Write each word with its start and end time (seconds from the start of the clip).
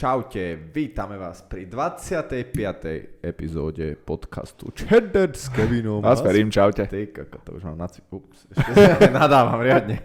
Čaute, 0.00 0.56
vítame 0.72 1.20
vás 1.20 1.44
pri 1.44 1.68
25. 1.68 3.20
epizóde 3.20 4.00
podcastu 4.00 4.72
Cheddar 4.72 5.28
s 5.36 5.52
Kevinom. 5.52 6.00
Vás 6.00 6.24
verím, 6.24 6.48
čaute. 6.48 6.88
Ty, 6.88 7.12
koko, 7.12 7.36
to 7.44 7.50
už 7.60 7.68
mám 7.68 7.76
na 7.76 7.84
cvi... 7.84 8.08
Ups, 8.08 8.48
ešte 8.48 9.12
nadávam 9.20 9.60
riadne. 9.60 10.00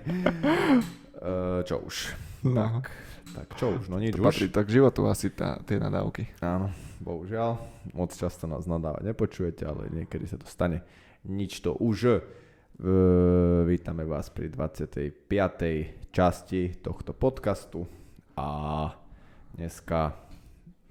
Uh, 1.15 1.63
čo 1.63 1.79
už? 1.79 2.11
No. 2.43 2.83
Tak, 2.83 2.91
tak 3.39 3.47
čo 3.55 3.71
už, 3.71 3.87
no 3.87 3.95
nič 3.95 4.19
To 4.19 4.19
už. 4.19 4.27
patrí 4.27 4.51
tak 4.51 4.67
k 4.67 4.83
životu 4.83 5.07
asi 5.07 5.31
tá, 5.31 5.63
tie 5.63 5.79
nadávky. 5.79 6.27
Áno, 6.43 6.75
bohužiaľ. 6.99 7.55
Moc 7.95 8.11
často 8.11 8.51
nás 8.51 8.67
nadávať 8.67 9.15
nepočujete, 9.15 9.63
ale 9.63 9.87
niekedy 9.95 10.27
sa 10.27 10.35
to 10.35 10.43
stane. 10.43 10.83
Nič 11.23 11.63
to 11.63 11.71
už. 11.71 12.19
Uh, 12.83 13.63
vítame 13.63 14.03
vás 14.03 14.27
pri 14.27 14.51
25. 14.51 15.23
časti 16.11 16.83
tohto 16.83 17.15
podcastu 17.15 17.87
a 18.35 18.91
dneska 19.55 20.19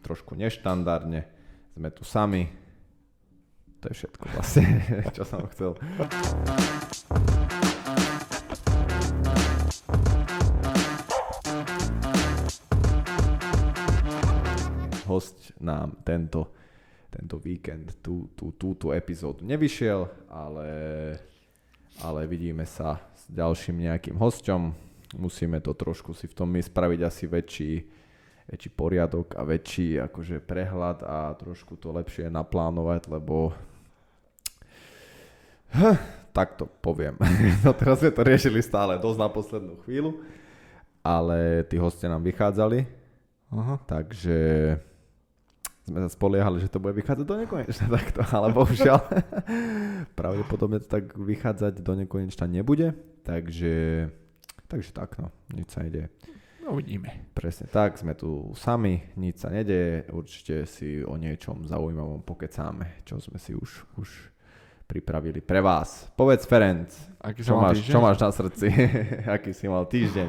trošku 0.01 0.33
neštandardne 0.35 1.29
sme 1.77 1.89
tu 1.93 2.03
sami. 2.05 2.49
To 3.85 3.93
je 3.93 3.95
všetko 4.01 4.25
vlastne, 4.33 4.65
čo 5.17 5.23
som 5.29 5.45
chcel. 5.53 5.77
host 15.05 15.53
nám 15.63 16.01
tento, 16.03 16.51
tento 17.13 17.39
víkend 17.39 18.03
tú, 18.03 18.35
tú, 18.35 18.51
túto 18.59 18.91
epizódu 18.91 19.47
nevyšiel, 19.47 20.11
ale, 20.27 20.69
ale 22.03 22.27
vidíme 22.27 22.67
sa 22.67 22.99
s 23.15 23.31
ďalším 23.31 23.87
nejakým 23.87 24.19
hosťom. 24.19 24.75
Musíme 25.15 25.63
to 25.63 25.71
trošku 25.77 26.17
si 26.19 26.27
v 26.27 26.35
tom 26.35 26.51
my 26.51 26.59
spraviť 26.59 27.01
asi 27.07 27.25
väčší, 27.31 27.73
väčší 28.51 28.71
poriadok 28.73 29.37
a 29.37 29.43
väčší 29.43 30.01
akože 30.05 30.45
prehľad 30.45 31.05
a 31.05 31.33
trošku 31.39 31.81
to 31.81 31.93
lepšie 31.95 32.29
naplánovať, 32.29 33.09
lebo 33.09 33.57
Huh, 35.75 35.99
tak 36.31 36.55
to 36.55 36.71
poviem. 36.81 37.19
No 37.67 37.75
teraz 37.75 37.99
sme 37.99 38.15
to 38.15 38.23
riešili 38.23 38.63
stále 38.63 39.01
dosť 39.01 39.19
na 39.19 39.29
poslednú 39.33 39.75
chvíľu, 39.83 40.23
ale 41.03 41.67
tí 41.67 41.81
hostia 41.81 42.07
nám 42.07 42.23
vychádzali, 42.23 43.05
Aha. 43.55 43.77
Takže 43.87 44.39
sme 45.85 45.99
sa 46.03 46.11
spoliehali, 46.11 46.59
že 46.65 46.73
to 46.73 46.81
bude 46.81 46.97
vychádzať 46.97 47.27
do 47.29 47.37
nekonečna 47.39 47.87
takto, 48.01 48.21
ale 48.35 48.51
bohužiaľ 48.51 48.99
pravdepodobne 50.19 50.83
to 50.83 50.89
tak 50.89 51.13
vychádzať 51.15 51.85
do 51.85 51.93
nekonečna 51.95 52.49
nebude, 52.51 52.97
takže, 53.23 54.09
takže 54.67 54.91
tak 54.91 55.21
no, 55.21 55.31
nič 55.53 55.71
sa 55.71 55.85
nedeje. 55.87 56.09
No 56.65 56.73
uvidíme. 56.73 57.29
Presne 57.37 57.69
tak, 57.69 58.01
sme 58.01 58.17
tu 58.17 58.49
sami, 58.57 59.05
nič 59.21 59.45
sa 59.45 59.53
nedeje, 59.53 60.09
určite 60.09 60.65
si 60.65 61.05
o 61.05 61.13
niečom 61.21 61.69
zaujímavom 61.69 62.25
pokecáme, 62.25 63.05
čo 63.05 63.21
sme 63.21 63.37
si 63.37 63.53
už, 63.53 63.85
už 64.01 64.09
pripravili 64.89 65.45
pre 65.45 65.61
vás. 65.61 66.09
Povedz 66.17 66.49
Ferenc, 66.49 66.89
Aký 67.21 67.45
čo 67.45 67.61
máš, 67.61 67.85
týždeň? 67.85 67.93
čo 67.93 67.99
máš 68.01 68.17
na 68.17 68.31
srdci, 68.33 68.67
aký 69.37 69.53
si 69.53 69.69
mal 69.69 69.85
týždeň, 69.85 70.29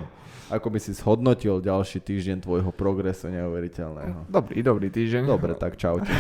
ako 0.52 0.68
by 0.76 0.80
si 0.84 0.92
zhodnotil 0.92 1.64
ďalší 1.64 2.04
týždeň 2.04 2.44
tvojho 2.44 2.72
progresu 2.76 3.32
neuveriteľného. 3.32 4.28
Dobrý, 4.28 4.60
dobrý 4.60 4.92
týždeň. 4.92 5.24
Dobre, 5.32 5.56
tak 5.56 5.80
čaute. 5.80 6.12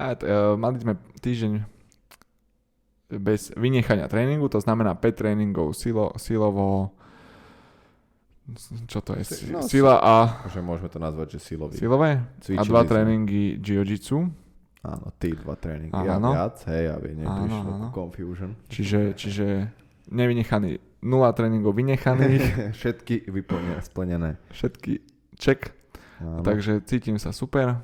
A 0.00 0.18
t- 0.18 0.26
uh, 0.26 0.58
mali 0.58 0.82
sme 0.82 0.98
týždeň 1.22 1.62
bez 3.22 3.54
vynechania 3.54 4.10
tréningu, 4.10 4.50
to 4.50 4.58
znamená 4.58 4.98
5 4.98 5.14
tréningov 5.14 5.78
silo, 5.78 6.10
silovo 6.18 6.94
čo 8.84 8.98
to 9.00 9.12
je? 9.12 9.22
Si, 9.22 9.48
No, 9.48 9.60
sila 9.60 9.96
a 9.96 10.14
Že 10.46 10.60
môžeme 10.60 10.86
to 10.86 10.98
nazvať, 10.98 11.28
že 11.32 11.38
silový. 11.44 11.74
silové 11.74 12.10
a 12.16 12.24
Cvičili 12.38 12.66
dva 12.66 12.80
sme. 12.80 12.88
tréningy 12.88 13.44
jiu-jitsu. 13.56 14.18
Áno, 14.80 15.06
ty 15.14 15.34
dva 15.34 15.54
tréningy 15.54 15.92
a 15.92 16.16
Áno. 16.16 16.32
viac, 16.32 16.56
hej, 16.64 16.88
aby 16.90 17.08
neprišlo 17.14 17.60
Áno, 17.68 17.76
áno. 17.78 17.88
confusion. 17.90 18.56
Čiže, 18.66 19.12
čiže 19.12 19.46
nevynechaný, 20.08 20.70
nula 21.00 21.30
tréningov 21.30 21.72
vynechaných, 21.72 22.44
Všetky 22.78 23.26
vyplnené, 23.26 23.76
splnené. 23.80 24.30
všetky 24.50 25.04
check, 25.36 25.76
Áno. 26.18 26.40
takže 26.40 26.80
cítim 26.82 27.14
sa 27.14 27.30
super. 27.30 27.76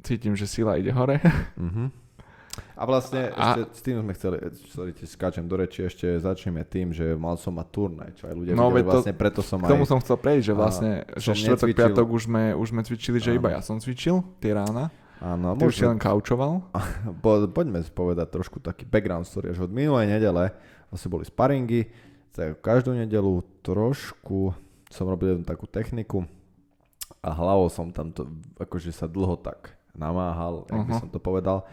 Cítim, 0.00 0.34
že 0.34 0.44
sila 0.44 0.74
ide 0.74 0.90
hore. 0.90 1.22
Mhm. 1.54 2.01
A 2.76 2.84
vlastne 2.84 3.32
A- 3.32 3.56
ešte 3.56 3.60
s 3.72 3.80
tým 3.80 3.96
sme 3.98 4.12
chceli, 4.12 4.36
sorry, 4.68 4.92
ti 4.92 5.08
skáčem 5.08 5.44
do 5.44 5.56
reči, 5.56 5.88
ešte 5.88 6.04
začneme 6.20 6.60
tým, 6.62 6.92
že 6.92 7.16
mal 7.16 7.40
som 7.40 7.56
mať 7.56 7.68
turnaj, 7.68 8.10
čo 8.12 8.28
aj 8.28 8.34
ľudia 8.36 8.52
No, 8.52 8.68
videli, 8.68 8.84
to- 8.84 8.90
vlastne 8.92 9.14
preto 9.16 9.40
som 9.40 9.58
K 9.58 9.72
tomu 9.72 9.84
aj... 9.84 9.90
som 9.90 9.98
chcel 9.98 10.16
prejsť, 10.16 10.44
že 10.44 10.52
A 10.52 10.58
vlastne, 10.58 10.90
že 11.16 11.26
som 11.26 11.34
štvrtok, 11.34 11.68
piatok 11.72 12.06
už 12.06 12.22
sme, 12.28 12.42
už 12.52 12.66
sme 12.68 12.80
cvičili, 12.84 13.16
že 13.16 13.32
Áno. 13.32 13.38
iba 13.40 13.48
ja 13.50 13.60
som 13.64 13.80
cvičil 13.80 14.20
tie 14.36 14.52
rána. 14.52 14.92
Áno, 15.22 15.54
Ty 15.54 15.64
už 15.64 15.74
si 15.74 15.86
len 15.86 15.96
kaučoval. 15.96 16.66
po, 17.24 17.30
poďme 17.48 17.80
povedať 17.88 18.26
trošku 18.28 18.60
taký 18.60 18.84
background 18.84 19.24
story, 19.24 19.54
že 19.54 19.62
od 19.62 19.72
minulej 19.72 20.10
nedele 20.10 20.52
vlastne 20.90 21.08
boli 21.08 21.24
sparingy, 21.24 21.88
tak 22.34 22.60
každú 22.60 22.92
nedelu 22.92 23.40
trošku 23.62 24.52
som 24.92 25.08
robil 25.08 25.32
jednu 25.32 25.46
takú 25.46 25.64
techniku 25.64 26.28
a 27.22 27.32
hlavou 27.32 27.70
som 27.70 27.88
tam 27.88 28.12
to, 28.12 28.28
akože 28.58 28.90
sa 28.90 29.06
dlho 29.06 29.38
tak 29.38 29.72
namáhal, 29.94 30.66
jak 30.66 30.84
by 30.84 30.92
Aha. 30.92 31.00
som 31.00 31.08
to 31.08 31.16
povedal. 31.16 31.64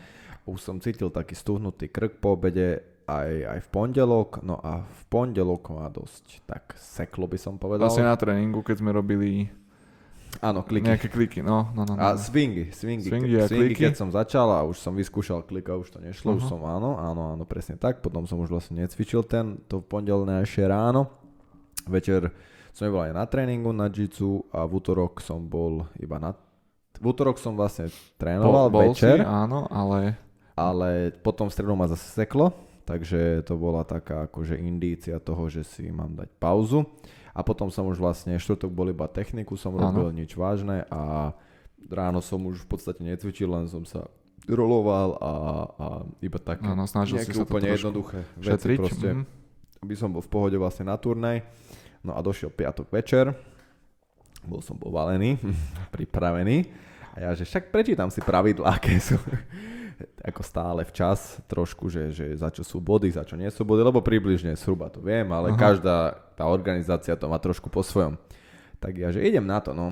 Už 0.50 0.60
som 0.60 0.82
cítil 0.82 1.14
taký 1.14 1.38
stuhnutý 1.38 1.94
krk 1.94 2.18
po 2.18 2.34
obede, 2.34 2.82
aj, 3.10 3.30
aj 3.58 3.60
v 3.66 3.70
pondelok, 3.74 4.30
no 4.46 4.62
a 4.62 4.86
v 4.86 5.02
pondelok 5.10 5.74
ma 5.74 5.90
dosť 5.90 6.46
tak 6.46 6.78
seklo 6.78 7.26
by 7.26 7.38
som 7.42 7.58
povedal. 7.58 7.90
Vlastne 7.90 8.06
na 8.06 8.18
tréningu, 8.18 8.62
keď 8.62 8.86
sme 8.86 8.94
robili 8.94 9.50
Áno, 10.46 10.62
kliky. 10.62 10.86
nejaké 10.86 11.08
kliky. 11.10 11.42
No, 11.42 11.74
no, 11.74 11.90
no. 11.90 11.98
no. 11.98 12.00
A 12.00 12.14
swingy, 12.14 12.70
swingy, 12.70 13.10
Swingy 13.10 13.34
a 13.42 13.50
swingy 13.50 13.74
kliky. 13.74 13.90
keď 13.90 13.96
som 13.98 14.10
začal 14.14 14.46
a 14.54 14.62
už 14.62 14.78
som 14.78 14.94
vyskúšal 14.94 15.42
klika, 15.50 15.74
už 15.74 15.90
to 15.90 15.98
nešlo, 15.98 16.38
už 16.38 16.46
Aha. 16.46 16.52
som 16.54 16.62
áno, 16.70 17.02
áno, 17.02 17.34
áno, 17.34 17.44
presne 17.50 17.82
tak. 17.82 18.06
Potom 18.06 18.30
som 18.30 18.38
už 18.38 18.54
vlastne 18.54 18.78
necvičil 18.86 19.26
ten, 19.26 19.58
to 19.66 19.82
v 19.82 19.90
pondelnejšie 19.90 20.70
ráno. 20.70 21.10
Večer 21.90 22.30
som 22.78 22.94
bol 22.94 23.10
aj 23.10 23.18
na 23.18 23.26
tréningu 23.26 23.74
na 23.74 23.90
jitsu 23.90 24.46
a 24.54 24.70
v 24.70 24.72
útorok 24.78 25.20
som 25.20 25.42
bol 25.50 25.90
iba 25.98 26.22
na... 26.22 26.38
V 27.00 27.06
útorok 27.10 27.42
som 27.42 27.58
vlastne 27.58 27.90
trénoval 28.22 28.70
bol 28.70 28.92
večer, 28.94 29.20
si, 29.20 29.26
áno, 29.26 29.66
ale 29.72 30.20
ale 30.60 31.16
potom 31.24 31.48
v 31.48 31.56
stredu 31.56 31.72
ma 31.80 31.88
zase 31.88 32.12
seklo, 32.12 32.52
takže 32.84 33.48
to 33.48 33.56
bola 33.56 33.88
taká 33.88 34.28
akože 34.28 34.60
indícia 34.60 35.16
toho, 35.24 35.48
že 35.48 35.64
si 35.64 35.88
mám 35.88 36.20
dať 36.20 36.30
pauzu. 36.36 36.84
A 37.32 37.40
potom 37.40 37.72
som 37.72 37.88
už 37.88 38.02
vlastne, 38.02 38.36
štvrtok 38.36 38.68
bol 38.68 38.92
iba 38.92 39.08
techniku, 39.08 39.56
som 39.56 39.72
robil 39.72 40.12
nič 40.12 40.36
vážne 40.36 40.84
a 40.92 41.32
ráno 41.88 42.20
som 42.20 42.44
už 42.44 42.68
v 42.68 42.68
podstate 42.68 43.00
necvičil, 43.00 43.48
len 43.48 43.72
som 43.72 43.88
sa 43.88 44.12
roloval 44.50 45.16
a, 45.22 45.34
a 45.78 45.88
iba 46.20 46.42
také 46.42 46.68
áno, 46.68 46.90
snažil 46.90 47.22
si 47.22 47.32
sa 47.32 47.46
to 47.46 47.48
úplne 47.48 47.70
jednoduché 47.70 48.26
veci 48.34 48.50
šetriť. 48.50 48.78
proste, 48.82 49.10
mhm. 49.14 49.24
aby 49.86 49.94
som 49.96 50.10
bol 50.12 50.26
v 50.26 50.32
pohode 50.32 50.58
vlastne 50.60 50.90
na 50.90 50.98
turnaj. 50.98 51.46
No 52.04 52.18
a 52.18 52.20
došiel 52.20 52.52
piatok 52.52 52.90
večer, 52.92 53.32
bol 54.44 54.60
som 54.60 54.76
povalený, 54.76 55.38
pripravený 55.96 56.66
a 57.16 57.30
ja, 57.30 57.30
že 57.38 57.46
však 57.46 57.72
prečítam 57.72 58.10
si 58.12 58.20
pravidlá, 58.20 58.80
aké 58.80 58.98
sú 59.00 59.16
ako 60.24 60.42
stále 60.44 60.82
včas 60.88 61.44
trošku, 61.48 61.92
že, 61.92 62.12
že 62.16 62.32
za 62.36 62.48
čo 62.52 62.64
sú 62.64 62.80
body, 62.80 63.12
za 63.12 63.28
čo 63.28 63.36
nie 63.36 63.48
sú 63.52 63.68
body, 63.68 63.84
lebo 63.84 64.00
približne 64.00 64.56
zhruba 64.56 64.88
to 64.88 65.04
viem, 65.04 65.28
ale 65.32 65.52
Aha. 65.52 65.60
každá 65.60 65.98
tá 66.36 66.48
organizácia 66.48 67.20
to 67.20 67.28
má 67.28 67.40
trošku 67.40 67.68
po 67.68 67.84
svojom. 67.84 68.16
Tak 68.80 68.94
ja, 68.96 69.12
že 69.12 69.24
idem 69.24 69.44
na 69.44 69.60
to, 69.60 69.76
no. 69.76 69.92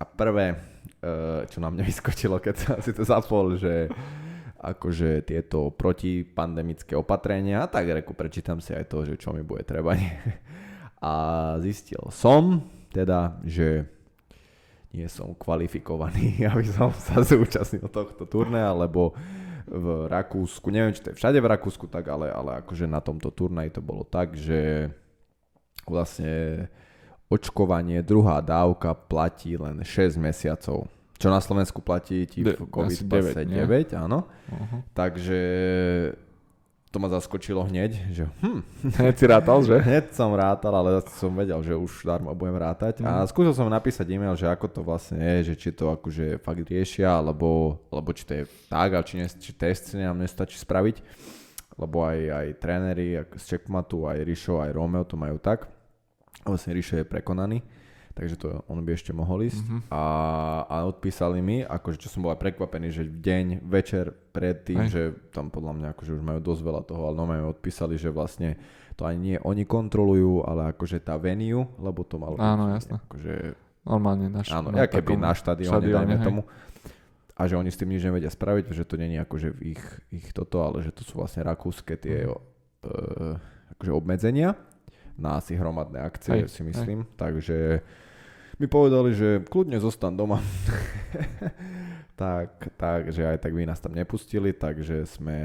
A 0.00 0.02
prvé, 0.08 0.56
eh, 1.04 1.44
čo 1.52 1.60
na 1.60 1.68
mňa 1.68 1.84
vyskočilo, 1.92 2.40
keď 2.40 2.54
som 2.56 2.76
si 2.80 2.92
to 2.96 3.04
zapol, 3.04 3.56
že 3.60 3.92
akože 4.62 5.26
tieto 5.26 5.74
protipandemické 5.74 6.94
opatrenia, 6.94 7.66
tak 7.66 7.90
reku, 7.90 8.14
prečítam 8.14 8.62
si 8.62 8.70
aj 8.70 8.86
to, 8.86 9.02
že 9.02 9.18
čo 9.18 9.34
mi 9.34 9.42
bude 9.42 9.66
treba. 9.66 9.98
A 11.02 11.12
zistil 11.58 11.98
som 12.14 12.62
teda, 12.94 13.42
že 13.42 13.90
nie 14.92 15.08
som 15.08 15.32
kvalifikovaný, 15.34 16.40
aby 16.52 16.66
som 16.68 16.92
sa 16.94 17.24
zúčastnil 17.24 17.88
tohto 17.88 18.28
turnaja, 18.28 18.70
lebo 18.76 19.16
v 19.72 20.06
Rakúsku, 20.12 20.68
neviem, 20.68 20.92
či 20.92 21.00
to 21.00 21.10
je 21.10 21.18
všade 21.18 21.40
v 21.40 21.48
Rakúsku 21.48 21.88
tak, 21.88 22.12
ale, 22.12 22.28
ale 22.28 22.60
akože 22.60 22.84
na 22.84 23.00
tomto 23.00 23.32
turnaji 23.32 23.72
to 23.72 23.80
bolo 23.80 24.04
tak, 24.04 24.36
že 24.36 24.92
vlastne 25.88 26.68
očkovanie, 27.32 28.04
druhá 28.04 28.44
dávka 28.44 28.92
platí 28.92 29.56
len 29.56 29.80
6 29.80 30.20
mesiacov. 30.20 30.84
Čo 31.16 31.28
na 31.32 31.40
Slovensku 31.40 31.80
platí 31.80 32.28
ti 32.28 32.44
v 32.44 32.68
COVID 32.68 32.98
asi 32.98 33.08
pase 33.08 33.46
9, 33.46 33.54
nie? 33.54 33.64
9, 33.64 33.94
áno. 33.96 34.28
Uh-huh. 34.50 34.80
Takže 34.92 35.40
to 36.92 36.98
ma 36.98 37.08
zaskočilo 37.08 37.64
hneď, 37.64 37.90
že 38.12 38.28
hm, 38.38 38.60
Hneď 38.94 39.14
si 39.16 39.24
rátal, 39.24 39.64
že? 39.64 39.80
Hneď 39.80 40.12
som 40.12 40.28
rátal, 40.30 40.70
ale 40.70 41.00
som 41.10 41.32
vedel, 41.32 41.56
že 41.58 41.72
už 41.72 42.04
darmo 42.04 42.28
budem 42.30 42.54
rátať. 42.54 43.00
A 43.00 43.24
Mhm. 43.24 43.26
skúsil 43.26 43.52
som 43.52 43.66
napísať 43.66 44.04
e-mail, 44.06 44.36
že 44.36 44.44
ako 44.44 44.66
to 44.68 44.80
vlastne 44.82 45.16
je, 45.16 45.50
že 45.50 45.54
či 45.56 45.68
to 45.70 45.88
akože 45.90 46.36
fakt 46.38 46.60
riešia, 46.62 47.08
alebo, 47.10 47.80
alebo 47.88 48.12
či 48.12 48.22
to 48.22 48.32
je 48.34 48.44
tak, 48.68 48.92
a 48.92 49.00
či, 49.00 49.16
ne, 49.16 49.26
či 49.26 49.50
testy 49.50 49.96
nám 49.96 50.20
nestačí 50.20 50.54
spraviť. 50.54 51.00
Lebo 51.72 52.04
aj, 52.04 52.18
aj 52.28 52.46
tréneri 52.60 53.08
z 53.32 53.44
Checkmatu, 53.48 54.04
aj 54.04 54.20
Rišo, 54.20 54.60
aj 54.60 54.70
Romeo 54.70 55.08
to 55.08 55.16
majú 55.16 55.40
tak. 55.40 55.72
Vlastne 56.44 56.76
Rišo 56.76 57.00
je 57.00 57.08
prekonaný. 57.08 57.64
Takže 58.12 58.36
to 58.36 58.46
on 58.68 58.84
by 58.84 58.92
ešte 58.92 59.12
mohol 59.16 59.44
ísť. 59.44 59.62
Mhm. 59.64 59.78
A, 59.88 60.04
a 60.68 60.76
odpísali 60.84 61.40
mi, 61.40 61.64
akože 61.64 62.00
čo 62.00 62.08
som 62.12 62.24
bol 62.24 62.32
aj 62.32 62.40
prekvapený, 62.40 62.88
že 62.92 63.02
v 63.08 63.18
deň, 63.20 63.46
večer 63.64 64.12
predtým, 64.32 64.86
Hej. 64.86 64.90
že 64.92 65.02
tam 65.32 65.48
podľa 65.48 65.72
mňa 65.76 65.88
akože 65.96 66.12
už 66.16 66.22
majú 66.22 66.40
dosť 66.40 66.62
veľa 66.62 66.82
toho, 66.84 67.02
ale 67.08 67.14
no 67.16 67.24
mi 67.28 67.40
odpísali, 67.40 67.96
že 67.96 68.12
vlastne 68.12 68.56
to 68.96 69.08
ani 69.08 69.18
nie 69.18 69.36
oni 69.40 69.64
kontrolujú, 69.64 70.44
ale 70.44 70.76
akože 70.76 71.00
tá 71.00 71.16
venue, 71.16 71.64
lebo 71.80 72.04
to 72.04 72.20
malo 72.20 72.36
Áno, 72.36 72.68
jasné. 72.68 73.00
akože 73.08 73.34
Normálne 73.82 74.30
na, 74.30 74.46
Áno, 74.46 74.70
na 74.70 74.86
keby 74.86 75.18
na 75.18 75.34
štadióne, 75.34 75.90
dajme 75.90 76.16
hej. 76.22 76.22
tomu. 76.22 76.46
A 77.34 77.50
že 77.50 77.58
oni 77.58 77.74
s 77.74 77.80
tým 77.80 77.90
nič 77.90 78.06
nevedia 78.06 78.30
spraviť, 78.30 78.70
že 78.70 78.86
to 78.86 78.94
není 78.94 79.18
akože 79.18 79.58
ich, 79.58 79.82
ich 80.14 80.30
toto, 80.30 80.62
ale 80.62 80.86
že 80.86 80.94
to 80.94 81.02
sú 81.02 81.18
vlastne 81.18 81.42
rakúske 81.42 81.98
tie 81.98 82.30
uh, 82.30 83.34
akože 83.74 83.90
obmedzenia 83.90 84.54
na 85.18 85.42
asi 85.42 85.58
hromadné 85.58 85.98
akcie, 85.98 86.46
Hej, 86.46 86.54
si 86.54 86.62
myslím. 86.62 87.10
Takže 87.18 87.82
mi 88.62 88.68
povedali, 88.68 89.10
že 89.10 89.42
kľudne 89.42 89.74
zostan 89.76 90.14
doma. 90.14 90.38
tak, 92.14 92.70
tak, 92.72 93.10
že 93.10 93.26
aj 93.26 93.38
tak 93.40 93.50
by 93.50 93.66
nás 93.66 93.76
tam 93.76 93.90
nepustili, 93.90 94.54
takže 94.54 95.02
sme 95.04 95.38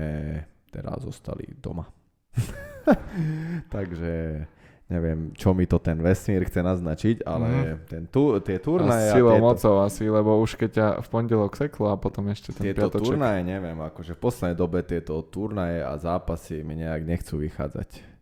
teraz 0.69 1.01
zostali 1.01 1.49
doma. 1.57 1.89
takže 3.73 4.45
neviem, 4.87 5.33
čo 5.33 5.51
mi 5.51 5.65
to 5.65 5.77
ten 5.77 5.97
vesmír 5.97 6.45
chce 6.45 6.61
naznačiť, 6.61 7.17
ale 7.25 7.47
Mhm. 7.47 7.77
ten 7.85 8.03
tu, 8.05 8.37
tie 8.39 8.55
A 8.55 8.61
turnaje 8.61 9.03
s 9.03 9.11
a 9.11 9.15
silou 9.17 9.33
tieto, 9.33 9.43
mocou 9.43 9.75
asi, 9.81 10.03
lebo 10.05 10.37
už 10.37 10.55
keď 10.55 10.69
ťa 10.71 10.87
v 11.01 11.07
pondelok 11.09 11.53
seklo 11.53 11.91
a 11.91 11.97
potom 11.97 12.23
ešte 12.29 12.53
ten 12.53 12.71
tieto 12.71 12.87
piatoček. 12.87 13.03
turnaje, 13.09 13.41
neviem, 13.41 13.75
akože 13.75 14.13
v 14.13 14.21
poslednej 14.21 14.55
dobe 14.55 14.79
tieto 14.81 15.19
turnaje 15.23 15.81
a 15.81 15.91
zápasy 15.97 16.61
mi 16.61 16.77
nejak 16.77 17.03
nechcú 17.03 17.41
vychádzať. 17.41 18.16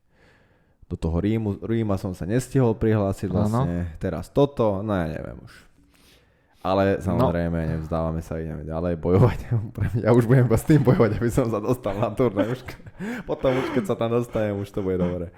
Do 0.86 0.96
toho 0.96 1.18
Rímu, 1.18 1.66
Ríma 1.66 1.98
som 1.98 2.14
sa 2.14 2.24
nestihol 2.24 2.78
prihlásiť 2.78 3.26
vlastne, 3.28 3.98
teraz 3.98 4.30
toto, 4.30 4.86
no 4.86 4.94
ja 4.94 5.10
neviem 5.10 5.42
už. 5.42 5.54
Ale 6.62 6.98
No. 6.98 7.02
samozrejme, 7.14 7.78
nevzdávame 7.78 8.22
sa, 8.22 8.42
ideme 8.42 8.66
ďalej 8.66 8.98
bojovať. 8.98 9.40
Ja 10.06 10.14
už 10.14 10.26
budem 10.26 10.46
s 10.46 10.66
tým 10.66 10.82
bojovať, 10.82 11.18
aby 11.18 11.30
som 11.30 11.46
sa 11.50 11.62
dostal 11.62 11.94
na 11.94 12.10
turnaj. 12.10 12.54
Už, 12.54 12.62
potom 13.30 13.54
už 13.54 13.70
keď 13.74 13.84
sa 13.86 13.96
tam 13.96 14.14
dostanem, 14.14 14.58
už 14.58 14.70
to 14.70 14.82
bude 14.82 14.98
dobre. 14.98 15.30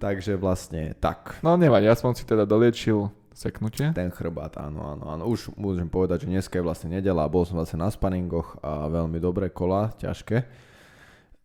Takže 0.00 0.36
vlastne 0.36 0.96
tak. 0.96 1.36
No 1.40 1.56
nevadí, 1.56 1.84
aspoň 1.84 2.12
si 2.14 2.24
teda 2.24 2.44
doliečil 2.44 3.08
seknutie. 3.34 3.92
Ten 3.92 4.08
chrbát, 4.08 4.56
áno, 4.56 4.84
áno, 4.84 5.04
áno. 5.10 5.24
Už 5.26 5.52
môžem 5.54 5.86
povedať, 5.86 6.24
že 6.24 6.32
dneska 6.32 6.56
je 6.56 6.64
vlastne 6.64 6.88
nedela 6.90 7.24
a 7.24 7.30
bol 7.30 7.44
som 7.44 7.56
vlastne 7.56 7.78
na 7.78 7.88
spinningoch 7.88 8.56
a 8.60 8.88
veľmi 8.88 9.16
dobré 9.18 9.48
kola, 9.48 9.92
ťažké. 9.96 10.48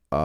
A 0.09 0.21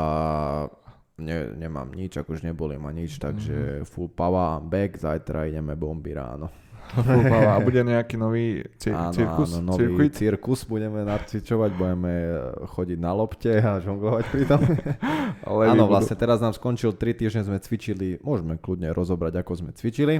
ne, 1.18 1.54
nemám 1.54 1.90
nič, 1.92 2.16
akože 2.16 2.46
neboli 2.46 2.78
ma 2.78 2.90
nič, 2.90 3.18
takže 3.18 3.82
full 3.84 4.08
power, 4.08 4.58
I'm 4.58 4.70
back, 4.70 4.96
zajtra 4.96 5.46
ideme 5.46 5.74
bomby 5.74 6.14
ráno. 6.14 6.48
A 7.52 7.60
bude 7.60 7.84
nejaký 7.84 8.16
nový 8.16 8.64
ci- 8.80 8.88
áno, 8.88 9.12
cirkus? 9.12 9.60
áno, 9.60 9.76
nový 9.76 9.92
Circuit? 9.92 10.12
cirkus 10.16 10.60
budeme 10.64 11.04
nacvičovať, 11.04 11.70
budeme 11.76 12.12
eh, 12.16 12.32
chodiť 12.64 12.98
na 12.98 13.12
lopte 13.12 13.52
a 13.60 13.76
žonglovať 13.76 14.24
pri 14.32 14.42
tom. 14.48 14.60
Ale 15.48 15.62
áno, 15.68 15.84
budú- 15.84 15.92
vlastne 15.92 16.16
teraz 16.16 16.40
nám 16.40 16.56
skončil 16.56 16.96
3 16.96 17.12
týždne 17.12 17.44
sme 17.44 17.60
cvičili, 17.60 18.16
môžeme 18.24 18.56
kľudne 18.56 18.88
rozobrať, 18.96 19.36
ako 19.36 19.52
sme 19.60 19.70
cvičili. 19.76 20.16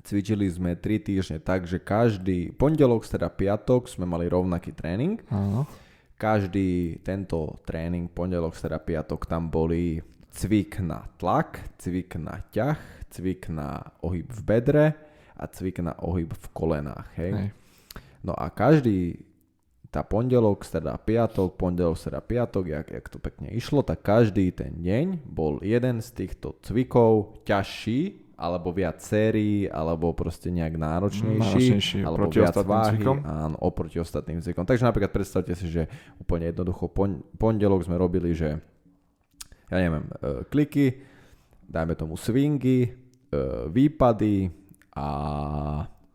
Cvičili 0.00 0.48
sme 0.48 0.72
3 0.72 1.04
týždne 1.04 1.36
tak, 1.36 1.68
že 1.68 1.76
každý 1.76 2.48
pondelok, 2.56 3.04
teda 3.04 3.28
piatok 3.28 3.92
sme 3.92 4.08
mali 4.08 4.24
rovnaký 4.32 4.72
tréning. 4.72 5.20
Áno. 5.28 5.68
Každý 6.22 7.02
tento 7.02 7.58
tréning, 7.66 8.06
pondelok, 8.06 8.54
teda 8.54 8.78
piatok, 8.78 9.26
tam 9.26 9.50
boli 9.50 9.98
cvik 10.30 10.78
na 10.78 11.02
tlak, 11.18 11.74
cvik 11.82 12.14
na 12.22 12.46
ťah, 12.54 12.78
cvik 13.10 13.50
na 13.50 13.82
ohyb 14.06 14.30
v 14.30 14.40
bedre 14.46 14.84
a 15.34 15.50
cvik 15.50 15.82
na 15.82 15.98
ohyb 15.98 16.30
v 16.30 16.46
kolenách. 16.54 17.10
Hej? 17.18 17.32
Hej. 17.34 17.48
No 18.22 18.38
a 18.38 18.54
každý 18.54 19.18
tá 19.92 20.00
pondelok, 20.00 20.64
streda, 20.64 20.96
piatok, 20.96 21.60
pondelok, 21.60 22.00
streda, 22.00 22.24
piatok, 22.24 22.64
jak, 22.64 22.86
jak 22.88 23.06
to 23.12 23.18
pekne 23.20 23.52
išlo, 23.52 23.84
tak 23.84 24.00
každý 24.00 24.48
ten 24.48 24.80
deň 24.80 25.26
bol 25.28 25.60
jeden 25.60 26.00
z 26.00 26.08
týchto 26.16 26.56
cvikov 26.64 27.44
ťažší, 27.44 28.31
alebo 28.42 28.74
viac 28.74 28.98
sérií, 28.98 29.70
alebo 29.70 30.10
proste 30.10 30.50
nejak 30.50 30.74
náročnejší, 30.74 31.38
Náročnejší 31.38 31.98
alebo 32.02 32.26
proti 32.26 32.42
viac 32.42 32.56
váhy, 32.58 32.98
cvikom. 32.98 33.18
áno, 33.22 33.56
oproti 33.62 34.02
ostatným 34.02 34.42
cvikom. 34.42 34.66
Takže 34.66 34.82
napríklad 34.82 35.14
predstavte 35.14 35.54
si, 35.54 35.70
že 35.70 35.86
úplne 36.18 36.50
jednoducho 36.50 36.90
pon- 36.90 37.22
pondelok 37.38 37.86
sme 37.86 37.94
robili, 37.94 38.34
že 38.34 38.58
ja 39.70 39.76
neviem, 39.78 40.02
e, 40.18 40.42
kliky, 40.50 41.06
dajme 41.62 41.94
tomu 41.94 42.18
swingy, 42.18 42.80
e, 42.82 42.90
výpady 43.70 44.50
a 44.92 45.06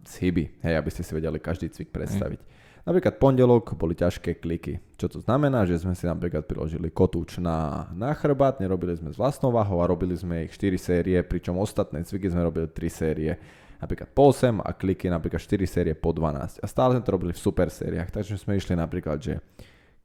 chyby, 0.06 0.62
hej, 0.62 0.76
aby 0.76 0.90
ste 0.92 1.08
si 1.08 1.12
vedeli 1.16 1.40
každý 1.40 1.72
cvik 1.72 1.90
predstaviť. 1.90 2.57
Napríklad 2.88 3.20
pondelok 3.20 3.76
boli 3.76 4.00
ťažké 4.00 4.40
kliky. 4.40 4.80
Čo 4.96 5.12
to 5.12 5.18
znamená, 5.20 5.68
že 5.68 5.76
sme 5.76 5.92
si 5.92 6.08
napríklad 6.08 6.48
priložili 6.48 6.88
kotúč 6.88 7.36
na, 7.36 7.92
na 7.92 8.16
chrbát, 8.16 8.64
nerobili 8.64 8.96
sme 8.96 9.12
s 9.12 9.20
vlastnou 9.20 9.52
váhou 9.52 9.84
a 9.84 9.92
robili 9.92 10.16
sme 10.16 10.48
ich 10.48 10.56
4 10.56 10.80
série, 10.80 11.20
pričom 11.20 11.60
ostatné 11.60 12.08
cviky 12.08 12.32
sme 12.32 12.48
robili 12.48 12.72
3 12.72 12.88
série. 12.88 13.36
Napríklad 13.84 14.08
po 14.16 14.32
8 14.32 14.64
a 14.64 14.72
kliky 14.72 15.12
napríklad 15.12 15.44
4 15.44 15.68
série 15.68 15.94
po 16.00 16.16
12. 16.16 16.64
A 16.64 16.66
stále 16.72 16.96
sme 16.96 17.04
to 17.04 17.12
robili 17.12 17.36
v 17.36 17.44
super 17.44 17.68
sériách, 17.68 18.08
takže 18.08 18.40
sme 18.40 18.56
išli 18.56 18.80
napríklad, 18.80 19.20
že 19.20 19.44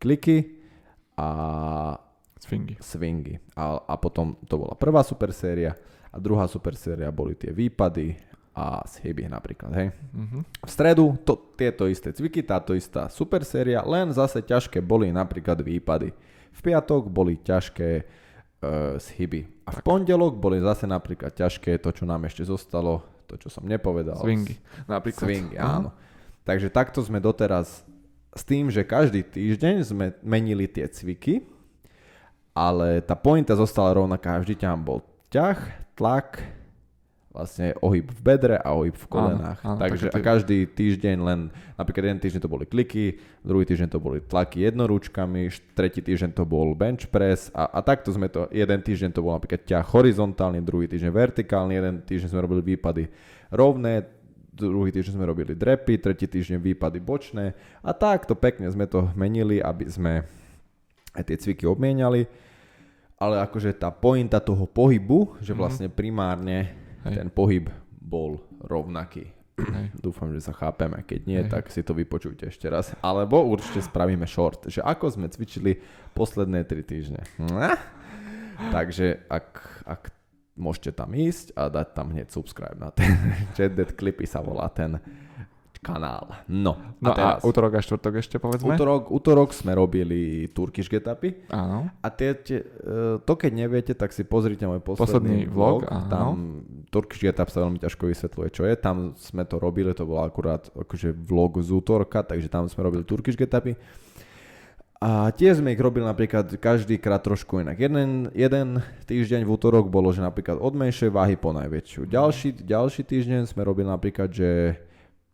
kliky 0.02 0.58
a 1.14 1.28
Sfingy. 2.42 2.74
swingy. 2.82 3.38
A, 3.54 3.78
a 3.78 3.94
potom 3.94 4.34
to 4.50 4.58
bola 4.58 4.74
prvá 4.74 5.06
super 5.06 5.30
séria 5.30 5.78
a 6.10 6.18
druhá 6.18 6.50
super 6.50 6.74
séria 6.74 7.14
boli 7.14 7.38
tie 7.38 7.54
výpady 7.54 8.31
a 8.52 8.84
chyby 8.84 9.32
napríklad, 9.32 9.72
hej. 9.72 9.88
Mhm. 10.12 10.38
V 10.60 10.70
stredu 10.70 11.16
to, 11.24 11.40
tieto 11.56 11.88
isté 11.88 12.12
cviky, 12.12 12.44
táto 12.44 12.76
istá 12.76 13.08
super 13.08 13.40
séria, 13.42 13.80
len 13.80 14.12
zase 14.12 14.44
ťažké 14.44 14.84
boli 14.84 15.08
napríklad 15.08 15.56
výpady. 15.58 16.12
V 16.52 16.60
piatok 16.60 17.08
boli 17.08 17.40
ťažké 17.40 17.90
uh, 18.60 19.00
chyby. 19.00 19.64
A 19.64 19.72
v 19.72 19.80
pondelok 19.80 20.36
boli 20.36 20.60
zase 20.60 20.84
napríklad 20.84 21.32
ťažké 21.32 21.80
to, 21.80 21.96
čo 21.96 22.04
nám 22.04 22.28
ešte 22.28 22.44
zostalo, 22.44 23.00
to, 23.24 23.40
čo 23.40 23.48
som 23.48 23.64
nepovedal. 23.64 24.20
Swingy. 24.20 24.60
Napríklad. 24.84 25.24
Swingy, 25.24 25.56
Mhm. 25.56 25.64
áno. 25.64 25.90
Takže 26.44 26.68
takto 26.68 27.00
sme 27.00 27.24
doteraz 27.24 27.80
s 28.36 28.42
tým, 28.44 28.68
že 28.68 28.84
každý 28.84 29.24
týždeň 29.24 29.76
sme 29.80 30.12
menili 30.20 30.68
tie 30.68 30.84
cviky, 30.84 31.46
ale 32.52 33.00
tá 33.00 33.16
pointa 33.16 33.56
zostala 33.56 33.96
rovnaká. 33.96 34.36
Vždy 34.36 34.60
tam 34.60 34.84
bol 34.84 35.00
ťah, 35.32 35.56
tlak, 35.96 36.42
vlastne 37.32 37.72
ohyb 37.80 38.04
v 38.06 38.20
bedre 38.20 38.56
a 38.56 38.76
ohyb 38.76 38.92
v 38.92 39.06
kolenách. 39.08 39.58
Áno, 39.64 39.72
áno, 39.72 39.80
Takže 39.80 40.06
také 40.06 40.20
a 40.20 40.28
každý 40.28 40.58
týždeň 40.68 41.16
len, 41.18 41.40
napríklad 41.74 42.04
jeden 42.06 42.20
týždeň 42.20 42.40
to 42.40 42.50
boli 42.50 42.64
kliky, 42.64 43.16
druhý 43.40 43.64
týždeň 43.64 43.88
to 43.88 43.98
boli 43.98 44.20
tlaky 44.20 44.68
jednoručkami, 44.68 45.48
št- 45.48 45.64
tretí 45.72 45.98
týždeň 45.98 46.36
to 46.36 46.44
bol 46.44 46.76
bench 46.76 47.08
press 47.08 47.48
a, 47.50 47.72
a 47.72 47.80
takto 47.80 48.12
sme 48.12 48.28
to, 48.28 48.52
jeden 48.52 48.76
týždeň 48.78 49.10
to 49.10 49.24
bol 49.24 49.32
napríklad 49.32 49.64
ťah 49.64 49.80
horizontálny, 49.82 50.60
druhý 50.60 50.84
týždeň 50.86 51.08
vertikálny, 51.08 51.72
jeden 51.72 51.94
týždeň 52.04 52.28
sme 52.28 52.44
robili 52.44 52.76
výpady 52.76 53.08
rovné, 53.48 54.04
druhý 54.52 54.92
týždeň 54.92 55.16
sme 55.16 55.24
robili 55.24 55.56
drepy, 55.56 55.96
tretí 55.96 56.28
týždeň 56.28 56.60
výpady 56.60 57.00
bočné 57.00 57.56
a 57.80 57.96
takto 57.96 58.36
pekne 58.36 58.68
sme 58.68 58.84
to 58.84 59.08
menili, 59.16 59.56
aby 59.56 59.88
sme 59.88 60.12
aj 61.16 61.24
tie 61.24 61.36
cviky 61.38 61.64
obmieniali. 61.64 62.28
Ale 63.16 63.38
akože 63.38 63.72
tá 63.72 63.88
pointa 63.88 64.36
toho 64.36 64.66
pohybu, 64.66 65.38
že 65.38 65.54
Mhm. 65.54 65.58
vlastne 65.58 65.86
primárne 65.86 66.74
Hej. 67.04 67.14
ten 67.18 67.28
pohyb 67.28 67.66
bol 67.88 68.38
rovnaký. 68.62 69.30
Hej. 69.58 69.86
Dúfam, 70.04 70.32
že 70.32 70.40
sa 70.42 70.52
chápeme. 70.52 71.02
Keď 71.04 71.20
nie, 71.28 71.40
Hej. 71.44 71.50
tak 71.50 71.68
si 71.68 71.82
to 71.82 71.92
vypočujte 71.92 72.48
ešte 72.48 72.66
raz. 72.66 72.94
Alebo 73.00 73.42
určite 73.44 73.82
spravíme 73.82 74.24
short, 74.26 74.66
že 74.70 74.80
ako 74.80 75.06
sme 75.12 75.26
cvičili 75.28 75.78
posledné 76.12 76.64
3 76.64 76.82
týždne. 76.82 77.20
Takže 78.70 79.26
ak, 79.26 79.48
ak 79.84 80.02
môžete 80.54 80.92
tam 80.94 81.10
ísť 81.16 81.56
a 81.56 81.72
dať 81.72 81.88
tam 81.96 82.12
hneď 82.12 82.28
subscribe 82.30 82.76
na 82.78 82.92
ten 82.92 83.10
Jet 83.56 83.74
Dead 83.74 83.90
Clipy 83.90 84.28
sa 84.28 84.44
volá 84.44 84.68
ten 84.70 85.00
kanál. 85.82 86.30
No, 86.46 86.78
No 87.02 87.10
a 87.10 87.14
teraz, 87.18 87.42
a 87.42 87.46
útorok 87.50 87.74
a 87.74 87.82
štvrtok 87.82 88.22
ešte 88.22 88.38
povedzme. 88.38 88.78
útorok, 88.78 89.10
útorok 89.10 89.50
sme 89.50 89.74
robili 89.74 90.46
Turkish 90.54 90.86
Getupy. 90.86 91.50
Áno. 91.50 91.90
A 91.98 92.06
tie, 92.06 92.38
tie, 92.38 92.62
e, 92.62 93.18
to 93.18 93.34
keď 93.34 93.50
neviete, 93.50 93.92
tak 93.98 94.14
si 94.14 94.22
pozrite 94.22 94.62
môj 94.62 94.78
Posledný 94.78 95.02
posledný, 95.02 95.38
vlog, 95.50 95.82
vlog. 95.82 96.06
Tam 96.06 96.34
Turkish 96.92 97.24
Getup 97.24 97.48
sa 97.48 97.64
veľmi 97.64 97.80
ťažko 97.80 98.04
vysvetľuje, 98.04 98.48
čo 98.52 98.68
je. 98.68 98.76
Tam 98.76 99.16
sme 99.16 99.48
to 99.48 99.56
robili, 99.56 99.96
to 99.96 100.04
bol 100.04 100.20
akurát 100.20 100.68
akože 100.76 101.16
vlog 101.16 101.64
z 101.64 101.72
útorka, 101.72 102.20
takže 102.20 102.52
tam 102.52 102.68
sme 102.68 102.84
robili 102.84 103.00
Turkish 103.00 103.40
Getupy. 103.40 103.72
A 105.02 105.34
tiež 105.34 105.58
sme 105.58 105.74
ich 105.74 105.82
robili 105.82 106.06
napríklad 106.06 106.52
každý 106.62 106.94
krát 107.00 107.24
trošku 107.26 107.58
inak. 107.58 107.74
Jeden, 107.74 108.30
jeden 108.36 108.78
týždeň 109.08 109.42
v 109.42 109.50
útorok 109.50 109.90
bolo, 109.90 110.14
že 110.14 110.22
napríklad 110.22 110.62
od 110.62 110.78
menšej 110.78 111.10
váhy 111.10 111.34
po 111.34 111.50
najväčšiu. 111.50 112.06
Ďalší, 112.06 112.62
ďalší 112.62 113.02
týždeň 113.02 113.50
sme 113.50 113.66
robili 113.66 113.90
napríklad, 113.90 114.30
že 114.30 114.78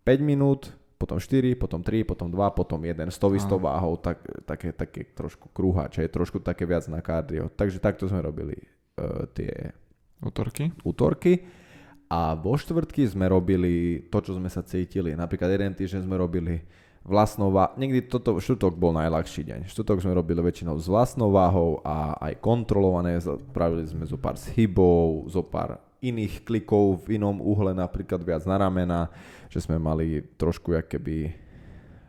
5 0.09 0.25
minút, 0.25 0.73
potom 0.97 1.21
4, 1.21 1.53
potom 1.59 1.85
3, 1.85 2.00
potom 2.00 2.33
2, 2.33 2.38
potom 2.57 2.81
1 2.81 3.12
s 3.12 3.21
tou 3.21 3.37
istou 3.37 3.61
váhou, 3.61 4.00
tak, 4.00 4.25
také, 4.49 4.73
také 4.73 5.05
trošku 5.12 5.53
krúhače, 5.53 6.07
trošku 6.09 6.41
také 6.41 6.65
viac 6.65 6.88
na 6.88 7.05
kardio. 7.05 7.53
Takže 7.53 7.77
takto 7.77 8.09
sme 8.09 8.25
robili 8.25 8.57
uh, 8.97 9.29
tie 9.37 9.77
Útorky. 10.19 10.75
útorky. 10.83 11.47
A 12.09 12.33
vo 12.33 12.57
štvrtky 12.57 13.05
sme 13.05 13.29
robili 13.29 14.01
to, 14.09 14.19
čo 14.25 14.33
sme 14.35 14.49
sa 14.49 14.65
cítili. 14.65 15.13
Napríklad 15.13 15.53
jeden 15.53 15.77
týždeň 15.77 16.09
sme 16.09 16.17
robili 16.17 16.65
vlastnou 17.05 17.53
váhou. 17.53 17.77
Niekdy 17.77 18.09
toto, 18.09 18.41
štvrtok 18.41 18.81
bol 18.81 18.97
najľahší 18.97 19.45
deň. 19.45 19.61
Štvrtok 19.69 20.01
sme 20.01 20.17
robili 20.17 20.41
väčšinou 20.41 20.81
s 20.81 20.89
vlastnou 20.89 21.29
váhou 21.29 21.85
a 21.85 22.17
aj 22.17 22.41
kontrolované. 22.41 23.21
Spravili 23.21 23.85
sme 23.85 24.09
zo 24.09 24.17
pár 24.17 24.41
schybov, 24.41 25.29
zo 25.29 25.45
pár 25.45 25.81
iných 26.01 26.47
klikov 26.47 27.05
v 27.05 27.19
inom 27.19 27.43
uhle, 27.43 27.75
napríklad 27.75 28.23
viac 28.23 28.47
na 28.47 28.57
ramena, 28.57 29.11
že 29.51 29.59
sme 29.59 29.83
mali 29.83 30.23
trošku 30.39 30.71
keby 30.87 31.35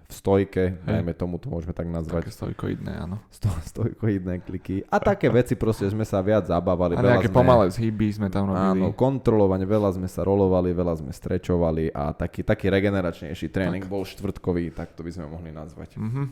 v 0.10 0.14
stojke, 0.18 0.64
Hej. 0.74 0.90
dajme 0.90 1.14
tomu, 1.14 1.38
to 1.38 1.54
môžeme 1.54 1.70
tak 1.70 1.86
nazvať. 1.86 2.26
Také 2.26 2.34
stojkoidné, 2.34 2.98
áno. 2.98 3.22
Sto, 3.30 3.46
stojkoidné 3.62 4.42
kliky. 4.42 4.82
A 4.90 4.98
také 4.98 5.30
veci 5.30 5.54
proste 5.54 5.86
sme 5.86 6.02
sa 6.02 6.18
viac 6.26 6.50
zabávali. 6.50 6.98
A 6.98 7.06
nejaké 7.06 7.30
sme, 7.30 7.38
pomalé 7.38 7.70
zhyby 7.70 8.18
sme 8.18 8.26
tam 8.34 8.50
robili. 8.50 8.82
Áno, 8.82 8.90
kontrolovanie, 8.98 9.70
veľa 9.70 10.02
sme 10.02 10.10
sa 10.10 10.26
rolovali, 10.26 10.74
veľa 10.74 10.98
sme 10.98 11.14
strečovali 11.14 11.94
a 11.94 12.10
taký, 12.18 12.42
taký 12.42 12.74
regeneračnejší 12.74 13.54
tréning 13.54 13.86
tak. 13.86 13.94
bol 13.94 14.02
štvrtkový, 14.02 14.74
tak 14.74 14.98
to 14.98 15.06
by 15.06 15.14
sme 15.14 15.30
mohli 15.30 15.54
nazvať. 15.54 16.02
Mm-hmm. 16.02 16.26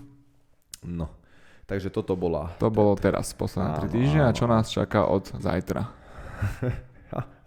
No, 0.98 1.14
takže 1.70 1.94
toto 1.94 2.18
bola... 2.18 2.58
To 2.58 2.74
bolo 2.74 2.98
teraz, 2.98 3.30
posledné 3.38 3.78
tri 3.78 3.88
týždne 3.94 4.26
a 4.26 4.34
čo 4.34 4.50
nás 4.50 4.74
čaká 4.74 5.06
od 5.06 5.30
zajtra? 5.38 5.86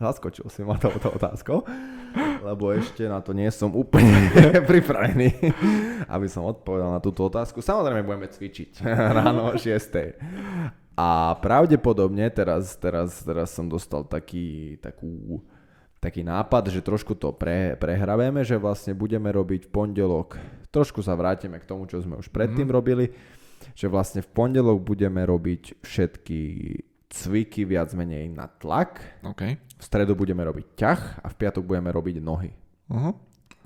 Zaskočil 0.01 0.49
si 0.49 0.65
ma 0.65 0.81
touto 0.81 1.13
otázkou 1.13 1.65
lebo 2.41 2.75
ešte 2.75 3.07
na 3.07 3.23
to 3.23 3.31
nie 3.31 3.49
som 3.53 3.71
úplne 3.73 4.33
pripravený, 4.71 5.29
aby 6.09 6.27
som 6.27 6.49
odpovedal 6.49 6.99
na 6.99 7.01
túto 7.03 7.29
otázku. 7.29 7.63
Samozrejme 7.63 8.03
budeme 8.03 8.29
cvičiť 8.29 8.83
ráno 9.19 9.53
o 9.53 9.55
6. 9.55 9.71
A 11.01 11.39
pravdepodobne 11.41 12.29
teraz, 12.29 12.77
teraz, 12.77 13.25
teraz 13.25 13.49
som 13.55 13.65
dostal 13.71 14.05
taký, 14.05 14.77
takú, 14.85 15.41
taký 15.97 16.21
nápad, 16.27 16.69
že 16.69 16.85
trošku 16.85 17.17
to 17.17 17.33
pre, 17.33 17.79
prehrabeme, 17.79 18.45
že 18.45 18.61
vlastne 18.61 18.93
budeme 18.93 19.33
robiť 19.33 19.69
v 19.69 19.73
pondelok, 19.73 20.37
trošku 20.69 21.01
sa 21.01 21.17
vrátime 21.17 21.57
k 21.57 21.69
tomu, 21.69 21.89
čo 21.89 22.05
sme 22.05 22.21
už 22.21 22.29
predtým 22.29 22.69
mm. 22.69 22.75
robili, 22.75 23.07
že 23.73 23.89
vlastne 23.89 24.21
v 24.21 24.29
pondelok 24.29 24.83
budeme 24.85 25.25
robiť 25.25 25.81
všetky 25.81 26.41
cviky 27.11 27.67
viac 27.67 27.91
menej 27.99 28.31
na 28.31 28.47
tlak. 28.47 29.03
Okay. 29.35 29.59
V 29.59 29.83
stredu 29.83 30.15
budeme 30.15 30.47
robiť 30.47 30.67
ťah 30.79 31.01
a 31.21 31.27
v 31.27 31.35
piatok 31.35 31.67
budeme 31.67 31.91
robiť 31.91 32.23
nohy. 32.23 32.55
Uh-huh. 32.87 33.13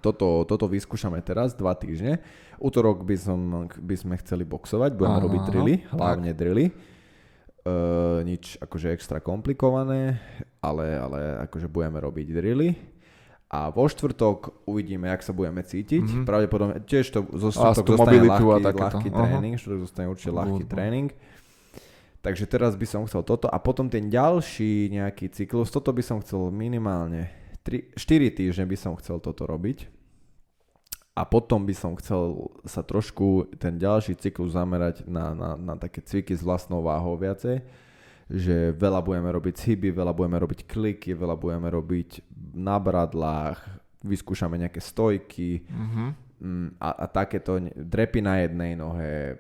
Toto, 0.01 0.49
toto 0.49 0.65
vyskúšame 0.69 1.21
teraz, 1.21 1.53
dva 1.53 1.77
týždne. 1.77 2.25
Útorok 2.57 3.05
by, 3.05 3.17
som, 3.21 3.69
by 3.69 3.97
sme 3.97 4.17
chceli 4.25 4.49
boxovať, 4.49 4.97
budeme 4.97 5.17
uh-huh. 5.21 5.27
robiť 5.29 5.43
drily, 5.49 5.75
hlavne 5.93 6.33
tak. 6.33 6.41
drily. 6.41 6.67
Uh, 7.65 8.21
nič 8.29 8.61
akože 8.61 8.93
extra 8.93 9.25
komplikované, 9.25 10.21
ale, 10.61 11.01
ale 11.01 11.21
akože 11.49 11.69
budeme 11.69 11.97
robiť 11.97 12.29
drily. 12.37 12.69
A 13.49 13.71
vo 13.71 13.89
štvrtok 13.89 14.67
uvidíme, 14.69 15.09
jak 15.09 15.23
sa 15.23 15.33
budeme 15.33 15.63
cítiť. 15.63 16.03
Mm-hmm. 16.03 16.27
Pravdepodobne 16.27 16.77
tiež 16.83 17.07
to 17.15 17.23
zo 17.39 17.55
štvrtok 17.55 17.87
zostane 17.87 18.21
ľahký, 18.27 18.73
ľahký 18.77 19.09
tréning. 19.15 19.55
Štvrtok 19.57 19.81
zostane 19.85 20.07
určite 20.11 20.33
ľahký 20.35 20.65
tréning. 20.67 21.09
Takže 22.25 22.49
teraz 22.49 22.73
by 22.73 22.89
som 22.89 23.05
chcel 23.05 23.21
toto 23.21 23.53
a 23.53 23.61
potom 23.61 23.93
ten 23.93 24.09
ďalší 24.09 24.89
nejaký 24.89 25.29
cyklus, 25.29 25.69
toto 25.69 25.93
by 25.93 26.01
som 26.01 26.25
chcel 26.25 26.49
minimálne 26.49 27.29
3, 27.69 27.93
4 28.01 28.33
týždne 28.33 28.65
by 28.65 28.77
som 28.81 28.97
chcel 28.97 29.21
toto 29.21 29.45
robiť. 29.45 29.93
A 31.15 31.23
potom 31.23 31.63
by 31.63 31.77
som 31.77 31.95
chcel 32.01 32.51
sa 32.65 32.81
trošku 32.83 33.55
ten 33.61 33.77
ďalší 33.77 34.17
cyklus 34.19 34.57
zamerať 34.57 35.05
na, 35.07 35.37
na, 35.37 35.51
na 35.55 35.75
také 35.79 36.01
cviky 36.03 36.35
s 36.35 36.43
vlastnou 36.43 36.81
váhou 36.83 37.15
viacej. 37.15 37.61
Že 38.27 38.73
veľa 38.73 39.05
budeme 39.05 39.29
robiť 39.29 39.55
chyby, 39.61 39.93
veľa 39.93 40.17
budeme 40.17 40.41
robiť 40.41 40.65
kliky, 40.65 41.13
veľa 41.13 41.37
budeme 41.37 41.69
robiť 41.71 42.25
na 42.57 42.81
bradlách, 42.81 43.61
vyskúšame 44.01 44.59
nejaké 44.59 44.81
stojky 44.81 45.63
mm-hmm. 45.69 46.09
a, 46.81 46.89
a 46.89 47.07
takéto 47.07 47.63
drepy 47.77 48.25
na 48.25 48.43
jednej 48.43 48.73
nohe, 48.75 49.39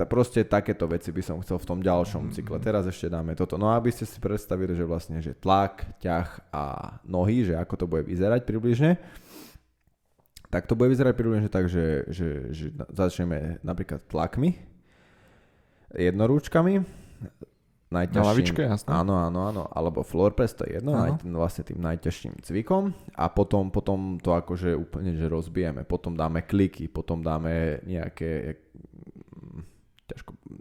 ta, 0.00 0.08
proste 0.08 0.48
takéto 0.48 0.88
veci 0.88 1.12
by 1.12 1.20
som 1.20 1.36
chcel 1.44 1.60
v 1.60 1.68
tom 1.68 1.84
ďalšom 1.84 2.32
mm. 2.32 2.32
cykle. 2.32 2.56
Teraz 2.56 2.88
ešte 2.88 3.12
dáme 3.12 3.36
toto. 3.36 3.60
No 3.60 3.68
a 3.68 3.76
aby 3.76 3.92
ste 3.92 4.08
si 4.08 4.16
predstavili, 4.16 4.72
že 4.72 4.88
vlastne, 4.88 5.20
že 5.20 5.36
tlak, 5.36 5.84
ťah 6.00 6.48
a 6.48 6.64
nohy, 7.04 7.44
že 7.44 7.60
ako 7.60 7.74
to 7.76 7.84
bude 7.84 8.08
vyzerať 8.08 8.48
približne, 8.48 8.96
tak 10.48 10.64
to 10.64 10.72
bude 10.72 10.88
vyzerať 10.88 11.12
približne 11.12 11.52
tak, 11.52 11.68
že, 11.68 12.08
že, 12.08 12.48
že 12.48 12.72
začneme 12.96 13.60
napríklad 13.60 14.00
tlakmi, 14.08 14.56
jednorúčkami, 15.92 16.80
najťažším, 17.92 18.24
Na 18.24 18.30
lavičke, 18.32 18.62
jasné. 18.64 18.88
Áno, 18.88 19.20
áno, 19.20 19.52
áno. 19.52 19.62
Alebo 19.68 20.00
floor 20.00 20.32
press, 20.32 20.56
to 20.56 20.64
je 20.64 20.80
jedno, 20.80 20.96
aj 20.96 21.20
tým, 21.20 21.36
vlastne 21.36 21.62
tým 21.66 21.78
najťažším 21.82 22.40
cvikom. 22.40 22.96
A 23.18 23.28
potom, 23.28 23.68
potom 23.68 24.16
to 24.16 24.32
akože 24.32 24.72
úplne, 24.72 25.12
že 25.12 25.28
rozbijeme. 25.28 25.84
Potom 25.84 26.16
dáme 26.16 26.48
kliky, 26.48 26.88
potom 26.88 27.20
dáme 27.20 27.84
nejaké 27.84 28.64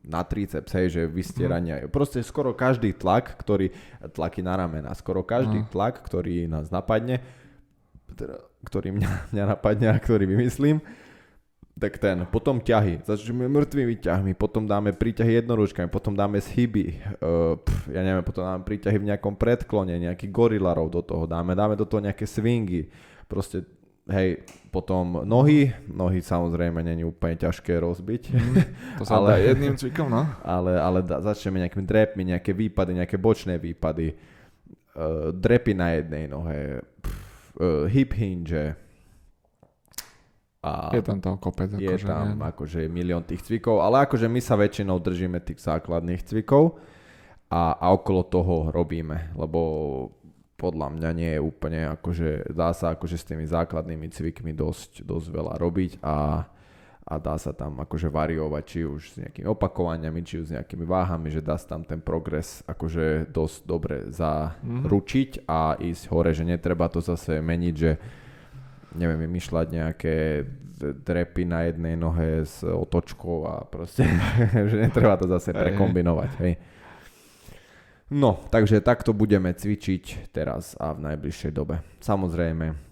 na 0.09 0.25
triceps, 0.25 0.73
hej, 0.73 0.87
že 0.89 1.01
vystierania. 1.05 1.85
Mm. 1.85 1.93
Proste 1.93 2.25
skoro 2.25 2.57
každý 2.57 2.97
tlak, 2.97 3.37
ktorý, 3.37 3.69
tlaky 4.09 4.41
na 4.41 4.57
ramena, 4.57 4.91
skoro 4.97 5.21
každý 5.21 5.63
mm. 5.63 5.69
tlak, 5.69 6.01
ktorý 6.01 6.49
nás 6.49 6.73
napadne, 6.73 7.21
teda, 8.17 8.41
ktorý 8.65 8.97
mňa, 8.97 9.09
mňa 9.37 9.43
napadne 9.45 9.87
a 9.93 9.95
ktorý 10.01 10.25
vymyslím, 10.25 10.81
tak 11.79 11.95
ten, 11.95 12.27
potom 12.27 12.59
ťahy, 12.59 13.07
začneme 13.07 13.47
mŕtvými 13.47 14.03
ťahmi, 14.03 14.31
potom 14.35 14.67
dáme 14.67 14.91
príťahy 14.91 15.39
jednoručkami, 15.39 15.87
potom 15.87 16.11
dáme 16.11 16.43
schyby, 16.43 16.99
uh, 17.23 17.55
pf, 17.55 17.95
ja 17.95 18.03
neviem, 18.03 18.19
potom 18.19 18.43
dáme 18.43 18.67
príťahy 18.67 18.99
v 18.99 19.07
nejakom 19.15 19.39
predklone, 19.39 19.95
nejaký 19.95 20.27
gorilarov 20.27 20.91
do 20.91 20.99
toho 20.99 21.23
dáme, 21.23 21.55
dáme 21.55 21.79
do 21.79 21.87
toho 21.87 22.03
nejaké 22.03 22.27
swingy, 22.27 22.91
proste 23.31 23.63
Hej, 24.09 24.41
potom 24.73 25.21
nohy, 25.21 25.69
nohy 25.85 26.21
samozrejme 26.21 26.81
není 26.81 27.05
úplne 27.05 27.37
ťažké 27.37 27.77
rozbiť. 27.77 28.23
Mm, 28.33 28.55
to 28.97 29.03
sa 29.09 29.21
ale, 29.21 29.27
dá 29.29 29.37
jedným 29.37 29.77
cvikom, 29.77 30.09
no. 30.09 30.25
Ale, 30.41 30.77
ale 30.81 30.99
da, 31.05 31.21
začneme 31.21 31.61
nejakými 31.61 31.85
drepmi, 31.85 32.23
nejaké 32.33 32.57
výpady, 32.57 32.97
nejaké 32.97 33.17
bočné 33.21 33.61
výpady, 33.61 34.13
uh, 34.13 35.29
drepy 35.29 35.73
na 35.77 35.93
jednej 35.97 36.25
nohe, 36.25 36.81
pff, 37.01 37.17
uh, 37.61 37.85
hip 37.85 38.17
hinge. 38.17 38.73
A 40.59 40.91
je 40.91 41.05
tam 41.05 41.23
toho 41.23 41.37
kopec. 41.39 41.71
Je 41.77 41.87
akože, 41.87 42.07
tam 42.09 42.25
ne? 42.35 42.49
akože 42.49 42.79
milión 42.91 43.23
tých 43.23 43.45
cvikov, 43.45 43.79
ale 43.79 44.09
akože 44.09 44.27
my 44.27 44.41
sa 44.43 44.59
väčšinou 44.59 44.99
držíme 44.99 45.39
tých 45.39 45.63
základných 45.63 46.25
cvikov 46.25 46.81
a, 47.49 47.79
a 47.79 47.85
okolo 47.95 48.21
toho 48.27 48.55
robíme, 48.69 49.33
lebo 49.39 49.59
podľa 50.59 50.91
mňa 50.99 51.09
nie 51.15 51.31
je 51.33 51.41
úplne, 51.41 51.87
akože 51.95 52.51
dá 52.51 52.75
sa 52.75 52.91
akože 52.91 53.15
s 53.15 53.23
tými 53.23 53.47
základnými 53.47 54.11
cvikmi 54.11 54.51
dosť, 54.51 55.07
dosť 55.07 55.27
veľa 55.31 55.55
robiť 55.55 56.03
a, 56.03 56.43
a 57.07 57.13
dá 57.15 57.39
sa 57.39 57.55
tam 57.55 57.79
akože 57.79 58.11
variovať, 58.11 58.63
či 58.67 58.79
už 58.83 59.01
s 59.07 59.15
nejakými 59.23 59.47
opakovaniami, 59.47 60.19
či 60.27 60.43
už 60.43 60.45
s 60.51 60.55
nejakými 60.59 60.83
váhami, 60.83 61.31
že 61.31 61.39
dá 61.39 61.55
sa 61.55 61.79
tam 61.79 61.87
ten 61.87 62.03
progres 62.03 62.59
akože 62.67 63.31
dosť 63.31 63.57
dobre 63.63 63.97
zaručiť 64.11 65.47
a 65.47 65.79
ísť 65.79 66.03
hore, 66.11 66.35
že 66.35 66.43
netreba 66.43 66.91
to 66.91 66.99
zase 66.99 67.39
meniť, 67.39 67.75
že 67.79 67.91
neviem, 68.99 69.23
vymýšľať 69.23 69.67
nejaké 69.71 70.15
drepy 70.79 71.43
na 71.43 71.67
jednej 71.67 71.95
nohe 71.99 72.47
s 72.47 72.63
otočkou 72.63 73.47
a 73.47 73.55
proste, 73.67 74.07
že 74.69 74.75
netreba 74.75 75.19
to 75.19 75.27
zase 75.27 75.51
prekombinovať, 75.51 76.31
hej. 76.43 76.53
No, 78.09 78.41
takže 78.49 78.81
takto 78.81 79.13
budeme 79.13 79.53
cvičiť 79.53 80.33
teraz 80.33 80.73
a 80.81 80.97
v 80.97 81.13
najbližšej 81.13 81.51
dobe. 81.53 81.85
Samozrejme, 82.01 82.89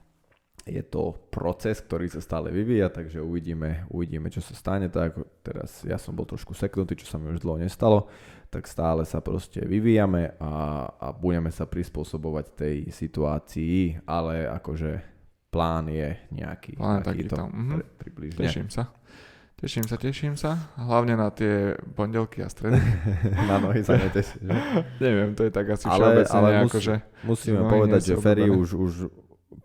je 0.68 0.84
to 0.84 1.16
proces, 1.32 1.80
ktorý 1.80 2.12
sa 2.12 2.20
stále 2.20 2.52
vyvíja, 2.52 2.92
takže 2.92 3.24
uvidíme, 3.24 3.88
uvidíme 3.90 4.28
čo 4.28 4.44
sa 4.44 4.54
stane. 4.54 4.92
Tak 4.92 5.18
teraz 5.42 5.82
ja 5.88 5.96
som 5.96 6.14
bol 6.14 6.28
trošku 6.28 6.52
seknutý, 6.52 7.00
čo 7.00 7.08
sa 7.08 7.18
mi 7.18 7.32
už 7.32 7.42
dlho 7.42 7.64
nestalo, 7.64 8.12
tak 8.52 8.68
stále 8.68 9.08
sa 9.08 9.24
proste 9.24 9.64
vyvíjame 9.64 10.36
a, 10.38 10.86
a 10.92 11.08
budeme 11.16 11.50
sa 11.50 11.66
prispôsobovať 11.66 12.46
tej 12.54 12.78
situácii, 12.92 14.06
ale 14.06 14.46
akože 14.46 15.18
plán 15.48 15.88
je 15.88 16.14
nejaký 16.36 16.76
plán 16.76 17.02
takýto, 17.02 17.36
takýto. 17.40 17.44
Mhm. 17.48 17.78
približne. 17.98 18.40
Teším 18.44 18.70
sa. 18.70 18.92
Teším 19.58 19.90
sa, 19.90 19.98
teším 19.98 20.38
sa. 20.38 20.70
Hlavne 20.78 21.18
na 21.18 21.34
tie 21.34 21.74
pondelky 21.98 22.46
a 22.46 22.50
stredy. 22.50 22.78
na 23.50 23.58
nohy 23.58 23.82
sa 23.82 23.98
neteším. 23.98 24.54
Neviem, 25.04 25.34
to 25.34 25.50
je 25.50 25.52
tak 25.52 25.66
asi 25.74 25.90
ale, 25.90 25.98
všeobecne 25.98 26.38
ale 26.38 26.50
nejako, 26.54 26.78
musí, 26.78 26.86
že... 26.86 26.96
Musíme 27.26 27.60
povedať, 27.66 28.02
že 28.06 28.14
Ferry 28.22 28.46
už, 28.54 28.70
už 28.78 28.94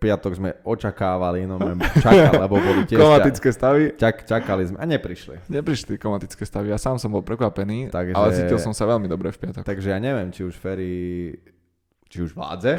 piatok 0.01 0.33
sme 0.33 0.51
očakávali, 0.65 1.45
no 1.45 1.61
čakali, 2.01 2.41
lebo 2.41 2.57
boli 2.57 2.89
tiež... 2.89 3.05
Komatické 3.05 3.49
stavy. 3.53 3.83
Čak, 4.01 4.25
čakali 4.25 4.63
sme 4.73 4.81
a 4.81 4.89
neprišli. 4.89 5.53
Neprišli 5.53 6.01
komatické 6.01 6.49
stavy, 6.49 6.73
ja 6.73 6.81
sám 6.81 6.97
som 6.97 7.13
bol 7.13 7.21
prekvapený, 7.21 7.93
takže, 7.93 8.17
ale 8.17 8.33
cítil 8.33 8.57
som 8.65 8.73
sa 8.73 8.89
veľmi 8.89 9.13
dobre 9.13 9.29
v 9.29 9.45
piatok. 9.45 9.61
Takže 9.61 9.93
ja 9.93 10.01
neviem, 10.01 10.33
či 10.33 10.41
už 10.49 10.57
Ferry 10.57 11.37
či 12.13 12.21
už 12.21 12.37
vládze, 12.37 12.77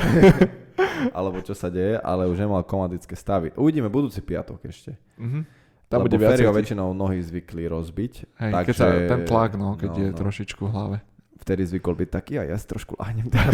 alebo 1.18 1.42
čo 1.42 1.58
sa 1.58 1.70
deje, 1.70 1.98
ale 1.98 2.30
už 2.30 2.38
nemal 2.38 2.62
komatické 2.66 3.18
stavy. 3.18 3.50
Uvidíme 3.58 3.90
budúci 3.90 4.22
piatok 4.22 4.62
ešte. 4.70 4.94
Mm-hmm. 5.18 5.63
Tam 5.94 6.02
bude 6.02 6.18
viac 6.18 6.42
väčšinou 6.42 6.92
nohy 6.98 7.22
zvykli 7.22 7.70
rozbiť. 7.70 8.14
Hej, 8.42 8.52
takže, 8.52 8.68
keď 8.68 8.76
sa 8.76 8.88
ten 8.90 9.22
tlak, 9.30 9.52
no, 9.54 9.78
keď 9.78 9.92
no, 9.94 10.00
je 10.02 10.10
no. 10.10 10.18
trošičku 10.18 10.62
v 10.66 10.72
hlave. 10.74 10.98
vtedy 11.44 11.68
zvykol 11.68 11.94
byť 12.00 12.10
taký 12.10 12.34
a 12.40 12.48
ja 12.48 12.56
si 12.56 12.66
trošku 12.66 12.96
láhnem 12.96 13.28
teraz. 13.28 13.52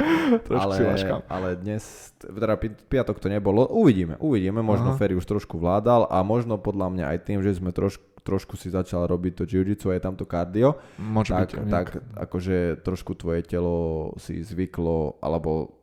Trošku 0.48 0.72
ale, 0.82 1.20
ale 1.28 1.48
dnes, 1.60 1.84
teda 2.16 2.56
pi- 2.56 2.72
piatok 2.72 3.20
to 3.20 3.28
nebolo, 3.28 3.68
uvidíme, 3.68 4.16
uvidíme, 4.24 4.64
možno 4.64 4.96
Aha. 4.96 4.98
Ferry 4.98 5.12
už 5.12 5.28
trošku 5.28 5.60
vládal 5.60 6.08
a 6.08 6.24
možno 6.24 6.56
podľa 6.56 6.88
mňa 6.96 7.04
aj 7.12 7.18
tým, 7.28 7.44
že 7.44 7.60
sme 7.60 7.76
trošku 7.76 8.16
trošku 8.26 8.58
si 8.58 8.74
začal 8.74 9.06
robiť 9.06 9.32
to 9.38 9.44
jiu-jitsu 9.46 9.94
a 9.94 9.96
je 9.96 10.02
tam 10.02 10.18
to 10.18 10.26
kardio, 10.26 10.82
Môže 10.98 11.30
tak, 11.30 11.54
byť. 11.54 11.70
tak 11.70 11.86
akože 12.18 12.82
trošku 12.82 13.14
tvoje 13.14 13.46
telo 13.46 14.10
si 14.18 14.42
zvyklo, 14.42 15.22
alebo 15.22 15.75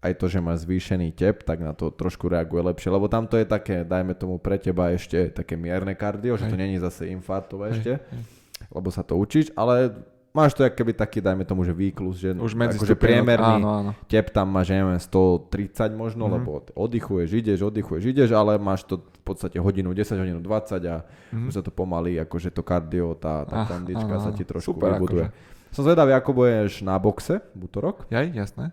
aj 0.00 0.12
to, 0.14 0.26
že 0.26 0.38
máš 0.38 0.64
zvýšený 0.64 1.12
tep, 1.12 1.42
tak 1.42 1.58
na 1.58 1.70
to 1.70 1.88
trošku 1.88 2.26
reaguje 2.26 2.64
lepšie, 2.64 2.88
lebo 2.88 3.04
tam 3.04 3.24
to 3.24 3.36
je 3.36 3.44
také, 3.44 3.82
dajme 3.82 4.12
tomu 4.12 4.36
pre 4.36 4.56
teba 4.56 4.88
ešte 4.88 5.28
také 5.30 5.54
mierne 5.54 5.92
kardio, 5.92 6.34
že 6.34 6.46
to 6.46 6.56
není 6.56 6.76
zase 6.76 7.04
infartové 7.06 7.70
ešte, 7.70 8.00
lebo 8.68 8.88
sa 8.88 9.00
to 9.00 9.14
učíš, 9.14 9.52
ale 9.52 9.92
máš 10.30 10.54
to 10.54 10.64
keby 10.64 10.94
taký, 10.94 11.18
dajme 11.18 11.44
tomu, 11.44 11.62
že 11.62 11.74
výklus, 11.74 12.16
že 12.16 12.32
Už 12.32 12.54
medzi 12.54 12.78
akože 12.78 12.94
priemerný 12.94 13.60
Áno, 13.60 13.68
áno. 13.68 13.92
tep 14.06 14.30
tam 14.30 14.48
máš, 14.48 14.70
neviem, 14.70 14.96
130 14.96 15.92
možno, 15.92 16.24
Mhm. 16.24 16.32
lebo 16.32 16.50
oddychuješ, 16.72 17.28
ideš, 17.34 17.60
oddychuješ, 17.62 18.04
ideš, 18.06 18.30
ale 18.30 18.56
máš 18.56 18.84
to 18.84 18.98
v 19.00 19.22
podstate 19.22 19.58
hodinu, 19.58 19.90
10 19.90 20.16
hodinu, 20.16 20.38
20 20.38 20.80
a 20.86 21.04
Mhm. 21.28 21.44
už 21.44 21.52
sa 21.52 21.62
to 21.62 21.68
pomaly, 21.68 22.16
akože 22.16 22.48
to 22.48 22.62
kardio, 22.62 23.12
tá, 23.14 23.44
tá 23.44 23.62
Ah, 23.62 23.66
kondička 23.66 24.16
áno, 24.16 24.22
sa 24.22 24.30
ti 24.30 24.44
trošku 24.44 24.70
Super, 24.72 24.96
vybuduje. 24.96 25.28
akože. 25.28 25.70
Som 25.70 25.82
zvedavý, 25.84 26.10
ako 26.12 26.30
budeš 26.32 26.80
na 26.80 26.96
boxe 26.96 27.42
v 27.52 27.60
útorok, 27.62 28.08
Jaj, 28.08 28.32
jasné. 28.32 28.72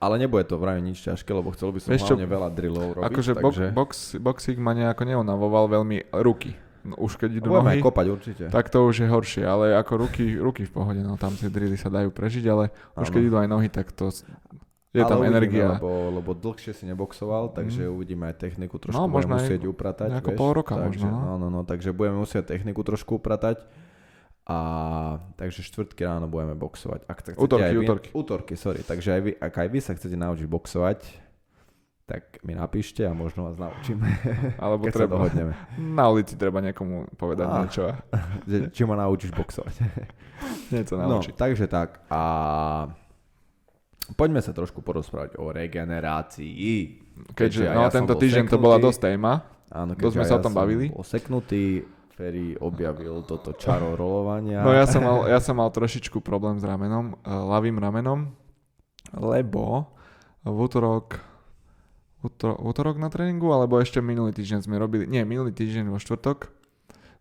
Ale 0.00 0.14
nebude 0.16 0.48
to 0.48 0.56
vraj 0.56 0.80
nič 0.80 1.04
ťažké, 1.04 1.28
lebo 1.30 1.52
chcel 1.52 1.76
by 1.76 1.78
som 1.84 1.90
čo, 1.92 2.16
hlavne 2.16 2.26
veľa 2.26 2.48
drillov 2.56 2.88
robiť. 2.96 3.06
Akože 3.12 3.32
takže... 3.36 3.64
box, 3.76 3.90
boxing 4.16 4.58
ma 4.58 4.72
nejako 4.72 5.04
neunavoval 5.04 5.68
veľmi 5.68 6.08
ruky. 6.24 6.56
No, 6.80 6.96
už 6.96 7.20
keď 7.20 7.44
idú 7.44 7.52
nohy, 7.52 7.84
kopať 7.84 8.06
určite. 8.08 8.44
tak 8.48 8.72
to 8.72 8.88
už 8.88 9.04
je 9.04 9.08
horšie, 9.12 9.44
ale 9.44 9.76
ako 9.76 10.08
ruky, 10.08 10.40
ruky 10.40 10.64
v 10.64 10.72
pohode, 10.72 11.04
no 11.04 11.20
tam 11.20 11.36
tie 11.36 11.52
drilly 11.52 11.76
sa 11.76 11.92
dajú 11.92 12.08
prežiť, 12.08 12.44
ale 12.48 12.72
už 12.96 13.12
Áno. 13.12 13.14
keď 13.20 13.22
idú 13.28 13.36
aj 13.36 13.48
nohy, 13.52 13.68
tak 13.68 13.92
to 13.92 14.08
je 14.90 15.04
Ale 15.04 15.12
tam 15.12 15.20
uvidíme, 15.22 15.36
energia. 15.36 15.68
Lebo, 15.78 16.18
lebo 16.18 16.30
dlhšie 16.32 16.72
si 16.74 16.88
neboxoval, 16.88 17.54
takže 17.54 17.86
uvidíme 17.86 18.26
aj 18.32 18.42
techniku 18.42 18.80
trošku 18.80 18.98
No, 18.98 19.06
možno 19.06 19.38
musieť 19.38 19.62
upratať. 19.68 20.24
vieš, 20.24 20.34
pol 20.34 20.50
roka 20.50 20.74
takže, 20.74 21.06
možno, 21.06 21.08
no. 21.14 21.20
no. 21.20 21.34
no, 21.36 21.48
no, 21.52 21.60
takže 21.62 21.94
budeme 21.94 22.18
musieť 22.18 22.50
techniku 22.50 22.82
trošku 22.82 23.22
upratať. 23.22 23.62
A 24.42 24.56
takže 25.34 25.62
štvrtky 25.62 26.02
ráno 26.02 26.26
budeme 26.26 26.54
boxovať. 26.54 27.04
Ak 27.04 27.18
sa 27.20 27.32
chcete 27.32 27.40
Útorky, 27.40 27.64
aj 27.64 27.72
vy, 27.72 27.80
útorky. 27.80 28.08
Útorky, 28.10 28.54
sorry. 28.54 28.80
Takže 28.80 29.08
aj 29.10 29.20
vy, 29.20 29.30
ak 29.34 29.54
aj 29.56 29.68
vy 29.68 29.78
sa 29.78 29.92
chcete 29.92 30.16
naučiť 30.16 30.46
boxovať, 30.46 30.98
tak 32.04 32.42
mi 32.42 32.52
napíšte 32.52 33.06
a 33.06 33.12
možno 33.12 33.46
vás 33.46 33.54
naučím, 33.54 34.02
Alebo 34.58 34.82
keď 34.82 34.90
sa 34.90 34.98
treba, 34.98 35.14
dohodneme. 35.14 35.54
na 35.78 36.04
ulici 36.06 36.34
treba 36.34 36.58
niekomu 36.58 37.06
povedať 37.14 37.46
niečo 37.46 37.82
a 37.86 37.94
Že, 38.50 38.56
či 38.68 38.82
ma 38.82 38.98
naučíš 38.98 39.30
boxovať. 39.30 39.74
niečo 40.74 40.98
No, 40.98 41.06
naučiť. 41.14 41.34
takže 41.34 41.66
tak. 41.66 42.02
A 42.08 42.20
poďme 44.12 44.40
sa 44.40 44.50
trošku 44.50 44.80
porozprávať 44.80 45.38
o 45.38 45.48
regenerácii. 45.48 46.98
Keďže, 47.30 47.62
aj 47.64 47.76
no 47.76 47.82
ja 47.84 47.90
tento 47.92 48.14
týždeň 48.16 48.44
to 48.48 48.58
bola 48.58 48.76
seknutý. 48.76 48.86
dosť 48.88 49.00
téma. 49.04 49.32
Áno, 49.70 49.92
Dosť 49.94 50.02
sme 50.10 50.24
keďže 50.24 50.26
sa 50.26 50.34
o 50.34 50.42
tom 50.42 50.50
ja 50.50 50.58
bavili. 50.58 50.86
Bol 50.90 51.06
seknutý, 51.06 51.62
Ferry 52.20 52.52
objavil 52.60 53.24
toto 53.24 53.56
čaro 53.56 53.96
rolovania. 53.96 54.60
No 54.60 54.76
ja 54.76 54.84
som 54.84 55.00
mal, 55.00 55.24
ja 55.24 55.40
som 55.40 55.56
mal 55.56 55.72
trošičku 55.72 56.20
problém 56.20 56.60
s 56.60 56.64
ramenom, 56.68 57.16
eh, 57.16 57.32
ľavým 57.32 57.80
ramenom, 57.80 58.28
lebo 59.16 59.88
v 60.44 60.56
útorok, 60.60 61.16
útorok, 62.60 62.96
na 63.00 63.08
tréningu, 63.08 63.48
alebo 63.56 63.80
ešte 63.80 64.04
minulý 64.04 64.36
týždeň 64.36 64.68
sme 64.68 64.76
robili, 64.76 65.08
nie, 65.08 65.24
minulý 65.24 65.56
týždeň 65.56 65.88
vo 65.88 65.96
štvrtok 65.96 66.52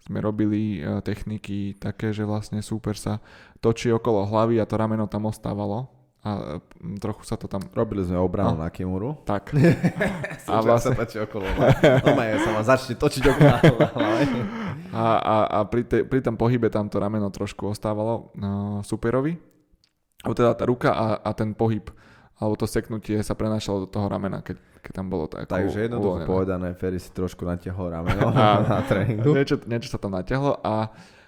sme 0.03 0.19
robili 0.19 0.83
eh, 0.83 0.99
techniky 0.99 1.79
také, 1.79 2.11
že 2.11 2.27
vlastne 2.27 2.59
súper 2.59 2.99
sa 2.99 3.23
točí 3.63 3.87
okolo 3.95 4.27
hlavy 4.27 4.59
a 4.59 4.67
to 4.67 4.75
rameno 4.75 5.07
tam 5.07 5.31
ostávalo 5.31 5.98
a 6.19 6.59
eh, 6.59 6.97
trochu 6.97 7.23
sa 7.23 7.35
to 7.35 7.47
tam 7.47 7.63
Robili 7.71 8.03
sme 8.03 8.15
obranu 8.15 8.55
No. 8.55 8.61
na 8.61 8.69
Kimuru. 8.69 9.15
tak. 9.23 9.55
A 10.51 10.59
vlastne- 10.59 10.91
sa 10.91 10.99
točí 10.99 11.17
okolo. 11.17 11.45
No 12.03 12.21
ja 12.21 12.37
sa 12.37 12.49
ma 12.51 12.61
začne 12.61 12.95
točiť 12.95 13.23
okolo. 13.23 13.55
A, 14.89 15.05
a, 15.15 15.35
a 15.47 15.59
pri, 15.63 15.85
te, 15.85 16.01
pri 16.01 16.19
tom 16.19 16.33
pohybe 16.33 16.67
tam 16.67 16.89
to 16.89 16.97
rameno 16.97 17.29
trošku 17.29 17.69
ostávalo 17.69 18.33
no, 18.33 18.81
superovi. 18.81 19.37
Alebo 20.19 20.35
teda 20.35 20.51
tá 20.51 20.65
ruka 20.65 20.89
a, 20.91 21.05
a 21.19 21.29
ten 21.31 21.53
pohyb 21.53 21.87
alebo 22.35 22.55
to 22.55 22.63
seknutie 22.65 23.19
sa 23.19 23.35
prenášalo 23.35 23.83
do 23.83 23.89
toho 23.89 24.07
ramena, 24.07 24.39
keď, 24.39 24.55
keď 24.79 24.91
tam 24.95 25.11
bolo 25.11 25.27
tak 25.27 25.43
Takže 25.45 25.91
jednoducho 25.91 26.23
povedané, 26.23 26.71
Ferry 26.71 26.95
si 26.95 27.11
trošku 27.11 27.43
natiahol 27.43 27.91
rameno 27.91 28.31
Áno. 28.31 28.63
na 28.71 28.79
tréningu. 28.81 29.35
Niečo, 29.35 29.59
niečo 29.67 29.91
sa 29.91 29.99
tam 29.99 30.15
natiahlo 30.15 30.55
a, 30.63 30.87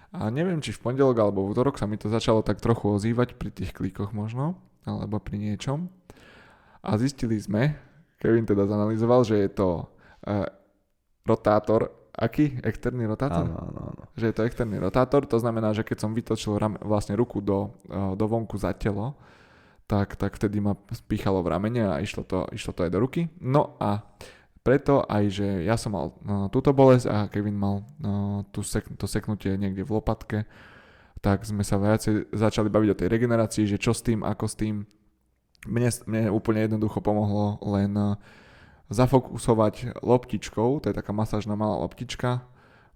a 0.10 0.19
neviem, 0.32 0.63
či 0.63 0.71
v 0.71 0.80
pondelok 0.80 1.19
alebo 1.19 1.43
v 1.43 1.51
útorok 1.51 1.75
sa 1.75 1.84
mi 1.84 1.99
to 1.99 2.08
začalo 2.08 2.39
tak 2.39 2.63
trochu 2.63 2.88
ozývať 2.88 3.36
pri 3.36 3.51
tých 3.51 3.75
klikoch 3.75 4.15
možno, 4.15 4.56
alebo 4.85 5.21
pri 5.21 5.37
niečom. 5.37 5.89
A 6.81 6.97
zistili 6.97 7.37
sme, 7.37 7.77
Kevin 8.17 8.45
teda 8.45 8.65
zanalizoval, 8.65 9.21
že 9.25 9.37
je 9.45 9.49
to 9.53 9.69
uh, 9.85 10.45
rotátor, 11.25 11.89
aký? 12.13 12.57
Externý 12.61 13.05
rotátor? 13.05 13.45
Áno, 13.45 13.57
áno, 13.57 13.81
áno. 13.93 14.03
že 14.17 14.29
je 14.29 14.35
to 14.35 14.45
externý 14.45 14.77
rotátor, 14.81 15.25
to 15.25 15.37
znamená, 15.37 15.73
že 15.73 15.85
keď 15.85 15.97
som 16.01 16.11
vytočil 16.13 16.57
ram, 16.57 16.77
vlastne 16.81 17.13
ruku 17.13 17.39
do, 17.39 17.73
eh, 17.89 18.13
do 18.17 18.25
vonku 18.25 18.57
za 18.57 18.73
telo, 18.73 19.17
tak, 19.85 20.15
tak 20.15 20.39
vtedy 20.39 20.63
ma 20.63 20.79
spíchalo 20.95 21.43
v 21.43 21.51
ramene 21.51 21.83
a 21.83 21.99
išlo 21.99 22.23
to, 22.23 22.47
išlo 22.55 22.71
to 22.71 22.87
aj 22.87 22.91
do 22.95 22.99
ruky. 23.03 23.27
No 23.43 23.75
a 23.75 23.99
preto 24.61 25.03
aj, 25.03 25.23
že 25.33 25.47
ja 25.65 25.75
som 25.75 25.91
mal 25.97 26.15
no, 26.23 26.47
túto 26.47 26.71
bolesť 26.71 27.05
a 27.09 27.27
Kevin 27.27 27.57
mal 27.57 27.83
no, 27.99 28.45
tú 28.53 28.63
sek, 28.63 28.87
to 28.95 29.09
seknutie 29.09 29.57
niekde 29.57 29.83
v 29.83 29.91
lopatke, 29.99 30.45
tak 31.21 31.45
sme 31.45 31.62
sa 31.62 31.77
viacej 31.77 32.34
začali 32.34 32.67
baviť 32.67 32.89
o 32.91 32.99
tej 32.99 33.07
regenerácii, 33.07 33.69
že 33.69 33.77
čo 33.77 33.93
s 33.93 34.01
tým, 34.01 34.25
ako 34.25 34.45
s 34.49 34.55
tým. 34.57 34.75
Mne, 35.69 35.89
mne 36.10 36.34
úplne 36.34 36.65
jednoducho 36.65 37.05
pomohlo 37.05 37.62
len 37.62 37.93
eh, 37.93 38.17
zafokusovať 38.89 40.01
loptičkou, 40.01 40.81
to 40.81 40.89
je 40.89 40.97
taká 40.97 41.13
masážna 41.13 41.55
malá 41.55 41.79
loptička, 41.79 42.43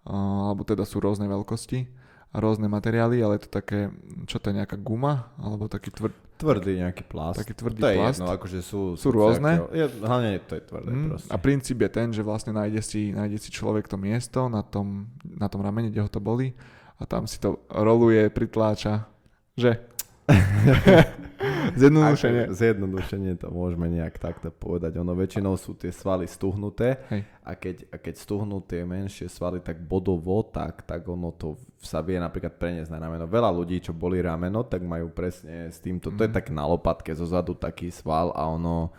uh, 0.04 0.52
alebo 0.52 0.68
teda 0.68 0.84
sú 0.84 1.00
rôzne 1.00 1.24
veľkosti 1.24 1.88
a 2.36 2.44
rôzne 2.44 2.68
materiály, 2.68 3.24
ale 3.24 3.40
je 3.40 3.48
to 3.48 3.64
také, 3.64 3.96
čo 4.28 4.44
to 4.44 4.52
je 4.52 4.60
nejaká 4.60 4.76
guma, 4.76 5.32
alebo 5.40 5.72
taký 5.72 5.96
tvrdý, 5.96 6.20
Tvrdý 6.36 6.84
nejaký 6.84 7.08
plast. 7.08 7.40
Taký 7.40 7.56
tvrdý 7.56 7.80
to 7.80 7.88
je 7.88 7.96
plast. 7.96 8.20
jedno, 8.20 8.28
akože 8.28 8.60
sú... 8.60 9.00
Sú 9.00 9.08
rôzne? 9.08 9.72
Je, 9.72 9.88
hlavne 10.04 10.36
to 10.44 10.60
je 10.60 10.64
tvrdé 10.68 10.90
Mm, 10.92 11.08
proste. 11.16 11.32
a 11.32 11.36
princíp 11.40 11.80
je 11.80 11.90
ten, 11.96 12.12
že 12.12 12.28
vlastne 12.28 12.52
nájde 12.52 12.84
si, 12.84 13.16
nájde 13.16 13.40
si 13.40 13.56
človek 13.56 13.88
to 13.88 13.96
miesto 13.96 14.52
na 14.52 14.60
tom, 14.60 15.08
na 15.24 15.48
tom 15.48 15.64
ramene, 15.64 15.88
kde 15.88 16.04
ho 16.04 16.12
to 16.12 16.20
boli 16.20 16.52
a 16.96 17.04
tam 17.06 17.28
si 17.28 17.38
to 17.38 17.64
roluje, 17.68 18.28
pritláča, 18.30 19.08
že? 19.54 19.80
Zjednodušenie. 21.76 22.50
Zjednodušenie 22.50 23.34
to 23.38 23.52
môžeme 23.52 23.92
nejak 23.92 24.18
takto 24.18 24.50
povedať. 24.50 24.96
Ono 24.98 25.14
väčšinou 25.14 25.60
sú 25.60 25.76
tie 25.76 25.92
svaly 25.92 26.26
stuhnuté 26.26 27.04
Hej. 27.12 27.22
a 27.44 27.52
keď, 27.54 27.76
a 27.92 27.96
keď 28.00 28.16
stuhnú 28.16 28.64
tie 28.64 28.88
menšie 28.88 29.28
svaly 29.28 29.60
tak 29.60 29.84
bodovo, 29.84 30.42
tak, 30.42 30.88
tak 30.88 31.04
ono 31.06 31.36
to 31.36 31.60
sa 31.78 32.00
vie 32.02 32.18
napríklad 32.18 32.56
preniesť 32.56 32.90
na 32.90 33.02
rameno. 33.02 33.28
Veľa 33.28 33.52
ľudí, 33.52 33.84
čo 33.84 33.94
boli 33.94 34.24
rameno, 34.24 34.64
tak 34.66 34.82
majú 34.82 35.12
presne 35.12 35.70
s 35.70 35.78
týmto, 35.78 36.10
to 36.10 36.26
je 36.26 36.32
Mhm. 36.32 36.36
tak 36.36 36.50
na 36.50 36.64
lopatke 36.66 37.12
zozadu 37.14 37.54
taký 37.54 37.92
sval 37.92 38.32
a 38.34 38.48
ono 38.48 38.90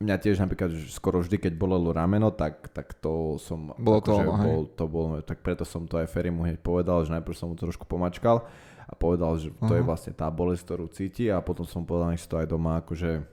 mňa 0.00 0.16
tiež 0.20 0.36
napríklad 0.44 0.76
že 0.76 0.92
skoro 0.92 1.24
vždy, 1.24 1.40
keď 1.40 1.52
bolelo 1.56 1.88
rameno, 1.92 2.28
tak, 2.28 2.68
tak 2.72 2.92
to 3.00 3.40
som... 3.40 3.72
Bolo 3.80 4.04
to 4.04 4.12
akože 4.12 4.24
ono, 4.24 4.34
hej. 4.36 4.44
bol, 4.44 4.60
to 4.68 4.84
bolo, 4.84 5.08
tak 5.24 5.40
preto 5.40 5.64
som 5.64 5.88
to 5.88 5.96
aj 5.96 6.10
Ferry 6.10 6.28
mu 6.28 6.44
hneď 6.44 6.60
povedal, 6.60 7.00
že 7.04 7.16
najprv 7.16 7.36
som 7.36 7.48
mu 7.48 7.56
trošku 7.56 7.88
pomačkal 7.88 8.44
a 8.86 8.92
povedal, 8.94 9.34
že 9.40 9.50
to 9.64 9.72
je 9.72 9.82
Aha. 9.82 9.88
vlastne 9.88 10.12
tá 10.12 10.28
bolesť, 10.28 10.62
ktorú 10.68 10.86
cíti 10.92 11.32
a 11.32 11.40
potom 11.40 11.64
som 11.64 11.88
povedal, 11.88 12.12
nech 12.12 12.22
si 12.22 12.28
to 12.28 12.36
aj 12.36 12.46
doma 12.46 12.84
akože 12.84 13.24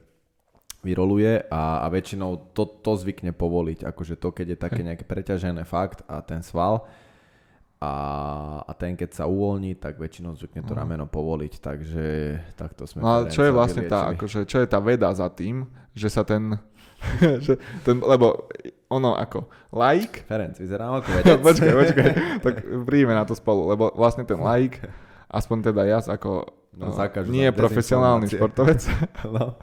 vyroluje 0.84 1.48
a, 1.48 1.84
a 1.84 1.86
väčšinou 1.88 2.52
to, 2.52 2.68
to 2.84 2.92
zvykne 3.00 3.32
povoliť, 3.32 3.88
akože 3.88 4.20
to, 4.20 4.28
keď 4.32 4.46
je 4.52 4.58
také 4.60 4.80
nejaké 4.84 5.04
preťažené 5.08 5.64
fakt 5.64 6.04
a 6.04 6.20
ten 6.20 6.44
sval 6.44 6.84
a, 7.84 7.90
a 8.64 8.72
ten, 8.72 8.96
keď 8.96 9.10
sa 9.12 9.24
uvoľní, 9.28 9.76
tak 9.76 10.00
väčšinou 10.00 10.32
zvykne 10.34 10.64
to 10.64 10.72
Aha. 10.72 10.84
rameno 10.84 11.04
povoliť, 11.04 11.52
takže 11.60 12.04
takto 12.56 12.88
sme 12.88 13.04
No 13.04 13.08
ale 13.20 13.24
čo 13.28 13.44
je 13.44 13.52
vlastne 13.52 13.84
tá, 13.84 14.16
akože, 14.16 14.48
čo 14.48 14.64
je 14.64 14.68
tá 14.68 14.80
veda 14.80 15.12
za 15.12 15.28
tým, 15.28 15.68
že 15.92 16.08
sa 16.08 16.24
ten, 16.24 16.56
že 17.44 17.60
ten 17.84 18.00
lebo 18.00 18.48
ono 18.88 19.16
ako 19.20 19.48
laik, 19.76 20.24
Ferenc, 20.24 20.56
vyzerám 20.56 21.04
ako 21.04 21.08
vedec. 21.20 21.38
počkaj, 21.44 21.74
počkaj, 21.76 22.10
tak 22.40 22.54
príjme 22.88 23.12
na 23.12 23.28
to 23.28 23.36
spolu, 23.36 23.68
lebo 23.68 23.92
vlastne 23.92 24.24
ten 24.24 24.40
laik, 24.40 24.80
aspoň 25.38 25.72
teda 25.72 25.82
ja 25.84 26.00
ako 26.00 26.64
No, 26.74 26.90
no, 26.90 27.06
nie 27.30 27.54
profesionálny 27.54 28.26
športovec, 28.34 28.82
no. 29.30 29.54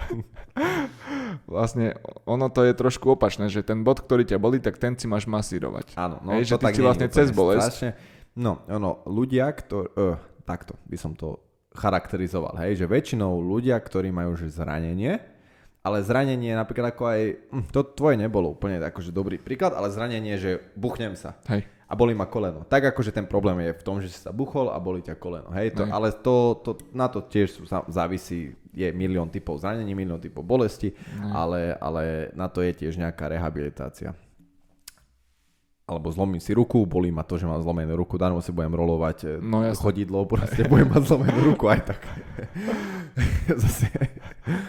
vlastne 1.44 2.00
ono 2.24 2.48
to 2.48 2.64
je 2.64 2.72
trošku 2.72 3.20
opačné, 3.20 3.52
že 3.52 3.68
ten 3.68 3.84
bod, 3.84 4.00
ktorý 4.00 4.24
ťa 4.24 4.40
bolí, 4.40 4.64
tak 4.64 4.80
ten 4.80 4.96
si 4.96 5.12
máš 5.12 5.28
masírovať. 5.28 5.92
Áno, 6.00 6.24
no 6.24 6.40
Hej, 6.40 6.56
že 6.56 6.56
to 6.56 6.60
ty 6.64 6.66
tak 6.72 6.76
si 6.80 6.82
vlastne 6.82 7.08
cez 7.12 7.36
bolesť. 7.36 7.68
Strašne. 7.68 7.90
No, 8.40 8.64
ono, 8.70 9.04
ľudia, 9.08 9.52
ktorí... 9.52 9.88
Uh, 9.98 10.16
takto 10.42 10.76
by 10.90 10.98
som 10.98 11.14
to 11.14 11.40
charakterizoval, 11.72 12.60
hej, 12.60 12.84
že 12.84 12.86
väčšinou 12.90 13.40
ľudia, 13.40 13.80
ktorí 13.80 14.12
majú 14.12 14.36
že 14.36 14.52
zranenie, 14.52 15.16
ale 15.82 16.04
zranenie 16.04 16.52
napríklad 16.54 16.94
ako 16.94 17.04
aj... 17.08 17.22
Hm, 17.50 17.66
to 17.72 17.82
tvoje 17.96 18.20
nebolo 18.20 18.54
úplne 18.54 18.78
akože 18.84 19.16
dobrý 19.16 19.40
príklad, 19.40 19.74
ale 19.74 19.90
zranenie, 19.90 20.36
že 20.38 20.60
buchnem 20.76 21.16
sa. 21.16 21.40
Hej. 21.48 21.66
a 21.92 21.94
boli 21.96 22.16
ma 22.16 22.24
koleno. 22.24 22.64
Tak 22.64 22.96
akože 22.96 23.12
ten 23.12 23.28
problém 23.28 23.68
je 23.68 23.76
v 23.76 23.84
tom, 23.84 24.00
že 24.00 24.08
si 24.08 24.16
sa 24.16 24.32
buchol 24.32 24.72
a 24.72 24.80
boli 24.80 25.04
ťa 25.04 25.20
koleno. 25.20 25.52
Hej, 25.52 25.76
to, 25.76 25.84
Hej. 25.84 25.92
ale 25.92 26.08
to, 26.24 26.36
to, 26.64 26.72
na 26.96 27.12
to 27.12 27.20
tiež 27.28 27.60
sú, 27.60 27.68
zá- 27.68 27.84
závisí, 27.92 28.56
je 28.72 28.88
milión 28.96 29.28
typov 29.28 29.60
zranení, 29.60 29.92
milión 29.92 30.24
typov 30.24 30.48
bolesti, 30.48 30.96
ale, 31.36 31.76
ale 31.76 32.32
na 32.32 32.48
to 32.48 32.64
je 32.64 32.72
tiež 32.72 32.96
nejaká 32.96 33.28
rehabilitácia. 33.28 34.16
Alebo 35.92 36.08
zlomím 36.08 36.40
si 36.40 36.52
ruku, 36.52 36.86
bolí 36.86 37.12
ma 37.12 37.22
to, 37.22 37.36
že 37.36 37.44
mám 37.44 37.60
zlomenú 37.60 37.92
ruku, 37.94 38.16
darmo 38.16 38.40
si 38.40 38.50
budem 38.50 38.72
rolovať 38.72 39.38
No, 39.38 39.60
no, 39.60 39.68
jasné. 39.68 39.84
chodidlo, 39.84 40.24
proste 40.24 40.64
budem 40.64 40.88
mať 40.88 41.04
zlomenú 41.04 41.40
ruku 41.46 41.68
aj 41.68 41.82
tak. 41.86 42.00
Zase, 43.54 43.92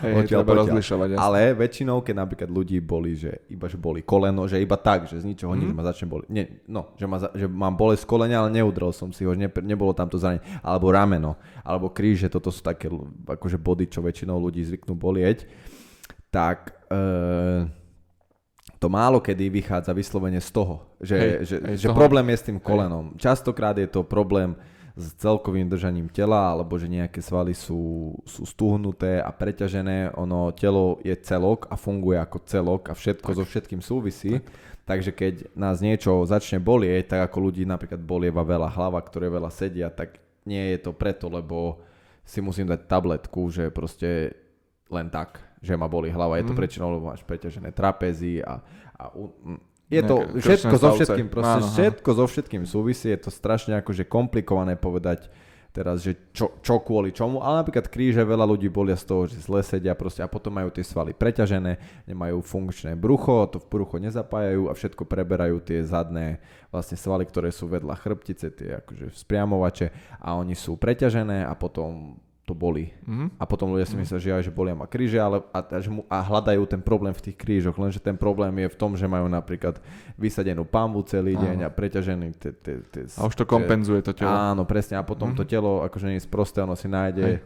Hej, 0.02 0.12
odtiaľ 0.18 0.42
treba 0.42 0.58
rozlišovať. 0.58 1.08
jasné. 1.08 1.22
ale 1.22 1.40
väčšinou, 1.54 2.02
keď 2.02 2.14
napríklad 2.16 2.50
ľudí 2.50 2.78
boli, 2.78 3.14
že 3.14 3.46
iba 3.46 3.64
že 3.64 3.78
boli 3.78 4.02
koleno, 4.02 4.44
že 4.44 4.58
iba 4.58 4.74
tak, 4.74 5.06
že 5.06 5.16
z 5.16 5.24
ničoho 5.24 5.54
Mhm. 5.54 5.60
nič 5.60 5.70
ma 5.70 5.82
začne 5.84 6.06
boli. 6.06 6.26
Nie, 6.28 6.58
no, 6.66 6.90
že, 6.96 7.06
ma, 7.06 7.22
že 7.22 7.46
mám 7.46 7.72
bolesť 7.72 8.02
kolenia, 8.02 8.42
ale 8.42 8.50
neudrel 8.52 8.90
som 8.90 9.08
si 9.08 9.22
ho, 9.22 9.30
ne, 9.32 9.46
nebolo 9.46 9.92
tam 9.92 10.06
to 10.06 10.18
zranenie. 10.18 10.42
Alebo 10.58 10.90
rameno, 10.90 11.34
alebo 11.62 11.86
kríž, 11.88 12.18
že 12.20 12.28
toto 12.28 12.50
sú 12.50 12.60
také 12.60 12.90
akože 13.22 13.56
body, 13.56 13.86
čo 13.86 14.02
väčšinou 14.02 14.36
ľudí 14.36 14.60
zvyknú 14.64 14.92
bolieť. 14.92 15.46
Tak 16.28 16.58
e, 16.88 17.00
to 18.82 18.90
málo 18.90 19.22
kedy 19.22 19.46
vychádza 19.46 19.94
vyslovene 19.94 20.42
z 20.42 20.50
toho, 20.50 20.82
že, 20.98 21.14
Hej, 21.14 21.32
že, 21.46 21.56
hej, 21.62 21.76
že 21.78 21.86
toho- 21.86 21.98
problém 22.02 22.26
je 22.34 22.38
s 22.42 22.46
tým 22.50 22.58
kolenom. 22.58 23.14
Častokrát 23.14 23.78
je 23.78 23.86
to 23.86 24.02
problém 24.02 24.58
s 24.98 25.14
celkovým 25.16 25.70
držaním 25.70 26.10
tela, 26.10 26.52
alebo 26.52 26.76
že 26.76 26.90
nejaké 26.90 27.22
svaly 27.24 27.56
sú, 27.56 28.12
sú 28.28 28.42
stuhnuté 28.44 29.22
a 29.22 29.30
preťažené. 29.32 30.12
Ono, 30.18 30.52
telo 30.52 31.00
je 31.00 31.14
celok 31.16 31.70
a 31.70 31.78
funguje 31.78 32.18
ako 32.20 32.38
celok 32.44 32.82
a 32.90 32.94
všetko 32.98 33.30
so 33.32 33.44
všetkým 33.46 33.80
súvisí. 33.80 34.42
Takže 34.84 35.14
keď 35.14 35.34
nás 35.54 35.78
niečo 35.78 36.26
začne 36.26 36.58
bolieť, 36.58 37.14
tak 37.16 37.30
ako 37.30 37.48
ľudí 37.48 37.62
napríklad 37.64 38.02
bolieva 38.02 38.42
veľa 38.42 38.68
hlava, 38.68 38.98
ktoré 39.00 39.30
veľa 39.30 39.48
sedia, 39.48 39.88
tak 39.88 40.18
nie 40.42 40.74
je 40.74 40.78
to 40.82 40.90
preto, 40.92 41.30
lebo 41.30 41.80
si 42.26 42.42
musím 42.42 42.66
dať 42.66 42.90
tabletku, 42.90 43.48
že 43.48 43.70
proste 43.70 44.34
len 44.90 45.08
tak, 45.08 45.40
že 45.62 45.78
ma 45.78 45.86
boli 45.86 46.10
hlava. 46.10 46.36
Je 46.36 46.50
to 46.50 46.54
Mm. 46.54 46.60
prečinou, 46.60 46.88
lebo 46.90 47.14
máš 47.14 47.22
preťažené 47.22 47.70
trapezy 47.70 48.42
a, 48.42 48.58
a 48.98 49.04
je 49.86 50.02
to 50.02 50.16
všetko 50.40 50.74
so 50.76 50.88
všetkým, 50.96 51.28
proste 51.28 51.60
áno. 51.62 51.68
všetko 51.68 52.10
so 52.16 52.24
všetkým 52.26 52.64
súvisí, 52.66 53.12
je 53.12 53.20
to 53.22 53.30
strašne 53.30 53.76
akože 53.78 54.08
komplikované 54.08 54.74
povedať 54.74 55.28
teraz, 55.72 56.04
že 56.04 56.16
čo, 56.36 56.52
čo 56.60 56.84
kvôli 56.84 57.16
čomu, 57.16 57.40
ale 57.40 57.64
napríklad 57.64 57.88
kríže 57.88 58.20
veľa 58.20 58.44
ľudí 58.44 58.68
bolia 58.68 58.92
z 58.92 59.08
toho, 59.08 59.24
že 59.24 59.40
zle 59.40 59.64
sedia 59.64 59.96
proste 59.96 60.20
a 60.20 60.28
potom 60.28 60.52
majú 60.52 60.68
tie 60.68 60.84
svaly 60.84 61.16
preťažené, 61.16 62.04
nemajú 62.08 62.44
funkčné 62.44 62.92
brucho, 62.92 63.48
to 63.48 63.56
v 63.56 63.68
brucho 63.72 63.96
nezapájajú 63.96 64.68
a 64.68 64.76
všetko 64.76 65.08
preberajú 65.08 65.64
tie 65.64 65.80
zadné 65.80 66.44
vlastne 66.68 67.00
svaly, 67.00 67.24
ktoré 67.24 67.48
sú 67.48 67.72
vedľa 67.72 67.96
chrbtice, 67.96 68.52
tie 68.52 68.84
akože 68.84 69.16
vzpriamovače 69.16 70.20
a 70.20 70.36
oni 70.36 70.52
sú 70.52 70.76
preťažené 70.76 71.48
a 71.48 71.56
potom 71.56 72.20
to 72.42 72.58
boli. 72.58 72.90
Mhm. 73.06 73.38
A 73.38 73.46
potom 73.46 73.70
ľudia 73.70 73.86
si 73.86 73.94
myslia, 73.94 74.18
že, 74.18 74.30
aj, 74.34 74.44
že 74.50 74.52
bolia 74.52 74.74
ma 74.74 74.90
kríže 74.90 75.14
ale, 75.14 75.46
a, 75.54 75.62
a, 75.62 75.78
a 76.10 76.18
hľadajú 76.26 76.66
ten 76.66 76.82
problém 76.82 77.14
v 77.14 77.30
tých 77.30 77.36
krížoch, 77.38 77.78
lenže 77.78 78.02
ten 78.02 78.18
problém 78.18 78.50
je 78.66 78.68
v 78.68 78.76
tom, 78.76 78.98
že 78.98 79.06
majú 79.06 79.30
napríklad 79.30 79.78
vysadenú 80.18 80.66
pambu 80.66 81.06
celý 81.06 81.38
deň 81.38 81.62
Áno. 81.62 81.66
a 81.66 81.70
preťažený 81.70 82.26
tie, 82.34 82.50
tie, 82.58 82.76
tie, 82.82 83.02
A 83.14 83.30
už 83.30 83.38
to 83.38 83.46
kompenzuje 83.46 84.02
to 84.02 84.10
telo. 84.10 84.34
Áno, 84.34 84.66
presne. 84.66 84.98
A 84.98 85.06
potom 85.06 85.30
Mhm. 85.30 85.36
to 85.38 85.44
telo, 85.46 85.86
akože 85.86 86.10
nie 86.10 86.18
je 86.18 86.26
sprosté, 86.26 86.66
ono 86.66 86.74
si 86.74 86.90
nájde 86.90 87.22
Hej. 87.22 87.38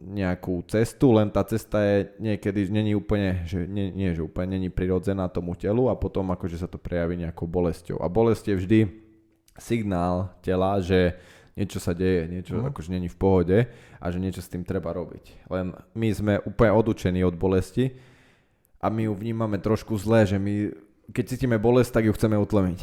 nejakú 0.00 0.64
cestu, 0.68 1.12
len 1.16 1.28
tá 1.28 1.44
cesta 1.44 1.80
je 1.84 2.08
niekedy, 2.20 2.68
není 2.72 2.96
úplne, 2.96 3.44
že 3.44 3.64
nie, 3.68 3.92
nie 3.92 4.12
že 4.12 4.24
úplne 4.24 4.56
není 4.56 4.68
prirodzená 4.72 5.28
tomu 5.28 5.52
telu 5.56 5.88
a 5.88 5.96
potom 5.96 6.32
akože 6.32 6.60
sa 6.60 6.68
to 6.68 6.76
prejaví 6.80 7.16
nejakou 7.16 7.44
bolesťou. 7.48 8.00
A 8.00 8.08
bolesť 8.08 8.52
je 8.52 8.56
vždy 8.56 8.80
signál 9.56 10.32
tela, 10.44 10.80
že 10.80 11.16
niečo 11.56 11.78
sa 11.78 11.90
deje, 11.90 12.28
niečo 12.28 12.54
Mhm. 12.54 12.68
akože 12.68 12.88
není 12.90 13.08
v 13.08 13.16
pohode 13.16 13.58
a 13.96 14.04
že 14.06 14.18
niečo 14.18 14.38
s 14.38 14.46
tým 14.46 14.60
treba 14.60 14.92
robiť. 14.92 15.48
Len 15.48 15.66
my 15.90 16.08
sme 16.10 16.34
úplne 16.42 16.70
odučení 16.70 17.20
od 17.20 17.34
bolesti 17.34 17.96
a 18.78 18.86
my 18.86 19.02
ju 19.02 19.12
vnímame 19.12 19.56
trošku 19.56 19.96
zle, 19.96 20.22
že 20.22 20.36
my 20.36 20.70
keď 21.08 21.24
cítime 21.28 21.56
bolesť, 21.56 21.90
tak 21.92 22.04
ju 22.04 22.12
chceme 22.12 22.34
utlmiť. 22.36 22.78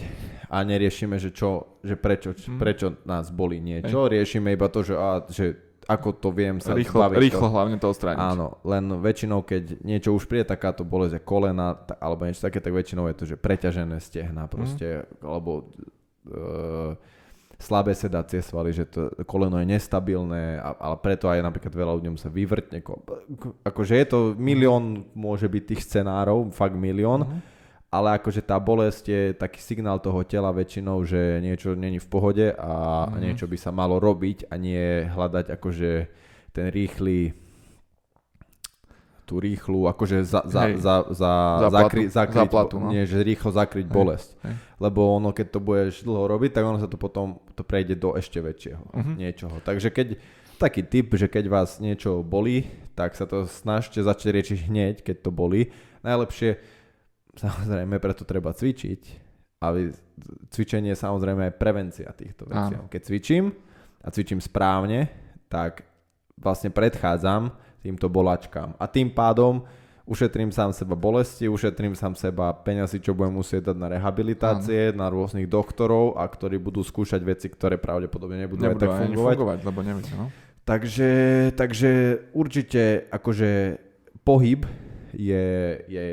A 0.47 0.63
neriešime, 0.63 1.15
že 1.17 1.29
čo, 1.29 1.75
že 1.79 1.93
prečo, 1.93 2.31
Mhm. 2.31 2.55
prečo 2.55 2.95
nás 3.03 3.27
bolí 3.27 3.59
niečo. 3.59 4.07
Riešime 4.07 4.47
iba 4.49 4.65
to, 4.65 4.79
že, 4.81 4.95
a, 4.95 5.19
že 5.27 5.45
ako 5.83 6.15
to 6.15 6.31
viem 6.31 6.55
sa 6.57 6.71
Rýchlo, 6.71 7.03
zbaviť. 7.03 7.19
rýchlo 7.19 7.43
to. 7.43 7.51
hlavne 7.51 7.75
to 7.75 7.91
odstrániť. 7.91 8.23
Áno, 8.25 8.55
len 8.63 8.88
väčšinou, 8.95 9.43
keď 9.43 9.83
niečo 9.83 10.15
už 10.15 10.23
príde 10.23 10.47
takáto 10.47 10.81
bolesť, 10.81 11.13
je 11.13 11.21
kolena, 11.21 11.75
ta, 11.75 11.99
alebo 11.99 12.23
niečo 12.23 12.39
také, 12.41 12.57
tak 12.57 12.71
väčšinou 12.71 13.12
je 13.12 13.15
to, 13.19 13.25
že 13.25 13.36
preťažené 13.36 13.99
stehna 13.99 14.47
proste, 14.47 15.03
alebo 15.19 15.67
e, 16.23 16.95
slabé 17.63 17.95
sedacie 17.95 18.43
svaly, 18.43 18.76
že 18.76 18.84
to 18.86 19.08
koleno 19.23 19.56
je 19.58 19.65
nestabilné, 19.65 20.60
a, 20.60 20.76
ale 20.76 20.95
preto 20.99 21.32
aj 21.32 21.39
napríklad 21.39 21.71
veľa 21.71 21.93
ľuďom 21.97 22.19
sa 22.19 22.28
vyvrtne. 22.28 22.84
Ko, 22.84 22.99
akože 23.63 23.95
je 23.95 24.06
to 24.06 24.19
milión, 24.36 25.08
môže 25.15 25.47
byť 25.47 25.63
tých 25.63 25.82
scenárov, 25.88 26.52
fakt 26.52 26.76
milión, 26.76 27.23
Mhm. 27.23 27.39
ale 27.88 28.17
akože 28.17 28.41
tá 28.41 28.58
bolesť 28.58 29.04
je 29.08 29.21
taký 29.34 29.62
signál 29.62 30.02
toho 30.02 30.26
tela 30.26 30.49
väčšinou, 30.49 31.06
že 31.06 31.39
niečo 31.39 31.71
není 31.78 32.02
v 32.02 32.10
pohode 32.10 32.45
a 32.52 33.06
Mhm. 33.08 33.17
niečo 33.21 33.45
by 33.47 33.58
sa 33.58 33.71
malo 33.71 33.95
robiť 33.97 34.52
a 34.52 34.60
nie 34.60 35.08
hľadať 35.08 35.54
akože 35.56 35.91
ten 36.52 36.69
rýchly 36.69 37.34
tú 39.23 39.38
rýchlu, 39.38 39.88
akože 39.88 40.21
za, 40.21 40.43
za, 40.43 40.62
Hej. 40.65 40.77
za, 40.77 40.95
za, 41.09 41.31
Záplatu. 41.62 41.73
zakry, 41.79 42.01
zakryť, 42.05 42.38
Záplatu, 42.43 42.75
no. 42.77 42.88
nie, 42.89 43.03
že 43.03 43.19
rýchlo 43.19 43.49
zakryť 43.49 43.86
Hej. 43.86 43.93
bolesť. 43.93 44.29
Hej. 44.41 44.55
Lebo 44.77 44.99
ono, 45.13 45.29
keď 45.29 45.47
to 45.49 45.59
budeš 45.59 45.95
dlho 46.01 46.27
robiť, 46.27 46.51
tak 46.51 46.63
ono 46.63 46.75
sa 46.75 46.86
to 46.86 46.95
potom 46.95 47.27
to 47.51 47.62
prejde 47.62 47.95
do 47.95 48.13
ešte 48.13 48.38
väčšieho 48.38 48.83
Mhm. 48.91 49.12
niečoho. 49.15 49.55
Takže 49.59 49.89
keď, 49.89 50.07
taký 50.55 50.81
tip, 50.81 51.12
že 51.12 51.25
keď 51.25 51.45
vás 51.47 51.77
niečo 51.77 52.19
bolí, 52.19 52.67
tak 52.93 53.15
sa 53.15 53.23
to 53.23 53.43
snažte 53.45 53.97
začať 53.97 54.29
riešiť 54.31 54.59
hneď, 54.65 54.95
keď 55.01 55.15
to 55.21 55.29
bolí. 55.29 55.71
Najlepšie, 56.01 56.59
samozrejme, 57.33 57.97
preto 57.97 58.23
treba 58.23 58.51
cvičiť, 58.51 59.01
ale 59.59 59.95
cvičenie 60.49 60.91
je 60.91 60.99
samozrejme 60.99 61.47
aj 61.47 61.53
prevencia 61.55 62.12
týchto 62.12 62.45
vecí. 62.45 62.75
Keď 62.88 63.01
cvičím 63.01 63.45
a 63.99 64.07
cvičím 64.07 64.39
správne, 64.39 65.07
tak 65.47 65.88
vlastne 66.36 66.69
predchádzam 66.69 67.55
týmto 67.83 68.07
bolačkám. 68.07 68.79
A 68.79 68.87
tým 68.87 69.11
pádom 69.11 69.61
ušetrím 70.03 70.51
sám 70.51 70.71
seba 70.71 70.95
bolesti, 70.95 71.47
ušetrím 71.47 71.95
sám 71.95 72.15
seba 72.15 72.51
peniazy, 72.51 72.99
čo 72.99 73.11
budem 73.11 73.39
musieť 73.39 73.71
dať 73.71 73.77
na 73.79 73.87
rehabilitácie, 73.91 74.91
na 74.95 75.07
rôznych 75.07 75.47
doktorov 75.47 76.15
a 76.15 76.27
ktorí 76.27 76.59
budú 76.59 76.83
skúšať 76.83 77.23
veci, 77.23 77.47
ktoré 77.47 77.79
pravdepodobne 77.79 78.35
nebudú, 78.43 78.63
aj 78.63 78.75
Nebudú 78.75 78.83
tak 78.83 78.95
ani 78.95 79.15
fungovať. 79.15 79.33
fungovať, 79.35 79.59
lebo 79.63 79.79
neviete, 79.83 80.13
no. 80.15 80.27
Takže, 80.63 81.11
takže 81.59 81.91
určite 82.31 83.07
akože 83.11 83.51
pohyb 84.23 84.63
je, 85.11 85.47
je 85.87 86.03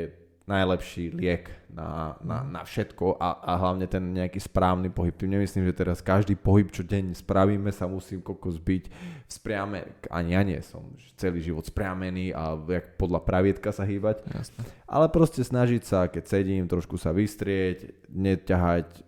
najlepší 0.47 1.15
liek 1.15 1.47
na, 1.71 2.19
na, 2.19 2.43
na 2.43 2.61
všetko 2.67 3.15
a, 3.15 3.39
a 3.39 3.51
hlavne 3.55 3.87
ten 3.87 4.03
nejaký 4.11 4.43
správny 4.43 4.91
pohyb. 4.91 5.15
Tým 5.15 5.39
nemyslím, 5.39 5.63
že 5.71 5.79
teraz 5.79 6.03
každý 6.03 6.35
pohyb, 6.35 6.67
čo 6.67 6.83
deň 6.83 7.15
spravíme, 7.15 7.71
sa 7.71 7.87
musím 7.87 8.19
kokos 8.19 8.59
byť 8.59 8.91
vzpriame. 9.31 10.03
Ani 10.11 10.35
ja 10.35 10.41
nie 10.43 10.59
som 10.59 10.83
celý 11.15 11.39
život 11.39 11.63
spriamený 11.63 12.35
a 12.35 12.59
jak 12.59 12.99
podľa 12.99 13.23
pravietka 13.23 13.71
sa 13.71 13.87
hýbať. 13.87 14.27
Jasné. 14.27 14.61
Ale 14.83 15.07
proste 15.07 15.41
snažiť 15.47 15.81
sa, 15.87 16.11
keď 16.11 16.23
sedím, 16.27 16.67
trošku 16.67 16.99
sa 16.99 17.15
vystrieť, 17.15 18.11
neťahať 18.11 18.87
e, 18.91 18.99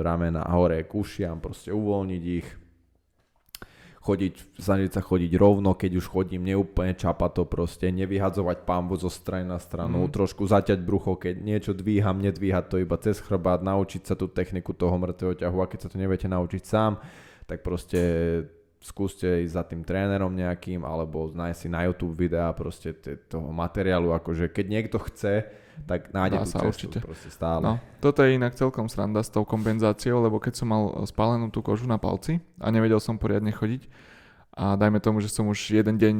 ramena 0.00 0.40
hore 0.48 0.80
k 0.88 0.92
ušiam, 0.96 1.36
proste 1.44 1.68
uvoľniť 1.68 2.22
ich, 2.24 2.48
chodiť, 4.06 4.62
snažiť 4.62 4.90
sa 4.94 5.02
chodiť 5.02 5.34
rovno, 5.34 5.74
keď 5.74 5.98
už 5.98 6.06
chodím 6.06 6.46
neúplne 6.46 6.94
čapato 6.94 7.42
proste, 7.42 7.90
nevyhadzovať 7.90 8.62
pambu 8.62 8.94
zo 8.94 9.10
strany 9.10 9.42
na 9.42 9.58
stranu, 9.58 10.06
Mhm. 10.06 10.14
trošku 10.14 10.46
zaťať 10.46 10.78
brucho, 10.78 11.18
keď 11.18 11.42
niečo 11.42 11.74
dvíham, 11.74 12.22
nedvíhať 12.22 12.64
to 12.70 12.76
iba 12.78 12.94
cez 13.02 13.18
chrbát, 13.18 13.66
naučiť 13.66 14.06
sa 14.06 14.14
tú 14.14 14.30
techniku 14.30 14.70
toho 14.70 14.94
mŕtvého 14.94 15.42
ťahu 15.42 15.58
a 15.58 15.66
keď 15.66 15.78
sa 15.82 15.88
to 15.90 15.98
neviete 15.98 16.30
naučiť 16.30 16.62
sám, 16.62 17.02
tak 17.50 17.66
proste 17.66 17.98
skúste 18.78 19.42
ísť 19.42 19.54
za 19.58 19.66
tým 19.66 19.82
trénerom 19.82 20.30
nejakým 20.30 20.86
alebo 20.86 21.26
nájsť 21.34 21.58
si 21.58 21.66
na 21.66 21.82
YouTube 21.90 22.14
videá 22.14 22.54
proste 22.54 22.94
toho 23.26 23.50
materiálu, 23.50 24.14
akože 24.14 24.46
keď 24.54 24.66
niekto 24.70 25.02
chce, 25.02 25.42
tak 25.84 26.08
nájde 26.10 26.36
Dá 26.38 26.42
tú 26.42 26.48
sa 26.48 26.58
cestu 26.64 26.68
určite. 26.88 26.98
proste 27.04 27.28
stále. 27.28 27.60
No, 27.60 27.72
toto 28.00 28.24
je 28.24 28.32
inak 28.32 28.56
celkom 28.56 28.88
sranda 28.88 29.20
s 29.20 29.28
tou 29.28 29.44
kompenzáciou, 29.44 30.24
lebo 30.24 30.40
keď 30.40 30.56
som 30.56 30.72
mal 30.72 30.88
spálenú 31.04 31.52
tú 31.52 31.60
kožu 31.60 31.84
na 31.84 32.00
palci 32.00 32.40
a 32.56 32.72
nevedel 32.72 32.96
som 32.98 33.20
poriadne 33.20 33.52
chodiť 33.52 33.84
a 34.56 34.72
dajme 34.74 34.96
tomu, 35.04 35.20
že 35.20 35.28
som 35.28 35.44
už 35.46 35.76
jeden 35.76 36.00
deň 36.00 36.16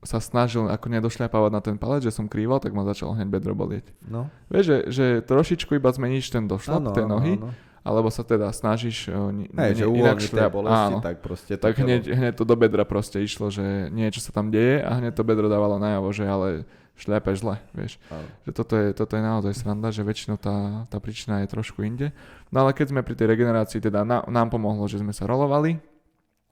sa 0.00 0.16
snažil 0.16 0.64
ako 0.64 0.88
nedošľapávať 0.96 1.50
na 1.52 1.60
ten 1.60 1.76
palec, 1.76 2.00
že 2.00 2.10
som 2.10 2.24
krýval, 2.24 2.56
tak 2.56 2.72
ma 2.72 2.88
začalo 2.88 3.12
hneď 3.12 3.28
bedro 3.28 3.52
bolieť. 3.52 3.92
No. 4.08 4.32
Vieš, 4.48 4.64
že, 4.64 4.76
že 4.88 5.04
trošičku 5.20 5.76
iba 5.76 5.92
zmeníš 5.92 6.32
ten 6.32 6.48
došlap 6.48 6.96
tej 6.96 7.04
nohy, 7.04 7.36
áno. 7.36 7.52
alebo 7.84 8.08
sa 8.08 8.24
teda 8.24 8.48
snažíš 8.48 9.12
uh, 9.12 9.28
ni- 9.28 9.52
Hej, 9.52 9.84
že 9.84 9.84
inak 9.84 10.16
šľap- 10.16 10.56
bolesti, 10.56 10.88
áno, 10.88 11.04
tak 11.04 11.20
proste 11.20 11.52
tak 11.60 11.76
hneď, 11.76 12.16
hneď 12.16 12.32
to 12.32 12.48
do 12.48 12.56
bedra 12.56 12.88
proste 12.88 13.20
išlo, 13.20 13.52
že 13.52 13.92
niečo 13.92 14.24
sa 14.24 14.32
tam 14.32 14.48
deje 14.48 14.80
a 14.80 14.96
hneď 15.04 15.12
to 15.12 15.20
bedro 15.20 15.52
dávalo 15.52 15.76
najavo, 15.76 16.08
že 16.16 16.24
ale 16.24 16.64
šľapeš 17.00 17.40
zle, 17.40 17.56
vieš. 17.72 17.96
Že 18.44 18.50
toto 18.52 18.74
je, 18.76 18.86
toto 18.92 19.12
je 19.16 19.22
naozaj 19.24 19.52
sranda, 19.56 19.88
že 19.88 20.04
väčšinou 20.04 20.36
tá, 20.36 20.84
tá 20.86 21.00
príčina 21.00 21.40
je 21.40 21.48
trošku 21.48 21.80
inde. 21.80 22.12
No 22.52 22.62
ale 22.68 22.76
keď 22.76 22.92
sme 22.92 23.00
pri 23.00 23.16
tej 23.16 23.32
regenerácii, 23.32 23.80
teda 23.80 24.04
na, 24.04 24.20
nám 24.28 24.52
pomohlo, 24.52 24.84
že 24.84 25.00
sme 25.00 25.16
sa 25.16 25.24
rolovali, 25.24 25.80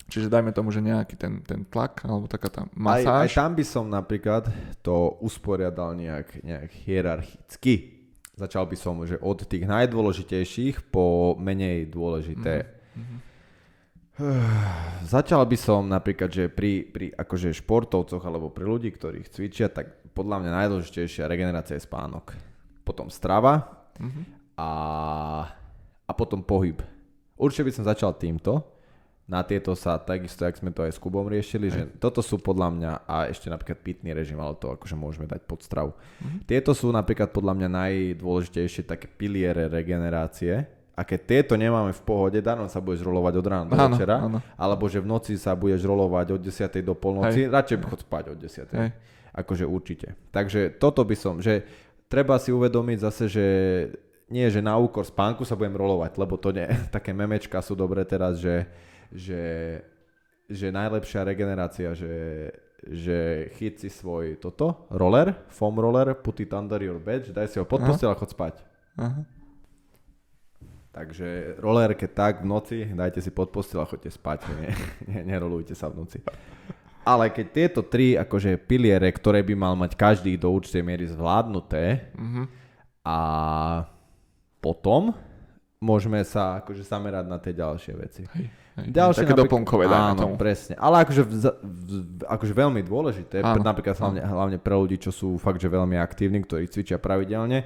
čiže 0.09 0.33
dajme 0.33 0.57
tomu, 0.57 0.73
že 0.73 0.81
nejaký 0.81 1.15
ten, 1.21 1.45
ten 1.45 1.69
tlak, 1.69 2.01
alebo 2.09 2.25
taká 2.25 2.49
tá 2.49 2.63
Aj, 2.65 2.73
masáž. 2.73 3.29
aj 3.29 3.37
tam 3.37 3.53
by 3.53 3.65
som 3.69 3.85
napríklad 3.93 4.49
to 4.81 5.21
usporiadal 5.21 5.93
nejak, 5.93 6.41
nejak 6.41 6.71
hierarchicky. 6.89 8.01
Začal 8.39 8.65
by 8.71 8.77
som, 8.79 9.03
že 9.05 9.21
od 9.21 9.45
tých 9.45 9.67
najdôležitejších 9.69 10.89
po 10.89 11.37
menej 11.37 11.93
dôležité. 11.93 12.65
Mhm. 12.97 13.29
Začal 15.15 15.47
by 15.47 15.57
som 15.59 15.87
napríklad, 15.87 16.31
že 16.31 16.51
pri, 16.51 16.83
pri 16.91 17.15
akože 17.15 17.55
športovcoch 17.55 18.23
alebo 18.27 18.51
pri 18.51 18.67
ľudí, 18.67 18.91
ktorí 18.91 19.23
cvičia, 19.31 19.71
tak 19.71 20.08
podľa 20.19 20.37
mňa 20.41 20.51
najdôležitejšia 20.53 21.25
regenerácia 21.25 21.75
je 21.75 21.87
spánok. 21.87 22.35
Potom 22.83 23.07
strava 23.09 23.71
Mhm. 23.99 24.23
a, 24.55 24.71
a 26.05 26.13
potom 26.13 26.39
pohyb. 26.41 26.83
Určite 27.35 27.63
by 27.63 27.73
som 27.73 27.85
začal 27.85 28.11
týmto. 28.13 28.63
Na 29.25 29.45
tieto 29.45 29.77
sa 29.77 29.95
takisto, 29.95 30.41
jak 30.41 30.57
sme 30.57 30.73
to 30.73 30.81
aj 30.81 30.91
s 30.91 30.97
Kubom 30.97 31.29
riešili, 31.29 31.69
že 31.69 31.85
toto 32.01 32.25
sú 32.25 32.41
podľa 32.41 32.69
mňa, 32.71 32.93
a 33.05 33.29
ešte 33.29 33.47
napríklad 33.47 33.77
pitný 33.79 34.11
režim, 34.11 34.41
ale 34.41 34.57
to 34.57 34.73
akože 34.73 34.97
môžeme 34.97 35.29
dať 35.29 35.45
pod 35.45 35.61
stravu. 35.61 35.93
Mhm. 36.19 36.49
Tieto 36.49 36.73
sú 36.73 36.89
napríklad 36.89 37.29
podľa 37.29 37.55
mňa 37.55 37.69
najdôležitejšie 37.69 38.83
také 38.85 39.05
piliere 39.07 39.69
regenerácie. 39.69 40.65
A 40.93 41.07
keď 41.07 41.21
tieto 41.23 41.55
nemáme 41.55 41.93
v 41.93 42.03
pohode, 42.03 42.39
dáno 42.41 42.67
sa 42.67 42.81
budeš 42.81 43.03
rolovať 43.03 43.35
od 43.35 43.47
rána 43.47 43.65
do 43.65 43.77
Áno, 43.77 43.95
večera, 43.95 44.17
áno. 44.19 44.39
alebo 44.57 44.83
že 44.87 44.99
v 44.99 45.07
noci 45.07 45.39
sa 45.39 45.55
budeš 45.55 45.85
rolovať 45.85 46.35
od 46.35 46.41
10. 46.43 46.83
do 46.83 46.91
polnoci, 46.93 47.47
radšej 47.47 47.77
chod 47.85 48.01
spať 48.03 48.25
od 48.29 48.39
10. 48.41 48.67
Hej. 48.73 48.91
Akože 49.39 49.63
určite. 49.63 50.19
Takže 50.35 50.75
toto 50.83 51.07
by 51.07 51.15
som, 51.15 51.39
že 51.39 51.63
treba 52.11 52.35
si 52.43 52.51
uvedomiť 52.51 52.99
zase, 52.99 53.25
že 53.31 53.47
nie, 54.29 54.45
že 54.51 54.61
na 54.61 54.77
úkor 54.77 55.07
spánku 55.07 55.47
sa 55.47 55.55
budem 55.55 55.79
rolovať, 55.79 56.13
lebo 56.19 56.35
to 56.35 56.51
nie, 56.51 56.67
také 56.95 57.15
memečka 57.15 57.63
sú 57.63 57.79
dobré 57.79 58.03
teraz, 58.03 58.43
že, 58.43 58.67
že, 59.15 59.43
že 60.51 60.75
najlepšia 60.75 61.23
regenerácia, 61.23 61.95
že, 61.95 62.51
že 62.83 63.49
chyť 63.57 63.75
si 63.87 63.89
svoj 63.89 64.37
toto, 64.43 64.91
roller, 64.91 65.33
foam 65.49 65.79
roller, 65.79 66.19
put 66.19 66.43
it 66.43 66.51
under 66.51 66.83
your 66.83 66.99
bed, 66.99 67.31
daj 67.31 67.49
si 67.49 67.57
ho 67.63 67.65
pod 67.65 67.87
postel 67.87 68.11
a 68.11 68.19
chod 68.19 68.35
spať. 68.35 68.61
Aha. 68.99 69.23
Takže 70.89 71.61
roller, 71.63 71.95
keď 71.95 72.11
tak 72.11 72.35
v 72.43 72.51
noci, 72.51 72.79
dajte 72.91 73.23
si 73.23 73.31
pod 73.31 73.55
postel 73.55 73.79
a 73.79 73.87
chodte 73.87 74.11
spať, 74.11 74.51
nie, 74.59 74.73
nie, 75.15 75.21
nerolujte 75.31 75.79
sa 75.79 75.87
v 75.87 76.03
noci. 76.03 76.19
Ale 77.09 77.33
keď 77.33 77.47
tieto 77.49 77.81
tri 77.81 78.13
akože 78.15 78.61
piliere, 78.61 79.09
ktoré 79.09 79.41
by 79.41 79.55
mal 79.57 79.73
mať 79.73 79.97
každý 79.97 80.37
do 80.37 80.53
určitej 80.53 80.85
miery 80.85 81.09
zvládnuté 81.09 82.13
Mhm. 82.13 82.43
a 83.03 83.19
potom 84.61 85.17
môžeme 85.79 86.21
sa 86.27 86.61
akože 86.61 86.83
zamerať 86.83 87.25
na 87.25 87.39
tie 87.39 87.55
ďalšie 87.55 87.93
veci. 87.97 88.23
Hej, 88.35 88.47
hej. 88.51 88.87
Ďalšie 88.91 89.25
Také 89.25 89.39
doplnkové, 89.39 89.87
dajme 89.87 90.11
áno, 90.13 90.21
tomu. 90.21 90.35
presne. 90.35 90.75
Ale 90.75 91.07
akože, 91.07 91.23
v, 91.23 91.33
v, 91.63 91.91
akože 92.27 92.53
veľmi 92.53 92.83
dôležité, 92.83 93.41
Áno, 93.41 93.57
pre, 93.57 93.63
napríklad 93.63 93.95
hlavne, 93.97 94.21
hlavne 94.21 94.59
pre 94.59 94.75
ľudí, 94.75 94.99
čo 94.99 95.15
sú 95.15 95.39
fakt, 95.39 95.63
že 95.63 95.71
veľmi 95.71 95.95
aktívni, 95.97 96.43
ktorí 96.43 96.67
cvičia 96.67 96.99
pravidelne, 96.99 97.65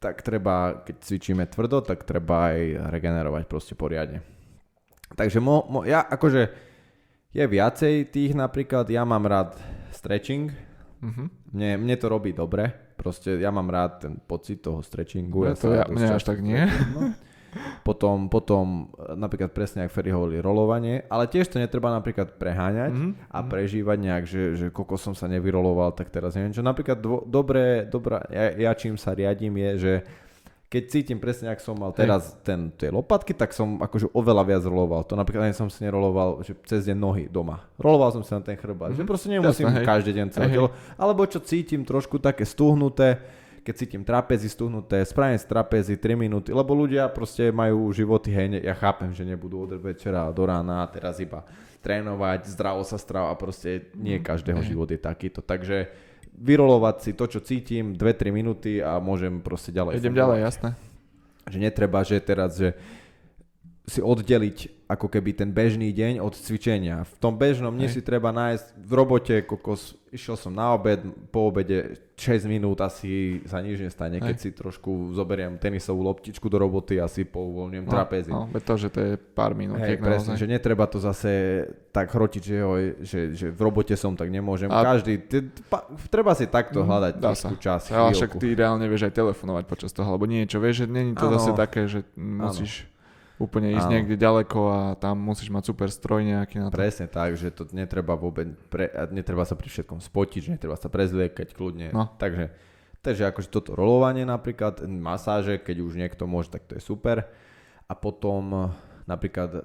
tak 0.00 0.20
treba, 0.20 0.80
keď 0.82 0.96
cvičíme 1.00 1.44
tvrdo, 1.46 1.80
tak 1.80 2.04
treba 2.04 2.52
aj 2.56 2.90
regenerovať 2.92 3.44
proste 3.44 3.76
poriadne. 3.76 4.24
Takže 5.12 5.38
mo, 5.38 5.68
mo, 5.68 5.80
ja 5.84 6.00
akože 6.00 6.63
je 7.34 7.44
viacej 7.44 7.94
tých 8.08 8.32
napríklad, 8.32 8.86
ja 8.86 9.02
mám 9.02 9.26
rád 9.26 9.58
stretching, 9.90 10.54
Mhm. 11.02 11.24
mne, 11.52 11.70
mne 11.78 11.96
to 11.98 12.06
robí 12.06 12.32
dobre, 12.32 12.72
proste 12.96 13.36
ja 13.36 13.50
mám 13.50 13.68
rád 13.68 14.00
ten 14.00 14.14
pocit 14.16 14.62
toho 14.62 14.80
stretchingu. 14.80 15.44
Ja 15.44 15.52
to 15.52 15.68
ja- 15.68 15.84
mne 15.84 16.14
až 16.14 16.24
tak 16.24 16.40
nie. 16.40 16.64
No. 16.94 17.12
Potom, 17.82 18.26
potom 18.26 18.90
e, 18.90 19.14
napríklad 19.14 19.52
presne, 19.52 19.86
ako 19.86 19.92
Ferry 19.92 20.10
hovorili, 20.10 20.40
rolovanie, 20.40 21.06
ale 21.06 21.26
tiež 21.26 21.46
to 21.46 21.62
netreba 21.62 21.86
napríklad 21.88 22.34
preháňať 22.34 22.90
Mhm. 22.90 23.10
a 23.30 23.38
prežívať 23.42 23.98
nejak, 24.00 24.24
že, 24.24 24.42
že 24.56 24.66
koľko 24.70 24.96
som 24.96 25.14
sa 25.14 25.28
nevyroloval, 25.28 25.92
tak 25.92 26.10
teraz 26.10 26.34
neviem 26.34 26.50
čo. 26.50 26.62
Napríklad 26.62 26.98
dvo, 26.98 27.22
dobré, 27.22 27.86
dobrá, 27.86 28.26
ja, 28.26 28.50
ja 28.58 28.72
čím 28.72 28.96
sa 28.96 29.12
riadím 29.12 29.54
je, 29.54 29.70
že 29.78 29.92
keď 30.68 30.82
cítim 30.90 31.22
presne, 31.22 31.52
ak 31.54 31.62
som 31.62 31.78
mal 31.78 31.94
teraz 31.94 32.34
ten, 32.42 32.72
tie 32.74 32.90
lopatky, 32.90 33.30
tak 33.30 33.54
som 33.54 33.78
akože 33.78 34.10
oveľa 34.10 34.42
viac 34.42 34.62
roloval. 34.66 35.06
To 35.06 35.14
napríklad 35.14 35.46
ani 35.46 35.54
som 35.54 35.70
si 35.70 35.86
neroloval 35.86 36.42
že 36.42 36.56
cez 36.66 36.90
deň 36.90 36.96
nohy 36.98 37.24
doma. 37.30 37.62
Roloval 37.78 38.10
som 38.10 38.22
si 38.26 38.34
na 38.34 38.42
ten 38.42 38.58
chrbát. 38.58 38.90
Že 38.90 39.06
proste 39.06 39.30
nemusím 39.30 39.70
Jasné, 39.70 39.80
hej. 39.80 39.86
každý 39.86 40.10
deň 40.18 40.26
celé 40.34 40.46
Hej, 40.50 40.54
telo. 40.58 40.68
Alebo 40.98 41.22
čo 41.30 41.38
cítim 41.38 41.86
trošku 41.86 42.18
také 42.18 42.42
stuhnuté, 42.42 43.22
keď 43.64 43.74
cítim 43.80 44.02
trapezy 44.04 44.50
stuhnuté, 44.50 45.00
spravím 45.08 45.40
z 45.40 45.46
trapezy 45.48 45.94
3 45.96 46.20
minúty, 46.20 46.52
lebo 46.52 46.76
ľudia 46.76 47.08
proste 47.08 47.48
majú 47.48 47.88
životy, 47.96 48.28
hej, 48.28 48.46
ne, 48.52 48.58
ja 48.60 48.76
chápem, 48.76 49.08
že 49.16 49.24
nebudú 49.24 49.64
od 49.64 49.80
večera 49.80 50.28
do 50.34 50.44
rána 50.44 50.84
teraz 50.92 51.16
iba 51.16 51.48
trénovať, 51.80 52.48
zdravo 52.48 52.80
sa 52.84 53.00
strava 53.00 53.32
a 53.32 53.36
proste 53.36 53.92
nie 53.96 54.20
každého 54.20 54.60
hej. 54.60 54.68
život 54.72 54.88
je 54.88 55.00
takýto. 55.00 55.40
Takže 55.40 55.92
vyrolovať 56.32 56.96
si 57.00 57.10
to, 57.12 57.24
čo 57.28 57.40
cítim, 57.44 57.92
2-3 57.94 58.32
minúty 58.34 58.80
a 58.80 58.96
môžem 58.98 59.40
proste 59.40 59.70
ďalej. 59.70 60.00
Idem 60.00 60.12
fungovať. 60.12 60.20
ďalej, 60.20 60.38
jasné. 60.42 60.70
Že 61.44 61.58
netreba, 61.60 61.98
že 62.04 62.16
teraz, 62.24 62.56
že 62.56 62.72
si 63.84 64.00
oddeliť 64.00 64.58
ako 64.86 65.06
keby 65.06 65.30
ten 65.34 65.50
bežný 65.50 65.90
deň 65.90 66.16
od 66.18 66.32
cvičenia. 66.32 67.04
V 67.04 67.16
tom 67.18 67.34
bežnom 67.34 67.68
mne 67.68 67.84
si 67.86 68.00
treba 68.00 68.30
nájsť 68.30 68.66
v 68.78 68.92
robote, 68.94 69.34
kokos, 69.42 69.92
išiel 70.08 70.34
som 70.34 70.48
na 70.50 70.72
obed, 70.72 71.00
po 71.28 71.48
obede 71.48 71.92
6 72.14 72.44
minút 72.46 72.80
asi 72.80 73.40
sa 73.42 73.58
nič 73.58 73.76
nestane, 73.78 74.16
keď 74.18 74.30
Hej. 74.30 74.40
si 74.40 74.50
trošku 74.52 74.88
zoberiem 75.10 75.56
tenisovú 75.56 76.00
loptičku 76.02 76.46
do 76.46 76.56
roboty 76.58 76.96
a 76.96 77.04
si 77.04 77.24
pouvoľňujem 77.24 77.84
No, 77.84 77.90
trapezy. 77.90 78.30
No, 78.30 78.48
to, 78.48 78.74
že 78.74 78.88
to 78.88 79.00
je 79.02 79.12
pár 79.16 79.52
minút. 79.52 79.76
Hej, 79.76 79.96
presne, 79.98 80.32
že 80.34 80.46
netreba 80.46 80.84
to 80.84 80.96
zase 80.96 81.32
tak 81.90 82.08
hrotiť, 82.08 82.40
že, 82.42 82.56
oj, 82.58 82.82
že, 83.00 83.20
že 83.34 83.46
v 83.48 83.60
robote 83.62 83.92
som, 83.92 84.12
tak 84.12 84.28
nemôžem. 84.28 84.68
A- 84.68 84.80
Každý, 84.86 85.18
t- 85.20 85.44
pa, 85.62 85.80
treba 86.06 86.32
si 86.32 86.44
takto 86.46 86.80
Mhm, 86.80 86.86
hľadať 86.86 87.12
dá 87.14 87.30
trošku 87.30 87.52
sa. 87.52 87.60
čas, 87.62 87.82
Ale 87.90 88.12
však 88.12 88.32
ty 88.34 88.48
reálne 88.50 88.84
vieš 88.84 89.04
aj 89.04 89.14
telefonovať 89.14 89.64
počas 89.66 89.90
toho, 89.90 90.06
alebo 90.06 90.24
niečo, 90.24 90.56
vieš, 90.56 90.84
že 90.84 90.86
není 90.86 91.12
to 91.12 91.26
Áno. 91.26 91.36
zase 91.36 91.52
také, 91.52 91.84
že 91.84 92.00
musíš 92.14 92.88
úplne 93.34 93.74
ísť 93.74 93.86
Áno. 93.88 93.94
niekde 93.98 94.14
ďaleko 94.14 94.60
a 94.68 94.80
tam 94.94 95.18
musíš 95.18 95.50
mať 95.50 95.64
super 95.66 95.90
stroj 95.90 96.22
nejaký 96.22 96.62
na 96.62 96.70
to. 96.70 96.78
Presne 96.78 97.10
tak, 97.10 97.34
že 97.34 97.50
to 97.50 97.66
netreba 97.74 98.14
vôbec, 98.14 98.46
pre, 98.70 98.86
netreba 99.10 99.42
sa 99.42 99.58
pri 99.58 99.66
všetkom 99.66 99.98
spotiť, 99.98 100.40
že 100.40 100.50
netreba 100.54 100.78
sa 100.78 100.86
prezliekať 100.86 101.50
kľudne. 101.50 101.90
No. 101.90 102.14
Takže, 102.14 102.54
takže 103.02 103.26
akože 103.26 103.50
toto 103.50 103.74
rolovanie 103.74 104.22
napríklad, 104.22 104.86
masáže, 104.86 105.58
keď 105.58 105.76
už 105.82 105.98
niekto 105.98 106.30
môže, 106.30 106.54
tak 106.54 106.64
to 106.70 106.78
je 106.78 106.82
super. 106.82 107.26
A 107.84 107.92
potom 107.92 108.42
eh, 108.54 108.62
napríklad 109.04 109.50
e, 109.52 109.62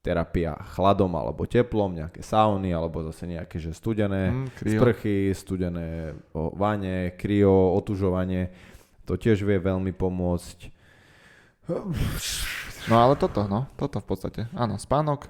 terapia 0.00 0.56
chladom 0.72 1.12
alebo 1.12 1.44
teplom, 1.44 1.92
nejaké 1.92 2.24
sauny, 2.24 2.72
alebo 2.72 3.04
zase 3.04 3.28
nejaké 3.28 3.60
že 3.60 3.76
studené 3.76 4.32
Mm, 4.32 4.48
kryo. 4.56 4.78
sprchy, 4.80 5.18
studené 5.36 6.16
vane, 6.32 7.12
kryo, 7.20 7.76
otužovanie. 7.76 8.48
To 9.04 9.20
tiež 9.20 9.44
vie 9.44 9.60
veľmi 9.60 9.92
pomôcť. 9.92 10.79
No 12.86 12.96
ale 12.96 13.14
toto, 13.14 13.44
no, 13.46 13.68
toto 13.76 14.00
v 14.00 14.06
podstate. 14.06 14.40
Áno, 14.52 14.76
spánok, 14.76 15.28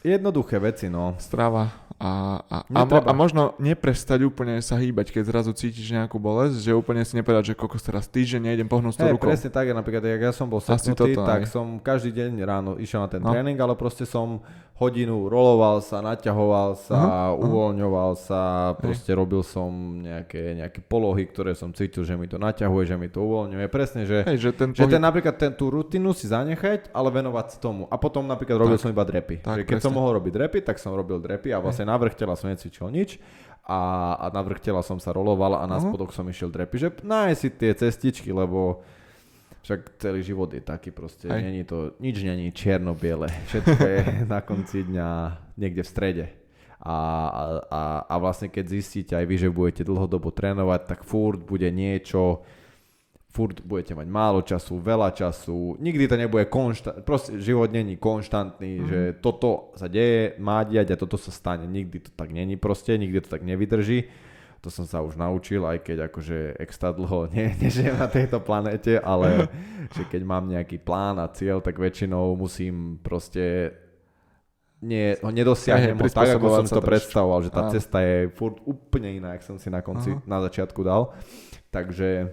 Jednoduché 0.00 0.56
veci, 0.56 0.88
no. 0.88 1.12
strava 1.20 1.68
a, 2.00 2.40
a, 2.48 2.56
a, 2.64 2.80
mo, 2.88 2.96
a 3.04 3.12
možno 3.12 3.52
neprestať 3.60 4.24
úplne 4.24 4.56
sa 4.64 4.80
hýbať, 4.80 5.12
keď 5.12 5.28
zrazu 5.28 5.52
cítiš 5.52 5.92
nejakú 5.92 6.16
bolesť, 6.16 6.56
že 6.56 6.72
úplne 6.72 7.04
si 7.04 7.12
nepovedať, 7.20 7.52
že 7.52 7.60
kokos 7.60 7.84
teraz 7.84 8.08
týždeň 8.08 8.48
nejdem 8.48 8.64
pohnúť 8.64 8.96
Hej, 8.96 9.12
rukou. 9.12 9.28
presne 9.28 9.52
tak, 9.52 9.68
napríklad, 9.68 10.08
jak 10.08 10.22
ja 10.24 10.32
som 10.32 10.48
bol 10.48 10.64
Asi 10.64 10.72
seknutý, 10.80 11.12
toto, 11.12 11.28
tak 11.28 11.44
hej. 11.44 11.52
som 11.52 11.76
každý 11.76 12.16
deň 12.16 12.30
ráno 12.40 12.70
išiel 12.80 13.04
na 13.04 13.12
ten 13.12 13.20
No. 13.20 13.28
tréning, 13.28 13.60
ale 13.60 13.76
proste 13.76 14.08
som 14.08 14.40
hodinu 14.80 15.28
roloval 15.28 15.84
sa, 15.84 16.00
naťahoval 16.00 16.72
sa, 16.80 16.96
Aha, 16.96 17.04
aha. 17.04 17.36
uvoľňoval 17.36 18.12
sa, 18.16 18.40
Hej. 18.72 18.76
proste 18.80 19.10
robil 19.12 19.44
som 19.44 19.68
nejaké, 20.00 20.56
nejaké 20.56 20.80
polohy, 20.80 21.28
ktoré 21.28 21.52
som 21.52 21.68
cítil, 21.70 22.00
že 22.02 22.16
mi 22.16 22.24
to 22.24 22.40
naťahuje, 22.40 22.88
že 22.88 22.96
mi 22.96 23.12
to 23.12 23.20
uvoľňuje. 23.20 23.68
Presne, 23.68 24.08
že, 24.08 24.24
Hej, 24.24 24.40
že 24.40 24.50
ten 24.56 24.72
že 24.72 24.88
pohyb, 24.88 24.96
ten 24.96 25.02
napríklad 25.04 25.36
ten, 25.36 25.52
tú 25.52 25.68
rutinu 25.68 26.16
si 26.16 26.24
zanechať, 26.26 26.88
ale 26.90 27.12
venovať 27.12 27.46
sa 27.52 27.58
tomu. 27.60 27.84
A 27.86 28.00
potom 28.00 28.24
napríklad 28.24 28.56
robil 28.56 28.80
Tak. 28.80 28.82
som 28.82 28.90
iba 28.90 29.04
drepy. 29.04 29.36
Tak, 29.44 29.56
že 29.60 29.64
keď 29.68 29.76
som 29.78 29.92
presne. 29.92 29.98
mohol 30.00 30.10
robiť 30.16 30.32
drepy, 30.32 30.58
tak 30.64 30.80
som 30.80 30.96
robil 30.96 31.20
drepy 31.20 31.52
a 31.52 31.60
vlastne 31.60 31.84
na 31.84 32.00
vrch 32.00 32.16
tela 32.16 32.32
som 32.32 32.48
necvičil 32.48 32.88
nič 32.88 33.20
a, 33.68 33.78
a 34.16 34.26
na 34.32 34.40
vrch 34.40 34.64
tela 34.64 34.80
som 34.80 34.96
sa 34.96 35.12
roloval 35.12 35.60
a 35.60 35.68
na 35.68 35.76
Aha. 35.76 35.84
spodok 35.84 36.16
som 36.16 36.24
išiel 36.24 36.48
drepy. 36.48 36.80
Že 36.80 36.88
nájsť 37.04 37.36
si 37.38 37.48
tie 37.52 37.70
cestičky, 37.76 38.32
lebo 38.32 38.80
však 39.62 40.00
celý 40.00 40.20
život 40.22 40.48
je 40.52 40.60
taký 40.60 40.90
proste, 40.90 41.28
není 41.28 41.64
to, 41.64 41.92
nič 42.00 42.22
není 42.22 42.48
čierno-biele. 42.50 43.28
Všetko 43.48 43.76
je 43.84 44.00
na 44.24 44.40
konci 44.40 44.84
dňa 44.84 45.08
niekde 45.56 45.82
v 45.84 45.88
strede. 45.88 46.26
A, 46.80 46.96
a, 47.68 47.80
a, 48.08 48.14
vlastne 48.16 48.48
keď 48.48 48.64
zistíte 48.72 49.12
aj 49.12 49.28
vy, 49.28 49.36
že 49.36 49.52
budete 49.52 49.84
dlhodobo 49.84 50.32
trénovať, 50.32 50.88
tak 50.88 51.00
furt 51.04 51.36
bude 51.36 51.68
niečo, 51.68 52.40
furt 53.28 53.60
budete 53.60 53.92
mať 53.92 54.08
málo 54.08 54.40
času, 54.40 54.80
veľa 54.80 55.12
času, 55.12 55.76
nikdy 55.76 56.08
to 56.08 56.16
nebude 56.16 56.48
konštantný, 56.48 57.04
proste 57.04 57.36
život 57.36 57.68
není 57.68 58.00
konštantný, 58.00 58.72
Mhm. 58.80 58.86
že 58.88 58.98
toto 59.20 59.76
sa 59.76 59.92
deje, 59.92 60.40
má 60.40 60.64
diať 60.64 60.96
a 60.96 61.00
toto 61.00 61.20
sa 61.20 61.28
stane, 61.30 61.68
nikdy 61.68 62.00
to 62.00 62.10
tak 62.16 62.32
není 62.32 62.56
proste, 62.56 62.96
nikdy 62.96 63.20
to 63.20 63.28
tak 63.28 63.44
nevydrží. 63.44 64.08
To 64.60 64.68
som 64.68 64.84
sa 64.84 65.00
už 65.00 65.16
naučil, 65.16 65.64
aj 65.64 65.80
keď 65.80 66.12
akože 66.12 66.60
extra 66.60 66.92
dlho 66.92 67.26
ne, 67.32 67.56
nežijem 67.56 67.96
na 67.96 68.06
tejto 68.06 68.40
planéte, 68.44 69.00
ale 69.00 69.48
že 69.96 70.04
keď 70.04 70.22
mám 70.24 70.44
nejaký 70.48 70.80
plán 70.80 71.16
a 71.16 71.26
cieľ, 71.32 71.64
tak 71.64 71.80
väčšinou 71.80 72.36
musím 72.36 73.00
proste 73.00 73.72
nie, 74.80 75.12
ho 75.20 75.28
nedosiahnem 75.28 75.92
ho 75.92 76.08
tak, 76.08 76.40
ako 76.40 76.64
som 76.64 76.68
to 76.68 76.80
predstavoval, 76.80 77.44
že 77.44 77.52
tá 77.52 77.68
a. 77.68 77.72
cesta 77.72 78.00
je 78.00 78.32
furt 78.32 78.64
úplne 78.64 79.20
iná, 79.20 79.36
ako 79.36 79.44
som 79.44 79.56
si 79.60 79.68
na 79.68 79.84
konci, 79.84 80.16
Aha. 80.16 80.24
na 80.24 80.40
začiatku 80.40 80.80
dal. 80.80 81.12
Takže 81.68 82.32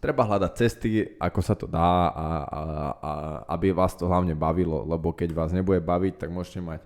treba 0.00 0.24
hľadať 0.24 0.52
cesty, 0.56 1.04
ako 1.20 1.40
sa 1.44 1.52
to 1.52 1.68
dá 1.68 2.08
a, 2.08 2.28
a, 2.44 2.62
a 2.96 3.12
aby 3.56 3.76
vás 3.76 3.92
to 3.96 4.08
hlavne 4.08 4.32
bavilo, 4.32 4.80
lebo 4.88 5.12
keď 5.12 5.36
vás 5.36 5.52
nebude 5.52 5.84
baviť, 5.84 6.24
tak 6.24 6.32
môžete 6.32 6.60
mať 6.64 6.80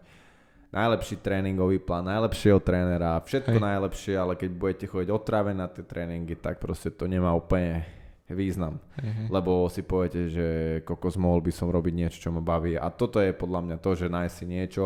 najlepší 0.68 1.24
tréningový 1.24 1.80
plán, 1.80 2.04
najlepšieho 2.12 2.60
trénera, 2.60 3.20
všetko 3.24 3.56
Hej. 3.56 3.64
najlepšie, 3.64 4.14
ale 4.20 4.36
keď 4.36 4.50
budete 4.52 4.86
chodiť 4.86 5.08
otrave 5.08 5.56
na 5.56 5.64
tie 5.68 5.84
tréningy, 5.84 6.36
tak 6.36 6.60
proste 6.60 6.92
to 6.92 7.08
nemá 7.08 7.32
úplne 7.32 7.88
význam. 8.28 8.76
Hej. 9.00 9.32
Lebo 9.32 9.72
si 9.72 9.80
poviete, 9.80 10.28
že 10.28 10.46
kokos 10.84 11.16
mohol 11.16 11.40
by 11.40 11.52
som 11.52 11.72
robiť 11.72 11.94
niečo, 11.96 12.18
čo 12.28 12.30
ma 12.32 12.44
baví. 12.44 12.76
A 12.76 12.92
toto 12.92 13.16
je 13.16 13.32
podľa 13.32 13.60
mňa 13.64 13.76
to, 13.80 13.90
že 13.96 14.12
nájsť 14.12 14.34
si 14.36 14.44
niečo, 14.44 14.84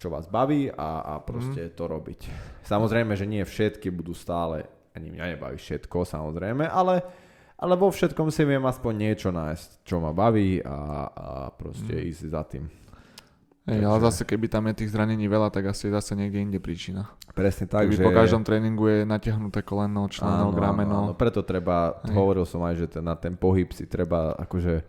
čo 0.00 0.10
vás 0.10 0.26
baví 0.26 0.72
a, 0.72 1.04
a 1.06 1.14
proste 1.22 1.70
mm. 1.70 1.72
to 1.76 1.84
robiť. 1.86 2.20
Samozrejme, 2.66 3.14
že 3.14 3.28
nie 3.28 3.44
všetky 3.46 3.92
budú 3.94 4.16
stále, 4.16 4.66
ani 4.96 5.12
mňa 5.14 5.36
nebaví 5.36 5.60
všetko, 5.60 6.02
samozrejme, 6.02 6.66
ale, 6.66 7.04
ale 7.60 7.74
vo 7.78 7.92
všetkom 7.92 8.32
si 8.32 8.42
viem 8.42 8.64
aspoň 8.64 8.92
niečo 8.96 9.28
nájsť, 9.30 9.86
čo 9.86 10.02
ma 10.02 10.10
baví 10.10 10.58
a, 10.64 11.06
a 11.06 11.26
proste 11.54 11.94
mm. 11.94 12.06
ísť 12.10 12.22
za 12.26 12.42
tým. 12.48 12.64
Hej, 13.70 13.82
ale 13.86 13.98
zase 14.02 14.26
keby 14.26 14.50
tam 14.50 14.66
je 14.66 14.82
tých 14.82 14.90
zranení 14.90 15.30
veľa, 15.30 15.54
tak 15.54 15.70
asi 15.70 15.86
je 15.86 15.92
zase 15.94 16.18
niekde 16.18 16.42
inde 16.42 16.58
príčina. 16.58 17.06
Presne 17.30 17.70
tak, 17.70 17.86
keby 17.86 17.96
že... 17.96 18.04
po 18.04 18.10
každom 18.10 18.42
tréningu 18.42 18.90
je 18.90 18.98
natiahnuté 19.06 19.62
koleno, 19.62 20.10
členok, 20.10 20.58
rameno. 20.58 21.10
Áno, 21.10 21.14
preto 21.14 21.46
treba, 21.46 22.02
Hej. 22.02 22.14
hovoril 22.18 22.44
som 22.44 22.66
aj, 22.66 22.74
že 22.82 22.86
ten, 22.98 23.04
na 23.06 23.14
ten 23.14 23.38
pohyb 23.38 23.70
si 23.70 23.86
treba 23.86 24.34
akože 24.34 24.82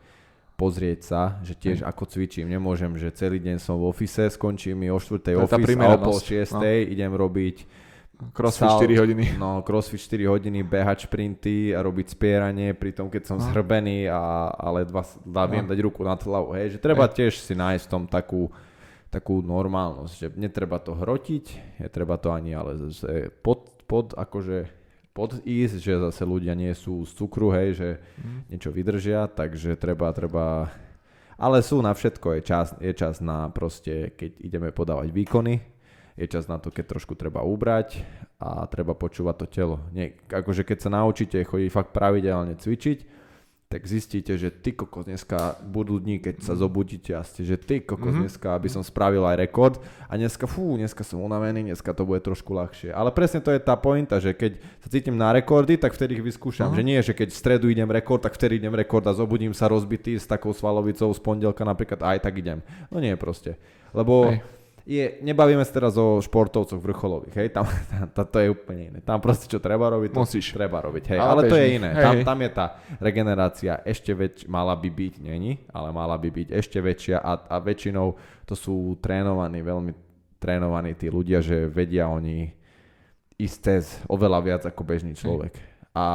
pozrieť 0.57 0.99
sa, 1.05 1.21
že 1.45 1.53
tiež 1.53 1.81
Hej. 1.81 1.87
ako 1.89 2.03
cvičím. 2.09 2.49
Nemôžem, 2.49 2.93
že 2.97 3.13
celý 3.13 3.37
deň 3.37 3.61
som 3.61 3.77
v 3.77 3.89
office, 3.89 4.33
skončí 4.33 4.73
mi 4.73 4.89
o 4.89 4.97
4. 4.97 5.37
office 5.37 5.73
a 5.77 5.87
o 5.93 5.99
pol 6.01 6.17
6. 6.17 6.57
No. 6.57 6.65
idem 6.65 7.13
robiť 7.13 7.57
Crossfit 8.29 8.69
sal, 8.69 8.77
4 8.85 9.01
hodiny. 9.01 9.25
No, 9.41 9.65
crossfit 9.65 9.97
4 9.97 10.29
hodiny, 10.29 10.61
behať 10.61 11.09
šprinty 11.09 11.73
a 11.73 11.81
robiť 11.81 12.13
spieranie, 12.13 12.77
pri 12.77 12.93
tom, 12.93 13.09
keď 13.09 13.33
som 13.33 13.37
no. 13.41 13.45
zhrbený 13.49 14.05
a, 14.05 14.53
ale 14.53 14.85
dva, 14.85 15.01
dva 15.25 15.43
no. 15.49 15.51
viem 15.57 15.65
dať 15.65 15.79
ruku 15.81 16.05
na 16.05 16.13
hlavu. 16.13 16.53
Hej, 16.53 16.77
že 16.77 16.79
treba 16.79 17.09
Hej. 17.09 17.17
tiež 17.17 17.41
si 17.41 17.57
nájsť 17.57 17.83
v 17.89 17.89
tom 17.89 18.03
takú, 18.05 18.53
takú 19.11 19.43
normálnosť, 19.43 20.13
že 20.15 20.27
netreba 20.39 20.79
to 20.79 20.95
hrotiť, 20.95 21.77
netreba 21.83 22.15
to 22.15 22.31
ani 22.31 22.55
ale 22.55 22.79
pod, 23.43 23.67
pod 23.83 24.15
akože 24.15 24.71
pod 25.11 25.43
ísť, 25.43 25.77
že 25.83 25.93
zase 25.99 26.23
ľudia 26.23 26.55
nie 26.55 26.71
sú 26.71 27.03
z 27.03 27.11
cukru, 27.19 27.51
hej, 27.51 27.75
že 27.75 27.89
mm. 27.99 28.39
niečo 28.47 28.71
vydržia, 28.71 29.27
takže 29.27 29.75
treba, 29.75 30.15
treba, 30.15 30.71
ale 31.35 31.59
sú 31.59 31.83
na 31.83 31.91
všetko, 31.91 32.39
je 32.39 32.41
čas, 32.47 32.71
je 32.79 32.91
čas 32.95 33.19
na 33.19 33.51
proste, 33.51 34.15
keď 34.15 34.31
ideme 34.39 34.69
podávať 34.71 35.11
výkony, 35.11 35.59
je 36.15 36.25
čas 36.31 36.47
na 36.47 36.63
to, 36.63 36.71
keď 36.71 36.95
trošku 36.95 37.19
treba 37.19 37.43
ubrať 37.43 37.99
a 38.39 38.63
treba 38.71 38.95
počúvať 38.95 39.35
to 39.43 39.47
telo. 39.51 39.77
Nie, 39.91 40.15
akože 40.31 40.63
keď 40.63 40.77
sa 40.87 40.89
naučíte 40.95 41.43
chodiť 41.43 41.69
fakt 41.71 41.91
pravidelne 41.91 42.55
cvičiť, 42.55 43.20
tak 43.71 43.87
zistíte, 43.87 44.35
že 44.35 44.51
ty 44.51 44.75
kokos 44.75 45.07
dneska 45.07 45.55
budú 45.63 45.95
dní, 45.95 46.19
keď 46.19 46.43
sa 46.43 46.59
zobudíte 46.59 47.15
a 47.15 47.23
ste, 47.23 47.47
že 47.47 47.55
ty 47.55 47.79
kokos 47.79 48.11
mm-hmm. 48.11 48.23
dneska, 48.27 48.47
aby 48.51 48.67
som 48.67 48.83
spravil 48.83 49.23
aj 49.23 49.39
rekord 49.39 49.79
a 50.11 50.19
dneska, 50.19 50.43
fú, 50.43 50.75
dneska 50.75 51.07
som 51.07 51.23
unavený, 51.23 51.71
dneska 51.71 51.95
to 51.95 52.03
bude 52.03 52.19
trošku 52.19 52.51
ľahšie. 52.51 52.91
Ale 52.91 53.15
presne 53.15 53.39
to 53.39 53.47
je 53.55 53.63
tá 53.63 53.79
pointa, 53.79 54.19
že 54.19 54.35
keď 54.35 54.59
sa 54.83 54.91
cítim 54.91 55.15
na 55.15 55.31
rekordy, 55.31 55.79
tak 55.79 55.95
vtedy 55.95 56.19
ich 56.19 56.25
vyskúšam. 56.35 56.67
Uh-huh. 56.67 56.77
Že 56.77 56.83
nie, 56.83 56.99
že 56.99 57.15
keď 57.15 57.31
v 57.31 57.39
stredu 57.39 57.65
idem 57.71 57.87
rekord, 57.87 58.19
tak 58.19 58.35
vtedy 58.35 58.59
idem 58.59 58.75
rekord 58.75 59.07
a 59.07 59.15
zobudím 59.15 59.55
sa 59.55 59.71
rozbitý 59.71 60.19
s 60.19 60.27
takou 60.27 60.51
svalovicou 60.51 61.07
z 61.15 61.19
pondelka 61.23 61.63
napríklad 61.63 62.03
aj 62.03 62.27
tak 62.27 62.35
idem. 62.35 62.59
No 62.91 62.99
nie 62.99 63.15
proste. 63.15 63.55
Lebo... 63.95 64.27
Hej 64.27 64.60
je, 64.91 65.05
nebavíme 65.23 65.63
sa 65.63 65.71
teraz 65.71 65.95
o 65.95 66.19
športovcoch 66.19 66.75
vrcholových, 66.83 67.35
hej, 67.39 67.49
tam, 67.55 67.63
tam, 68.11 68.25
to 68.27 68.37
je 68.43 68.47
úplne 68.51 68.81
iné. 68.91 68.99
Tam 68.99 69.23
proste 69.23 69.47
čo 69.47 69.63
treba 69.63 69.87
robiť, 69.87 70.11
to 70.11 70.19
Musíš. 70.27 70.51
treba 70.51 70.83
robiť, 70.83 71.15
hej, 71.15 71.19
ale, 71.23 71.31
ale 71.31 71.41
to 71.47 71.55
je 71.55 71.67
iné. 71.79 71.89
Hej, 71.95 72.03
tam, 72.03 72.15
tam 72.35 72.39
je 72.43 72.49
tá 72.51 72.65
regenerácia 72.99 73.73
ešte 73.87 74.11
väčšia, 74.11 74.51
mala 74.51 74.75
by 74.75 74.89
byť, 74.91 75.13
není, 75.23 75.63
ale 75.71 75.95
mala 75.95 76.19
by 76.19 76.27
byť 76.27 76.47
ešte 76.51 76.77
väčšia 76.83 77.23
a, 77.23 77.31
a 77.47 77.55
väčšinou 77.63 78.07
to 78.43 78.53
sú 78.59 78.99
trénovaní, 78.99 79.63
veľmi 79.63 79.91
trénovaní 80.43 80.91
tí 80.99 81.07
ľudia, 81.07 81.39
že 81.39 81.71
vedia 81.71 82.11
oni 82.11 82.51
ísť 83.39 83.57
cez 83.63 83.83
oveľa 84.11 84.39
viac 84.43 84.61
ako 84.67 84.81
bežný 84.83 85.15
človek. 85.15 85.55
Hej. 85.55 85.69
A 85.95 86.05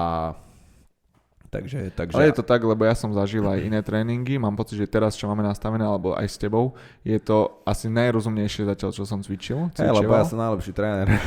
Takže, 1.46 1.94
takže... 1.94 2.14
Ale 2.18 2.28
je 2.28 2.36
to 2.42 2.44
tak, 2.44 2.58
lebo 2.66 2.82
ja 2.82 2.94
som 2.98 3.14
zažil 3.14 3.46
aj 3.46 3.62
iné 3.62 3.78
tréningy, 3.78 4.34
mám 4.34 4.58
pocit, 4.58 4.82
že 4.82 4.86
teraz, 4.90 5.14
čo 5.14 5.30
máme 5.30 5.46
nastavené, 5.46 5.86
alebo 5.86 6.12
aj 6.18 6.26
s 6.26 6.36
tebou, 6.36 6.74
je 7.06 7.16
to 7.22 7.62
asi 7.62 7.86
najrozumnejšie 7.86 8.66
zatiaľ, 8.66 8.90
čo 8.90 9.06
som 9.06 9.22
cvičil. 9.22 9.70
Hey, 9.78 9.94
lebo 9.94 10.10
ja 10.10 10.26
som 10.26 10.42
najlepší 10.42 10.72
tréner. 10.74 11.06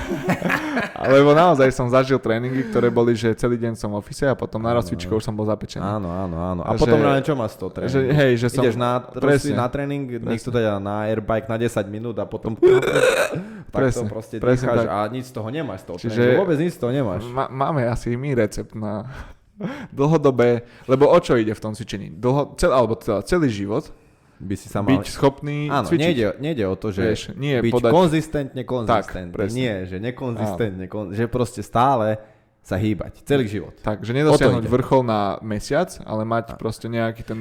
Lebo 1.00 1.32
naozaj 1.32 1.72
som 1.72 1.88
zažil 1.88 2.20
tréningy, 2.20 2.68
ktoré 2.68 2.92
boli, 2.92 3.16
že 3.16 3.32
celý 3.32 3.56
deň 3.56 3.80
som 3.80 3.96
v 3.96 4.04
office 4.04 4.28
a 4.28 4.36
potom 4.36 4.60
na 4.60 4.76
rozcvičku 4.76 5.16
už 5.16 5.24
som 5.24 5.32
bol 5.32 5.48
zapečený. 5.48 5.80
Áno, 5.80 6.12
áno, 6.12 6.36
áno. 6.36 6.62
A, 6.68 6.76
potom 6.76 7.00
že, 7.00 7.24
čo 7.24 7.34
má 7.40 7.48
z 7.48 7.56
toho 7.56 7.72
tréningu? 7.72 7.96
Že, 7.96 8.02
hej, 8.12 8.32
že 8.36 8.48
som... 8.52 8.64
Ideš 8.68 8.76
na, 8.76 9.00
presne, 9.00 9.56
na 9.56 9.68
tréning, 9.72 10.04
niekto 10.20 10.52
teda 10.52 10.76
na 10.84 11.08
airbike 11.08 11.48
na 11.48 11.56
10 11.56 11.72
minút 11.88 12.20
a 12.20 12.28
potom 12.28 12.60
presne, 13.76 14.12
proste 14.12 14.44
presne 14.44 14.68
tak. 14.76 14.92
a 14.92 15.08
nič 15.08 15.32
z 15.32 15.34
toho 15.40 15.48
nemáš 15.48 15.80
z 15.82 15.86
toho 15.88 15.98
Čiže 16.04 16.20
tréningu. 16.20 16.42
Vôbec 16.44 16.58
nič 16.60 16.72
z 16.76 16.80
toho 16.84 16.92
nemáš. 16.92 17.22
máme 17.32 17.88
asi 17.88 18.20
my 18.20 18.30
recept 18.36 18.76
na 18.76 19.08
dlhodobé, 19.92 20.64
lebo 20.88 21.12
o 21.12 21.18
čo 21.20 21.36
ide 21.36 21.52
v 21.52 21.62
tom 21.62 21.74
cvičení? 21.76 22.16
Dlho, 22.16 22.56
cel, 22.56 22.72
alebo 22.72 22.96
celý, 22.96 23.22
celý 23.28 23.50
život 23.52 23.92
by 24.40 24.56
si 24.56 24.72
sa 24.72 24.80
mal... 24.80 25.04
Byť 25.04 25.08
schopný 25.12 25.68
Áno, 25.68 25.88
cvičiť. 25.92 26.04
Nejde, 26.04 26.28
nejde 26.40 26.64
o 26.64 26.76
to, 26.80 26.96
že 26.96 27.04
Vieš, 27.04 27.24
nie 27.36 27.60
byť 27.60 27.74
podať... 27.76 27.92
konzistentne, 27.92 28.62
konzistentne. 28.64 29.36
Tak, 29.36 29.52
nie, 29.52 29.74
že 29.84 29.98
nekonzistentne, 30.00 30.86
kon... 30.88 31.12
že 31.12 31.28
proste 31.28 31.60
stále 31.60 32.24
sa 32.64 32.80
hýbať. 32.80 33.20
Celý 33.28 33.52
život. 33.52 33.76
Tak, 33.84 34.08
že 34.08 34.16
nedosiahnuť 34.16 34.64
vrchol 34.64 35.04
na 35.04 35.36
mesiac, 35.44 35.92
ale 36.08 36.24
mať 36.24 36.56
a. 36.56 36.60
proste 36.60 36.88
nejaký 36.88 37.24
ten 37.28 37.40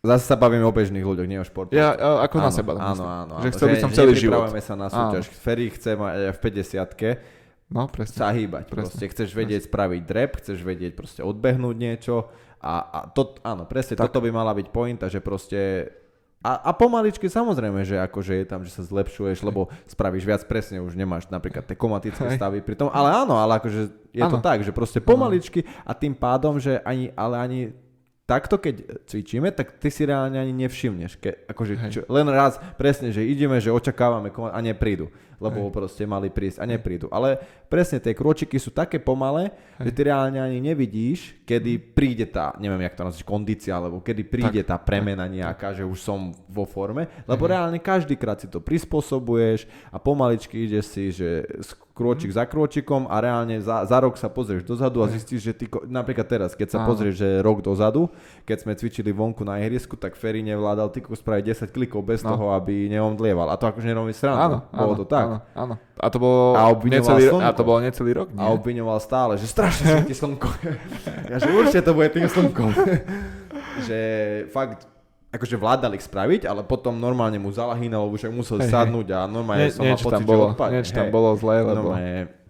Zase 0.00 0.32
sa 0.32 0.36
bavíme 0.40 0.64
o 0.64 0.72
bežných 0.72 1.04
ľuďoch, 1.04 1.28
nie 1.28 1.36
o 1.36 1.44
športovcov. 1.44 1.76
Ja, 1.76 1.92
ako 2.24 2.40
áno, 2.40 2.44
na 2.48 2.50
seba. 2.56 2.72
Áno, 2.72 3.04
áno, 3.04 3.04
áno. 3.36 3.44
Že 3.44 3.48
chcel 3.52 3.66
by 3.68 3.76
som 3.76 3.90
celý 3.92 4.12
život. 4.16 4.48
sa 4.64 4.72
na 4.72 4.88
súťaž. 4.88 5.28
Ferry 5.28 5.68
chce 5.68 5.92
mať 5.92 6.32
v 6.32 6.38
50 6.40 7.20
No, 7.70 7.86
presne. 7.86 8.18
Sa 8.18 8.34
hýbať. 8.34 8.66
Presne. 8.66 8.74
Proste 8.74 9.04
chceš 9.06 9.30
vedieť 9.30 9.62
presne. 9.62 9.70
spraviť 9.70 10.02
drep, 10.02 10.30
chceš 10.42 10.58
vedieť 10.66 10.92
proste 10.98 11.22
odbehnúť 11.22 11.76
niečo 11.78 12.26
a, 12.58 12.74
a 12.82 12.98
to, 13.08 13.38
áno, 13.46 13.64
presne 13.64 13.94
tak. 13.94 14.10
toto 14.10 14.20
by 14.20 14.30
mala 14.34 14.52
byť 14.52 14.68
pointa, 14.74 15.06
že 15.06 15.22
proste 15.22 15.88
a, 16.40 16.56
a 16.66 16.70
pomaličky 16.72 17.28
samozrejme, 17.28 17.84
že 17.84 18.00
akože 18.00 18.32
je 18.42 18.46
tam, 18.48 18.64
že 18.64 18.72
sa 18.72 18.80
zlepšuješ, 18.80 19.44
lebo 19.44 19.68
spravíš 19.84 20.24
viac 20.24 20.42
presne, 20.48 20.80
už 20.80 20.96
nemáš 20.96 21.28
napríklad 21.28 21.68
tie 21.68 21.76
komatické 21.76 22.32
stavy 22.40 22.64
pri 22.64 22.80
tom, 22.80 22.88
ale 22.88 23.12
áno, 23.12 23.36
ale 23.36 23.60
akože 23.60 23.80
je 24.10 24.24
ano. 24.24 24.32
to 24.34 24.38
tak, 24.40 24.64
že 24.64 24.72
proste 24.72 25.04
pomaličky 25.04 25.68
a 25.84 25.92
tým 25.92 26.16
pádom, 26.16 26.56
že 26.56 26.80
ani, 26.80 27.12
ale 27.12 27.36
ani 27.36 27.60
takto 28.24 28.56
keď 28.56 29.04
cvičíme, 29.04 29.52
tak 29.52 29.76
ty 29.82 29.92
si 29.92 30.08
reálne 30.08 30.40
ani 30.40 30.54
nevšimneš. 30.54 31.18
Ke, 31.20 31.44
akože 31.50 31.72
čo, 31.92 32.00
len 32.08 32.24
raz 32.30 32.56
presne, 32.80 33.12
že 33.12 33.26
ideme, 33.26 33.60
že 33.60 33.74
očakávame 33.74 34.32
a 34.32 34.58
neprídu 34.64 35.12
lebo 35.40 35.66
Hej. 35.66 35.72
proste 35.72 36.04
mali 36.04 36.28
prísť 36.28 36.60
a 36.60 36.68
neprídu. 36.68 37.08
Ale 37.08 37.40
presne 37.72 37.96
tie 37.96 38.12
krôčiky 38.12 38.60
sú 38.60 38.68
také 38.68 39.00
pomalé, 39.00 39.50
Hej. 39.80 39.88
že 39.88 39.90
ty 39.96 40.00
reálne 40.12 40.36
ani 40.36 40.60
nevidíš, 40.60 41.40
kedy 41.48 41.96
príde 41.96 42.28
tá, 42.28 42.52
neviem 42.60 42.84
jak 42.84 42.94
to 42.94 43.02
nazvať, 43.08 43.24
kondícia, 43.24 43.72
alebo 43.72 44.04
kedy 44.04 44.22
príde 44.28 44.60
tak, 44.60 44.68
tá 44.68 44.76
premena 44.76 45.24
nejaká, 45.24 45.72
že 45.72 45.82
už 45.88 45.98
som 45.98 46.36
vo 46.46 46.68
forme, 46.68 47.08
lebo 47.24 47.48
Hej. 47.48 47.50
reálne 47.56 47.78
každý 47.80 48.14
krát 48.20 48.38
si 48.38 48.46
to 48.46 48.60
prispôsobuješ 48.60 49.64
a 49.88 49.96
pomaličky 49.96 50.68
ideš 50.68 50.92
si, 50.92 51.04
že 51.08 51.48
krôčik 52.00 52.32
za 52.32 52.48
krôčikom 52.48 53.12
a 53.12 53.20
reálne 53.20 53.60
za, 53.60 53.84
za 53.84 53.98
rok 54.00 54.16
sa 54.16 54.32
pozrieš 54.32 54.64
dozadu 54.64 55.04
a 55.04 55.12
zistíš, 55.12 55.40
že 55.44 55.52
ty, 55.52 55.64
napríklad 55.84 56.24
teraz, 56.24 56.56
keď 56.56 56.68
sa 56.72 56.78
Áno. 56.80 56.88
pozrieš, 56.88 57.20
že 57.20 57.28
rok 57.44 57.60
dozadu, 57.60 58.08
keď 58.48 58.56
sme 58.64 58.72
cvičili 58.72 59.12
vonku 59.12 59.44
na 59.44 59.60
ihrisku, 59.60 60.00
tak 60.00 60.16
Ferry 60.16 60.40
nevládal 60.40 60.88
tyko 60.88 61.12
spraviť 61.12 61.68
10 61.68 61.76
klikov 61.76 62.00
bez 62.00 62.24
no. 62.24 62.32
toho, 62.32 62.56
aby 62.56 62.88
neomdlieval. 62.88 63.52
A 63.52 63.60
to 63.60 63.68
akože 63.68 63.84
nerobí 63.84 64.16
srandu. 64.16 64.64
Bolo 64.72 64.96
to 64.96 65.04
tak. 65.04 65.28
Áno, 65.28 65.29
áno. 65.54 65.74
A 66.00 66.06
to 66.10 66.18
bolo, 66.18 66.58
a 66.58 66.74
necelý, 66.74 67.30
slnko. 67.30 67.46
a 67.46 67.50
to 67.54 67.62
bolo 67.62 67.78
necelý 67.84 68.10
rok, 68.16 68.28
nie? 68.34 68.40
A 68.42 68.50
obviňoval 68.50 68.98
stále, 68.98 69.38
že 69.38 69.46
strašne 69.46 69.84
svieti 69.86 70.16
slnko. 70.16 70.48
ja, 71.30 71.36
že 71.38 71.48
určite 71.54 71.86
to 71.86 71.92
bude 71.94 72.08
tým 72.10 72.26
slnkom. 72.26 72.70
že 73.86 73.98
fakt, 74.50 74.90
akože 75.30 75.54
vládali 75.54 75.94
ich 76.00 76.04
spraviť, 76.04 76.50
ale 76.50 76.66
potom 76.66 76.98
normálne 76.98 77.38
mu 77.38 77.54
zalahínalo, 77.54 78.10
už 78.10 78.34
musel 78.34 78.58
hey, 78.58 78.70
sadnúť 78.72 79.14
a 79.14 79.18
normálne 79.30 79.70
som 79.70 79.86
mal 79.86 79.94
pocit, 79.94 80.10
tam 80.10 80.26
bolo, 80.26 80.44
že 80.50 80.52
odpadne. 80.58 80.74
Niečo 80.82 80.94
tam 80.98 81.08
bolo 81.14 81.30
zlé, 81.38 81.56
lebo... 81.62 81.94
Normálne, 81.94 82.40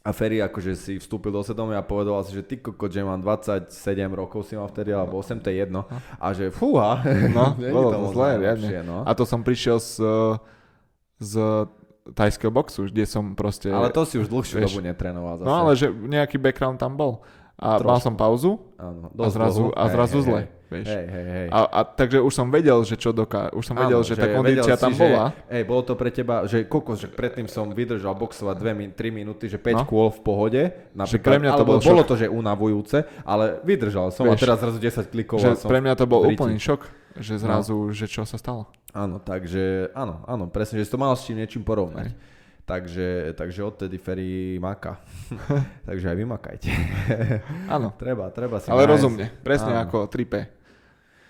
a 0.00 0.16
Ferry 0.16 0.40
akože 0.40 0.72
si 0.80 0.92
vstúpil 0.96 1.28
do 1.28 1.44
svedomia 1.44 1.76
a 1.76 1.84
povedal 1.84 2.24
si, 2.24 2.32
že 2.32 2.40
ty 2.40 2.56
kokot, 2.56 2.88
že 2.88 3.04
mám 3.04 3.20
27 3.20 3.68
rokov 4.16 4.48
si 4.48 4.56
mal 4.56 4.64
vtedy, 4.72 4.96
alebo 4.96 5.20
8, 5.20 5.44
to 5.44 5.52
je 5.52 5.60
jedno. 5.60 5.84
A 6.16 6.32
že 6.32 6.48
fúha. 6.48 7.04
No, 7.28 7.52
bolo 7.76 7.92
to 7.92 7.98
zlé, 8.16 8.40
riadne. 8.40 8.80
No. 8.80 9.04
A 9.04 9.12
to 9.12 9.28
som 9.28 9.44
prišiel 9.44 9.76
s, 9.76 10.00
s 11.20 11.32
tajského 12.14 12.50
boxu, 12.50 12.88
kde 12.88 13.04
som 13.04 13.36
proste... 13.36 13.68
Ale 13.68 13.92
to 13.92 14.02
si 14.04 14.16
už 14.16 14.26
dlhšiu 14.26 14.56
vieš, 14.58 14.72
dobu 14.72 14.80
netrénoval 14.82 15.38
zase. 15.38 15.46
No 15.46 15.52
ale 15.54 15.72
že 15.76 15.86
nejaký 15.90 16.40
background 16.40 16.80
tam 16.80 16.96
bol. 16.96 17.20
A 17.60 17.76
Trošku. 17.76 17.88
mal 17.92 17.98
som 18.00 18.14
pauzu 18.16 18.56
Áno, 18.80 19.12
a 19.12 19.28
zrazu, 19.28 19.68
dlho. 19.68 19.76
a 19.76 19.84
zrazu 19.92 20.16
hej, 20.16 20.24
zle. 20.24 20.40
hej. 20.40 20.48
Vieš. 20.70 20.86
Hej, 20.86 21.06
hej, 21.10 21.26
hej. 21.26 21.46
A, 21.50 21.58
a 21.66 21.80
takže 21.82 22.22
už 22.22 22.30
som 22.30 22.46
vedel, 22.46 22.78
že 22.86 22.94
čo 22.94 23.10
doká... 23.10 23.50
Už 23.52 23.66
som 23.66 23.74
vedel, 23.74 24.00
Áno, 24.00 24.06
že, 24.06 24.14
tá 24.14 24.30
kondícia 24.30 24.78
si, 24.78 24.80
tam 24.80 24.94
že- 24.94 25.02
bola. 25.02 25.34
Hej, 25.50 25.62
bolo 25.66 25.82
to 25.82 25.92
pre 25.98 26.14
teba, 26.14 26.46
že 26.46 26.62
kokos, 26.64 27.02
že 27.02 27.10
predtým 27.10 27.50
som 27.50 27.66
vydržal 27.68 28.14
boxovať 28.14 28.54
2 28.54 28.94
3 28.94 29.10
minúty, 29.10 29.50
že 29.50 29.58
5 29.58 29.76
No. 29.76 29.84
kôl 29.84 30.08
v 30.14 30.20
pohode. 30.22 30.62
Napríklad, 30.94 31.26
pre 31.26 31.36
mňa 31.36 31.50
to 31.50 31.56
alebo 31.58 31.70
bol 31.74 31.82
bolo 31.82 32.02
to, 32.06 32.14
že 32.14 32.30
unavujúce, 32.30 33.02
ale 33.26 33.58
vydržal 33.66 34.14
som 34.14 34.30
a 34.30 34.38
Vieš, 34.38 34.46
teraz 34.46 34.56
zrazu 34.62 34.78
10 34.78 35.10
klikov 35.10 35.42
Že 35.42 35.50
a 35.50 35.58
som 35.58 35.68
pre 35.68 35.82
mňa 35.82 35.94
to 35.98 36.06
bol 36.06 36.22
úplný 36.22 36.56
šok, 36.56 36.80
že 37.18 37.34
zrazu, 37.36 37.76
že 37.90 38.06
čo 38.06 38.22
sa 38.22 38.38
stalo. 38.38 38.70
Áno, 38.90 39.22
takže 39.22 39.94
áno, 39.94 40.26
áno, 40.26 40.50
presne, 40.50 40.82
že 40.82 40.90
si 40.90 40.92
to 40.92 40.98
mal 40.98 41.14
s 41.14 41.22
čím 41.22 41.38
niečím 41.38 41.62
porovnať. 41.62 42.10
Hej. 42.10 42.38
Takže, 42.70 43.08
takže 43.34 43.66
odtedy 43.66 43.98
Ferry 43.98 44.54
maka. 44.62 45.02
takže 45.88 46.06
aj 46.10 46.16
vy 46.18 46.24
makajte. 46.26 46.70
Áno, 47.66 47.94
treba, 48.02 48.30
treba 48.30 48.62
si 48.62 48.70
ale 48.70 48.86
nájsť 48.86 48.92
rozumne. 48.94 49.26
Presne 49.42 49.74
Áno. 49.74 49.82
ako 49.86 50.06
3P. 50.06 50.34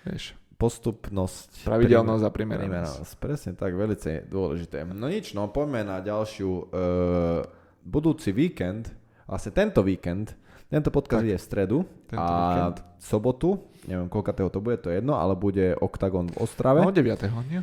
Vieš, 0.05 0.37
postupnosť. 0.61 1.65
pravidelnosť 1.65 2.23
a 2.25 2.29
primeranosť. 2.29 3.13
Presne 3.17 3.51
tak, 3.57 3.73
veľmi 3.73 3.97
dôležité. 4.29 4.85
No 4.85 5.09
nič, 5.09 5.33
no 5.33 5.49
poďme 5.49 5.81
na 5.81 5.97
ďalšiu 5.97 6.49
uh, 6.49 6.61
budúci 7.81 8.29
víkend, 8.29 8.93
vlastne 9.25 9.49
tento 9.53 9.81
víkend, 9.81 10.37
tento 10.71 10.89
podcast 10.89 11.21
Tak. 11.21 11.27
je 11.27 11.35
v 11.35 11.43
stredu 11.43 11.77
Tento 12.07 12.17
a 12.17 12.31
víkend. 12.31 12.77
sobotu, 12.97 13.59
neviem 13.83 14.07
koľkatého 14.07 14.47
to 14.47 14.57
bude, 14.57 14.79
to 14.79 14.87
je 14.87 14.97
jedno, 14.97 15.13
ale 15.13 15.35
bude 15.35 15.75
Octagon 15.77 16.25
v 16.25 16.37
Ostrave. 16.39 16.79
No 16.79 16.89
9. 16.89 17.27
nie? 17.45 17.59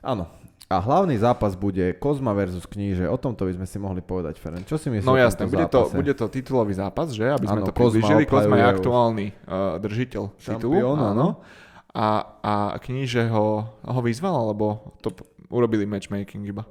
Áno. 0.00 0.28
A 0.66 0.78
hlavný 0.78 1.16
zápas 1.16 1.58
bude 1.58 1.82
Kozma 1.94 2.30
versus 2.30 2.62
Kníže. 2.62 3.02
O 3.04 3.16
tomto 3.16 3.42
by 3.42 3.58
sme 3.58 3.66
si 3.66 3.74
mohli 3.76 3.98
povedať, 3.98 4.38
Ferenc. 4.38 4.62
Čo 4.62 4.78
si 4.78 4.86
myslíš 4.86 5.02
No 5.02 5.18
jasné, 5.18 5.42
bude 5.44 5.66
to, 5.66 5.90
bude 5.90 6.14
to 6.14 6.30
titulový 6.30 6.70
zápas, 6.72 7.10
že? 7.10 7.26
Aby 7.26 7.48
sme 7.48 7.58
Áno, 7.58 7.66
to 7.66 7.74
Kozma 7.74 7.98
priblížili. 7.98 8.22
Kozma 8.22 8.54
je 8.54 8.66
aktuálny 8.70 9.26
uh, 9.40 9.76
držiteľ 9.78 10.22
titulu. 10.36 10.78
Áno. 10.94 11.42
A, 11.90 12.06
a 12.38 12.52
kníže 12.78 13.26
ho, 13.26 13.66
ho 13.66 14.00
vyzval, 14.00 14.30
alebo 14.30 14.94
to 15.02 15.10
urobili 15.48 15.82
matchmaking 15.82 16.46
iba? 16.46 16.62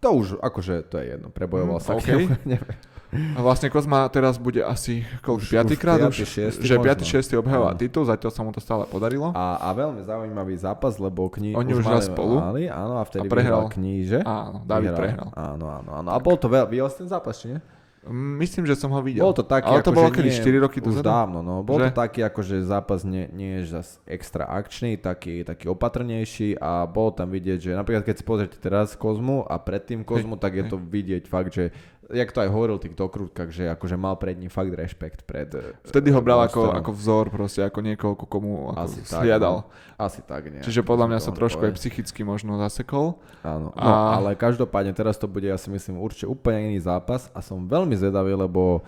To 0.00 0.08
už, 0.12 0.36
akože, 0.36 0.84
to 0.84 1.00
je 1.00 1.16
jedno. 1.16 1.32
Prebojoval 1.32 1.80
Mm, 1.80 1.82
sa. 1.82 1.96
OK. 1.96 2.04
k 2.04 2.44
nemu. 2.44 2.68
A 3.10 3.40
vlastne 3.40 3.66
Kozma 3.66 4.06
teraz 4.06 4.36
bude 4.36 4.62
asi 4.62 5.02
koľko, 5.18 5.42
Už- 5.42 5.50
piatý 5.50 5.74
už 5.74 5.82
už, 6.06 6.16
že 6.62 6.74
možno. 6.78 6.94
5. 6.94 7.34
6. 7.34 7.34
obháva 7.36 7.74
titul, 7.74 8.04
zatiaľ 8.04 8.30
sa 8.30 8.42
mu 8.42 8.50
to 8.50 8.58
stále 8.58 8.86
podarilo. 8.86 9.34
A, 9.34 9.58
a 9.60 9.68
veľmi 9.72 9.98
zaujímavý 10.00 10.54
zápas, 10.54 10.94
lebo 10.96 11.26
kni- 11.26 11.52
Oni 11.52 11.72
už 11.72 11.82
mali, 11.82 11.94
raz 11.96 12.06
spolu. 12.06 12.38
Mali, 12.38 12.62
áno, 12.66 12.96
a 12.96 13.04
vtedy 13.04 13.26
A 13.26 13.30
prehral. 13.30 13.66
kníže. 13.66 14.22
Áno, 14.22 14.62
David 14.62 14.94
Vyhral. 14.94 14.98
prehral. 15.00 15.28
Áno, 15.32 15.66
áno, 15.68 15.90
áno. 15.92 16.08
A 16.08 16.18
bol 16.18 16.38
to 16.38 16.46
veľ... 16.46 16.70
Videl 16.70 16.86
ten 16.88 17.06
zápas, 17.06 17.34
či 17.34 17.50
nie? 17.50 17.60
Myslím, 18.08 18.64
že 18.64 18.80
som 18.80 18.88
ho 18.88 19.00
videl. 19.04 19.20
Bol 19.20 19.36
to 19.36 19.44
taký, 19.44 19.68
Ale 19.68 19.84
to 19.84 19.92
bolo 19.92 20.08
kedy? 20.08 20.32
nie, 20.32 20.40
4 20.56 20.56
roky 20.56 20.80
Už 20.80 20.88
dozadu? 20.88 21.04
dávno, 21.04 21.44
no. 21.44 21.60
Bol 21.60 21.84
to 21.84 21.92
Že? 21.92 21.92
taký, 21.92 22.20
akože 22.24 22.64
zápas 22.64 23.04
nie, 23.04 23.28
nie 23.28 23.60
je 23.60 23.76
zas 23.76 24.00
extra 24.08 24.48
akčný, 24.48 24.96
taký, 24.96 25.44
taký 25.44 25.68
opatrnejší 25.68 26.56
a 26.56 26.88
bol 26.88 27.12
tam 27.12 27.28
vidieť, 27.28 27.60
že 27.60 27.70
napríklad 27.76 28.08
keď 28.08 28.16
si 28.16 28.24
pozrite 28.24 28.56
teraz 28.56 28.96
Kozmu 28.96 29.44
a 29.44 29.60
predtým 29.60 30.00
Kozmu, 30.00 30.40
tak 30.40 30.56
je 30.56 30.64
to 30.64 30.80
vidieť 30.80 31.28
fakt, 31.28 31.52
že 31.52 31.76
jak 32.12 32.28
to 32.28 32.40
aj 32.40 32.48
hovoril 32.48 32.76
tých 32.76 32.92
dokrútkach, 32.92 33.48
že 33.48 33.66
akože 33.68 33.94
mal 33.94 34.14
pred 34.14 34.34
ním 34.34 34.46
fakt 34.46 34.68
rešpekt 34.68 35.22
pred... 35.22 35.48
eh, 35.50 35.74
Vtedy 35.84 36.08
ho 36.08 36.18
bral 36.18 36.42
ako, 36.42 36.70
ako 36.72 36.90
vzor, 36.90 37.24
proste 37.28 37.60
ako 37.60 37.78
niekoho, 37.80 38.14
komu 38.14 38.68
ako 38.68 38.80
Asi 38.80 39.00
tak, 39.00 39.22
sliadal. 39.22 39.62
no. 39.62 39.70
Asi 39.96 40.20
tak, 40.20 40.46
nie. 40.46 40.60
Čiže 40.60 40.80
podľa 40.80 41.06
mňa 41.06 41.18
sa 41.18 41.30
trošku 41.30 41.60
aj 41.60 41.70
povie. 41.70 41.78
psychicky 41.78 42.20
možno 42.20 42.58
zasekol. 42.58 43.18
Áno, 43.40 43.70
no, 43.70 43.76
A- 43.76 44.16
ale 44.16 44.32
každopádne 44.32 44.90
teraz 44.90 45.14
to 45.14 45.24
bude, 45.24 45.44
ja 45.44 45.54
si 45.54 45.68
myslím, 45.68 45.96
určite 45.96 46.26
úplne 46.26 46.68
iný 46.68 46.78
zápas 46.78 47.30
a 47.30 47.40
som 47.40 47.62
veľmi 47.62 47.94
zvedavý, 47.94 48.34
lebo, 48.34 48.82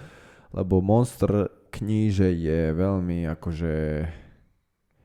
lebo 0.50 0.78
Monster 0.78 1.46
kníže 1.68 2.28
je 2.28 2.70
veľmi 2.70 3.24
akože 3.30 3.74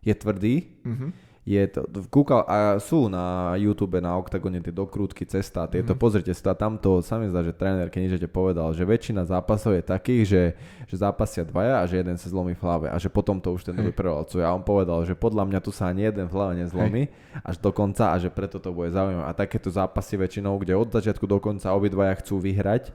je 0.02 0.14
tvrdý, 0.14 0.56
Mhm. 0.84 1.08
Je 1.48 1.64
to, 1.72 1.88
kúkal, 2.12 2.44
a 2.44 2.76
sú 2.76 3.08
na 3.08 3.56
YouTube, 3.56 4.04
na 4.04 4.20
Octagone 4.20 4.60
tie 4.60 4.76
dokrútky, 4.76 5.24
cesta, 5.24 5.64
tieto, 5.64 5.96
Mhm. 5.96 6.00
pozrite 6.00 6.36
sa, 6.36 6.52
tamto 6.52 7.00
sa 7.00 7.16
mi 7.16 7.32
zdá, 7.32 7.40
že 7.40 7.56
tréner 7.56 7.88
knížete 7.88 8.28
povedal, 8.28 8.76
že 8.76 8.84
väčšina 8.84 9.24
zápasov 9.24 9.80
je 9.80 9.84
takých, 9.88 10.24
že, 10.28 10.44
že 10.92 10.96
zápasia 11.00 11.48
dvaja 11.48 11.80
a 11.80 11.88
že 11.88 12.04
jeden 12.04 12.20
sa 12.20 12.28
zlomí 12.28 12.52
v 12.52 12.60
hlave 12.60 12.88
a 12.92 13.00
že 13.00 13.08
potom 13.08 13.40
to 13.40 13.56
už 13.56 13.64
ten 13.64 13.72
druhý 13.72 13.96
Hej. 13.96 14.00
prevalcuje. 14.04 14.44
A 14.44 14.52
on 14.52 14.60
povedal, 14.60 15.08
že 15.08 15.16
podľa 15.16 15.48
mňa 15.48 15.60
tu 15.64 15.72
sa 15.72 15.88
ani 15.88 16.04
jeden 16.04 16.28
v 16.28 16.36
hlave 16.36 16.60
nezlomí 16.60 17.08
až 17.48 17.56
do 17.64 17.72
konca 17.72 18.12
a 18.12 18.20
že 18.20 18.28
preto 18.28 18.60
to 18.60 18.76
bude 18.76 18.92
zaujímavé. 18.92 19.24
A 19.24 19.32
takéto 19.32 19.72
zápasy 19.72 20.20
väčšinou, 20.20 20.60
kde 20.60 20.76
od 20.76 20.92
začiatku 20.92 21.24
do 21.24 21.40
konca 21.40 21.72
obidvaja 21.72 22.12
chcú 22.20 22.44
vyhrať, 22.44 22.92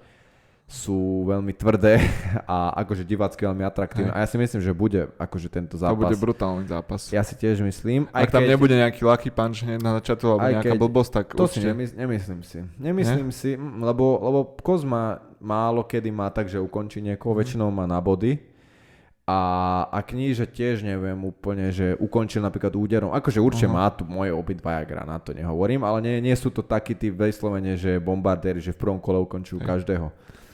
sú 0.72 1.28
veľmi 1.28 1.52
tvrdé 1.52 2.00
a 2.48 2.72
akože 2.80 3.04
divácky 3.04 3.44
veľmi 3.44 3.60
atraktívne. 3.60 4.08
Hej. 4.08 4.16
A 4.16 4.24
ja 4.24 4.26
si 4.26 4.40
myslím, 4.40 4.60
že 4.64 4.72
bude 4.72 5.04
akože 5.20 5.52
tento 5.52 5.76
To 5.76 5.84
zápas. 5.84 6.00
bude 6.00 6.16
brutálny 6.16 6.64
zápas. 6.64 7.12
Ja 7.12 7.20
si 7.20 7.36
tiež 7.36 7.60
myslím. 7.60 8.08
Ak 8.08 8.32
tam 8.32 8.40
nebude 8.40 8.72
nejaký 8.72 9.04
lucky 9.04 9.28
punch 9.28 9.60
hneď 9.60 9.84
na 9.84 10.00
začiatku 10.00 10.24
alebo 10.26 10.40
Aj 10.42 10.52
nejaká 10.56 10.72
keď- 10.72 10.80
blbosť, 10.80 11.10
tak 11.12 11.26
To 11.30 11.44
si 11.44 11.60
určite. 11.60 11.68
nemys- 11.68 11.92
nemyslím 11.92 12.40
si. 12.40 12.58
Nemyslím 12.80 13.28
si, 13.28 13.52
mm, 13.52 13.84
lebo, 13.84 14.16
lebo 14.16 14.38
Kozma 14.58 15.20
málo 15.38 15.84
kedy 15.84 16.08
má 16.08 16.32
tak, 16.32 16.48
že 16.48 16.56
ukončí 16.56 17.04
niekoho, 17.04 17.36
Mhm. 17.36 17.38
väčšinou 17.38 17.68
má 17.68 17.84
na 17.84 18.00
body. 18.00 18.40
A, 19.22 19.38
a 19.86 20.02
kníže 20.02 20.50
tiež 20.50 20.82
neviem 20.82 21.14
úplne, 21.22 21.70
že 21.70 21.94
ukončil 21.94 22.42
napríklad 22.42 22.74
úderom. 22.74 23.14
Akože 23.14 23.38
určite 23.38 23.70
Aha. 23.70 23.76
má 23.76 23.86
tu 23.86 24.02
moje 24.02 24.34
obidvaja 24.34 24.82
gra, 24.82 25.06
na 25.06 25.14
to 25.22 25.30
nehovorím, 25.30 25.86
ale 25.86 26.02
nie, 26.02 26.18
nie 26.18 26.34
sú 26.34 26.50
to 26.50 26.58
takí 26.58 26.98
tí 26.98 27.06
vyslovene, 27.06 27.78
že 27.78 28.02
bombardéri, 28.02 28.58
že 28.58 28.74
v 28.74 28.82
prvom 28.82 28.98
kole 28.98 29.22
ukončujú 29.22 29.62
Hej. 29.62 29.68
každého. 29.68 30.06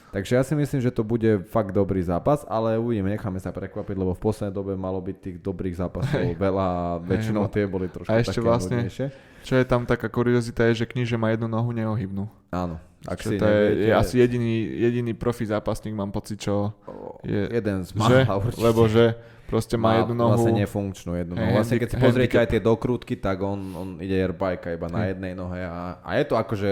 Takže 0.08 0.32
ja 0.32 0.42
si 0.42 0.54
myslím, 0.54 0.80
že 0.80 0.88
to 0.88 1.02
bude 1.02 1.44
fakt 1.46 1.70
dobrý 1.70 2.00
zápas, 2.00 2.42
ale 2.44 2.74
uvidíme, 2.74 3.10
necháme 3.10 3.36
sa 3.36 3.50
prekvapiť, 3.50 3.92
lebo 3.92 4.12
v 4.12 4.22
poslednej 4.22 4.50
dobe 4.50 4.72
malo 4.72 4.98
byť 4.98 5.16
tých 5.18 5.36
dobrých 5.38 5.76
zápasov 5.76 6.16
Hej. 6.16 6.32
veľa 6.36 6.64
a 6.64 6.80
väčšinou 6.98 7.44
no. 7.44 7.52
tie 7.52 7.64
boli 7.64 7.86
trošku 7.86 8.08
A 8.08 8.18
ešte 8.18 8.34
také 8.34 8.42
vlastne- 8.42 8.80
nudnejšie. 8.82 9.06
Čo 9.38 9.54
je 9.54 9.64
tam 9.64 9.84
taká 9.84 10.08
kuriozita 10.08 10.66
je, 10.68 10.82
že 10.82 10.86
kníže 10.86 11.14
má 11.14 11.30
jednu 11.30 11.46
nohu 11.46 11.70
neohybnú. 11.70 12.26
Áno. 12.50 12.76
Ak 13.06 13.22
Čo 13.22 13.30
si 13.30 13.36
to 13.38 13.46
je, 13.46 13.86
je 13.86 13.92
asi 13.94 14.18
jediný, 14.18 14.54
jediný 14.82 15.12
profi 15.14 15.46
zápasník, 15.46 15.94
mám 15.94 16.10
pocit, 16.10 16.36
čo 16.36 16.74
je, 17.22 17.46
jeden 17.46 17.86
z 17.86 17.94
že, 17.94 17.96
mála 18.26 18.34
určite. 18.42 18.64
lebo 18.64 18.82
že 18.90 19.14
proste 19.46 19.78
má, 19.78 20.02
jednu 20.02 20.18
nohu. 20.18 20.34
Vlastne 20.34 20.58
nefunkčnú 20.58 21.12
jednu 21.14 21.34
nohu. 21.38 21.46
Hej, 21.46 21.54
Vlastne 21.54 21.76
keď 21.78 21.88
si 21.88 21.94
handicap- 21.94 22.08
pozriete 22.10 22.36
aj 22.36 22.48
tie 22.50 22.60
dokrútky, 22.60 23.14
tak 23.16 23.38
on, 23.40 23.60
on 23.72 23.88
ide 24.02 24.18
airbajka 24.18 24.74
iba 24.74 24.88
na 24.90 25.06
Hej. 25.06 25.08
jednej 25.14 25.32
nohe 25.32 25.60
a, 25.62 26.02
a 26.02 26.10
je 26.18 26.24
to 26.26 26.34
akože 26.34 26.70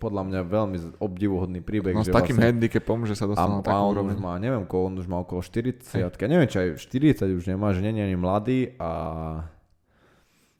podľa 0.00 0.22
mňa 0.24 0.40
veľmi 0.42 0.76
obdivuhodný 0.96 1.60
príbeh. 1.60 1.92
No 1.92 2.00
s 2.00 2.08
že 2.08 2.16
takým 2.16 2.40
vlastne, 2.40 2.56
handicapom, 2.56 3.04
že 3.04 3.12
sa 3.12 3.28
dostal 3.28 3.44
na 3.46 3.60
takú 3.60 3.92
úroveň. 3.92 4.16
má, 4.16 4.40
neviem, 4.40 4.64
ko, 4.64 4.88
on 4.88 4.96
už 4.96 5.04
má 5.04 5.20
okolo 5.20 5.44
40, 5.44 5.84
ja 6.00 6.08
neviem, 6.24 6.48
či 6.48 6.56
aj 6.56 6.68
40 6.80 7.36
už 7.36 7.44
nemá, 7.44 7.76
že 7.76 7.84
nie 7.84 7.92
je 7.92 8.08
ani 8.08 8.16
mladý 8.16 8.58
a 8.80 8.90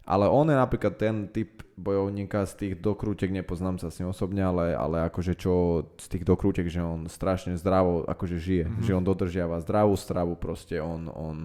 ale 0.04 0.26
on 0.26 0.42
je 0.50 0.56
napríklad 0.58 0.98
ten 0.98 1.30
typ 1.30 1.62
bojovníka 1.78 2.42
z 2.42 2.52
tých 2.58 2.74
dokrútek, 2.76 3.30
nepoznám 3.30 3.78
sa 3.78 3.94
s 3.94 4.02
ním 4.02 4.10
osobne, 4.10 4.42
ale, 4.42 4.74
ale 4.74 5.06
akože 5.06 5.38
čo 5.38 5.86
z 5.96 6.06
tých 6.10 6.24
dokrútek, 6.26 6.66
že 6.66 6.82
on 6.82 7.06
strašne 7.06 7.54
zdravo 7.54 8.02
akože 8.04 8.36
žije, 8.36 8.64
Mhm. 8.66 8.70
mm-hmm. 8.74 8.84
že 8.84 8.92
on 8.92 9.04
dodržiava 9.06 9.62
zdravú 9.62 9.94
stravu, 9.94 10.34
proste 10.34 10.82
on, 10.82 11.06
on 11.08 11.36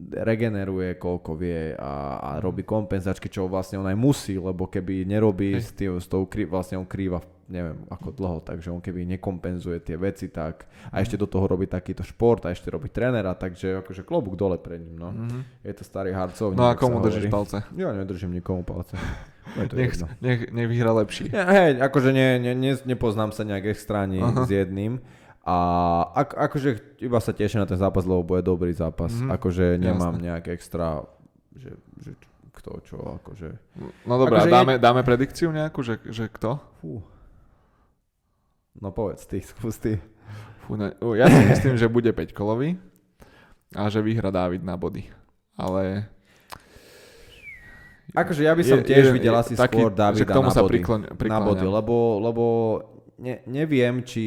regeneruje 0.00 0.96
koľko 0.96 1.36
vie 1.36 1.76
a, 1.76 2.16
a 2.16 2.30
robí 2.40 2.64
kompenzačky, 2.64 3.28
čo 3.28 3.44
vlastne 3.44 3.76
on 3.76 3.86
aj 3.86 3.98
musí, 3.98 4.40
lebo 4.40 4.64
keby 4.64 5.04
nerobí 5.04 5.52
Hej. 5.52 5.62
s, 5.62 5.70
tým, 5.76 6.00
s 6.00 6.08
tou 6.08 6.24
krí, 6.24 6.48
vlastne 6.48 6.80
on 6.80 6.88
krýva 6.88 7.20
neviem 7.52 7.84
ako 7.92 8.16
dlho, 8.16 8.38
takže 8.40 8.72
on 8.72 8.80
keby 8.80 9.04
nekompenzuje 9.04 9.84
tie 9.84 10.00
veci, 10.00 10.32
tak 10.32 10.64
a 10.88 11.04
ešte 11.04 11.20
do 11.20 11.28
toho 11.28 11.44
robí 11.44 11.68
takýto 11.68 12.00
šport 12.00 12.40
a 12.48 12.54
ešte 12.56 12.72
robí 12.72 12.88
trénera, 12.88 13.36
takže 13.36 13.84
akože 13.84 14.08
klobúk 14.08 14.40
dole 14.40 14.56
pred 14.56 14.80
ním, 14.80 14.96
no. 14.96 15.12
Mhm. 15.12 15.60
Je 15.60 15.72
to 15.76 15.84
starý 15.84 16.16
harcovník. 16.16 16.56
No 16.56 16.72
a 16.72 16.74
komu 16.74 17.04
držíš 17.04 17.28
hovorí. 17.28 17.36
palce? 17.36 17.56
Ja 17.76 17.92
nedržím 17.92 18.32
nikomu 18.32 18.64
palce. 18.64 18.96
Je 19.60 19.68
to 19.68 19.76
Nech, 19.76 19.92
jedno. 19.92 20.06
nech, 20.24 20.40
nech 20.48 20.68
vyhra 20.70 20.96
lepší. 20.96 21.28
Ja, 21.28 21.44
hej, 21.52 21.76
akože 21.82 22.14
ne, 22.14 22.40
ne, 22.40 22.52
ne, 22.56 22.72
nepoznám 22.88 23.36
sa 23.36 23.44
nejak 23.44 23.74
extra 23.74 24.08
ani 24.08 24.22
Aha. 24.22 24.46
s 24.46 24.50
jedným. 24.54 25.02
A 25.42 25.56
ak, 26.14 26.28
akože 26.40 26.70
iba 26.98 27.18
sa 27.18 27.30
teším 27.30 27.58
na 27.58 27.66
ten 27.66 27.74
zápas, 27.74 28.02
lebo 28.02 28.22
bude 28.22 28.40
dobrý 28.40 28.70
zápas. 28.70 29.10
Mhm. 29.12 29.30
Akože 29.32 29.66
nemám 29.74 30.14
Jasné. 30.14 30.24
nejak 30.24 30.44
extra, 30.48 31.02
že, 31.52 31.74
že 31.98 32.14
kto 32.52 32.70
čo, 32.82 32.98
akože... 33.18 33.48
No 34.04 34.16
dobré, 34.16 34.38
Akože 34.38 34.44
a 34.44 34.46
je- 34.46 34.54
dáme, 34.54 34.74
dáme 34.76 35.02
predikciu 35.02 35.50
nejakú, 35.50 35.80
že, 35.80 35.98
že 36.06 36.28
kto? 36.28 36.62
Fú. 36.78 37.02
No 38.74 38.88
povedz 38.88 39.24
ty, 39.24 39.42
skús 39.50 39.76
ty. 39.76 39.98
Fú, 40.62 40.76
ne, 40.76 40.94
ja 41.12 41.26
si 41.26 41.42
myslím, 41.44 41.74
že 41.74 41.90
bude 41.90 42.06
5 42.08 42.30
kolový 42.30 42.78
a 43.72 43.88
že 43.88 43.98
vyhra 43.98 44.30
Dávid 44.30 44.60
na 44.60 44.76
body. 44.76 45.10
Ale 45.54 46.06
Akože 48.12 48.44
ja 48.44 48.52
by 48.52 48.60
som 48.62 48.78
Je- 48.78 48.86
tiež 48.86 49.04
jeden- 49.08 49.16
videl 49.16 49.32
je 49.32 49.40
asi 49.40 49.54
taký, 49.54 49.80
skôr 49.80 49.88
že 49.88 49.96
Davida 49.96 50.28
k 50.28 50.36
tomu 50.36 50.46
na 50.46 50.52
sa 50.52 50.60
body. 50.60 50.70
prikloň, 50.76 51.00
na 51.24 51.40
body, 51.40 51.64
lebo, 51.66 51.94
lebo 52.20 52.44
ne, 53.22 53.34
neviem, 53.46 54.02
či 54.02 54.24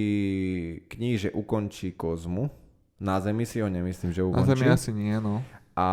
kníže 0.87 1.35
ukončí 1.35 1.91
Kozmu. 1.91 2.47
Na 2.95 3.19
zemi 3.19 3.43
si 3.43 3.59
ho 3.59 3.67
nemyslím, 3.67 4.15
že 4.15 4.23
Na 4.23 4.31
ukončí. 4.31 4.49
zemi 4.55 4.67
asi 4.71 4.91
nie, 4.95 5.19
no. 5.19 5.43
A, 5.75 5.89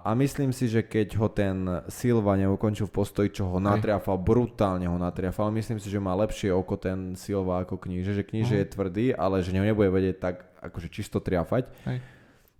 a 0.00 0.16
myslím 0.16 0.48
si, 0.48 0.64
že 0.64 0.80
keď 0.80 1.20
ho 1.20 1.28
ten 1.28 1.68
Silva 1.92 2.40
neukončil 2.40 2.88
v 2.88 3.04
postoji, 3.04 3.28
čo 3.28 3.52
ho 3.52 3.60
natriafal, 3.60 4.16
brutálne 4.16 4.88
ho 4.88 4.96
natriafal, 4.96 5.52
myslím 5.52 5.76
si, 5.76 5.92
že 5.92 6.00
má 6.00 6.16
lepšie 6.16 6.48
oko 6.48 6.80
ten 6.80 7.12
Silva 7.20 7.60
ako 7.60 7.76
kníže, 7.76 8.16
že 8.16 8.24
kníže 8.24 8.56
uh-huh. 8.56 8.64
je 8.64 8.72
tvrdý, 8.72 9.06
ale 9.12 9.44
že 9.44 9.52
ňou 9.52 9.68
nebude 9.68 9.92
vedieť 9.92 10.16
tak 10.16 10.48
akože 10.64 10.88
čisto 10.88 11.20
triafať. 11.20 11.68
Hej. 11.84 12.00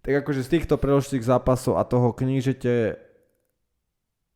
Tak 0.05 0.13
akože 0.21 0.45
z 0.45 0.53
týchto 0.61 0.77
preložitých 0.77 1.25
zápasov 1.25 1.81
a 1.81 1.89
toho 1.89 2.13
knížete 2.13 3.01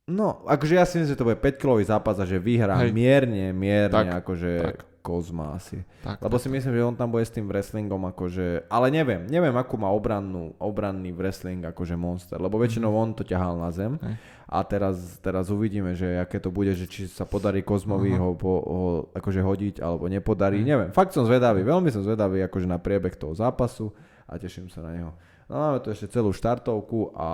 No, 0.05 0.45
akože 0.45 0.77
ja 0.77 0.85
si 0.85 1.01
myslím, 1.01 1.17
že 1.17 1.17
to 1.17 1.25
bude 1.25 1.41
5-kilový 1.41 1.81
zápas 1.81 2.21
a 2.21 2.29
že 2.29 2.37
vyhrá 2.37 2.77
Hej. 2.77 2.93
mierne, 2.93 3.49
mierne, 3.49 3.89
tak, 3.89 4.21
akože 4.21 4.51
tak. 4.61 4.77
Kozma 5.01 5.57
asi. 5.57 5.81
Tak, 6.05 6.21
Lebo 6.21 6.37
tak, 6.37 6.45
si 6.45 6.47
myslím, 6.53 6.73
že 6.77 6.85
on 6.85 6.93
tam 6.93 7.09
bude 7.09 7.25
s 7.25 7.33
tým 7.33 7.49
wrestlingom 7.49 8.13
akože, 8.13 8.69
ale 8.69 8.93
neviem, 8.93 9.25
neviem 9.25 9.53
akú 9.57 9.81
má 9.81 9.89
obrannú, 9.89 10.53
obranný 10.61 11.09
wrestling 11.09 11.65
akože 11.65 11.97
monster, 11.97 12.37
lebo 12.37 12.61
väčšinou 12.61 12.93
mm. 12.93 13.01
on 13.01 13.09
to 13.17 13.25
ťahal 13.25 13.57
na 13.57 13.73
zem 13.73 13.97
Hej. 13.97 14.13
a 14.45 14.57
teraz, 14.61 15.17
teraz 15.25 15.49
uvidíme, 15.49 15.97
že 15.97 16.21
aké 16.21 16.37
to 16.37 16.53
bude, 16.53 16.77
že 16.77 16.85
či 16.85 17.09
sa 17.09 17.25
podarí 17.25 17.65
Kozmovi 17.65 18.13
uh-huh. 18.13 18.29
ho, 18.29 18.37
po, 18.37 18.53
ho 18.61 18.81
akože 19.09 19.41
hodiť 19.41 19.75
alebo 19.81 20.05
nepodarí, 20.05 20.61
Hej. 20.61 20.69
neviem. 20.69 20.89
Fakt 20.93 21.17
som 21.17 21.25
zvedavý, 21.25 21.65
veľmi 21.65 21.89
som 21.89 22.05
zvedavý 22.05 22.45
akože 22.45 22.69
na 22.69 22.77
priebeh 22.77 23.17
toho 23.17 23.33
zápasu 23.33 23.89
a 24.29 24.37
teším 24.37 24.69
sa 24.69 24.85
na 24.85 24.93
neho. 24.93 25.17
No 25.45 25.61
máme 25.61 25.77
tu 25.77 25.93
ešte 25.93 26.09
celú 26.09 26.33
štartovku 26.33 27.13
a 27.13 27.27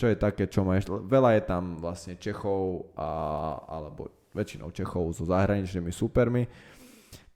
čo 0.00 0.08
je 0.08 0.16
také, 0.16 0.48
čo 0.48 0.64
má 0.64 0.80
ešte, 0.80 0.96
veľa 0.96 1.36
je 1.36 1.42
tam 1.44 1.76
vlastne 1.76 2.16
Čechov 2.16 2.88
a, 2.96 3.08
alebo 3.68 4.08
väčšinou 4.32 4.72
Čechov 4.72 5.12
so 5.12 5.28
zahraničnými 5.28 5.92
supermi, 5.92 6.48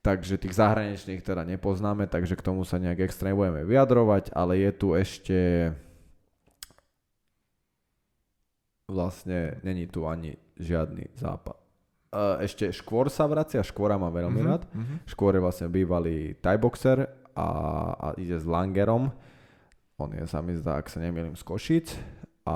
takže 0.01 0.41
tých 0.41 0.57
zahraničných 0.57 1.21
teda 1.21 1.45
nepoznáme, 1.45 2.09
takže 2.09 2.33
k 2.33 2.41
tomu 2.41 2.65
sa 2.65 2.81
nejak 2.81 3.05
extra 3.05 3.29
nebudeme 3.29 3.61
vyjadrovať, 3.69 4.33
ale 4.33 4.57
je 4.57 4.71
tu 4.73 4.97
ešte 4.97 5.37
vlastne 8.89 9.61
není 9.61 9.85
tu 9.85 10.09
ani 10.09 10.33
žiadny 10.57 11.13
západ. 11.21 11.53
Ešte 12.41 12.73
Škôr 12.73 13.13
sa 13.13 13.29
vracia, 13.29 13.61
Škôra 13.61 13.93
má 14.01 14.09
veľmi 14.09 14.41
mm-hmm, 14.41 14.49
rád. 14.49 14.65
Mm-hmm. 14.73 14.97
Škôr 15.05 15.37
je 15.37 15.45
vlastne 15.45 15.69
bývalý 15.69 16.33
thai 16.41 16.57
boxer 16.57 17.05
a, 17.37 17.47
a 17.93 18.07
ide 18.17 18.41
s 18.41 18.49
Langerom 18.49 19.13
on 19.99 20.15
je 20.15 20.23
sa 20.25 20.39
mi 20.39 20.55
zdá, 20.55 20.79
ak 20.79 20.87
sa 20.87 21.03
nemýlim, 21.03 21.35
z 21.35 21.43
Košic. 21.43 21.87
A 22.49 22.55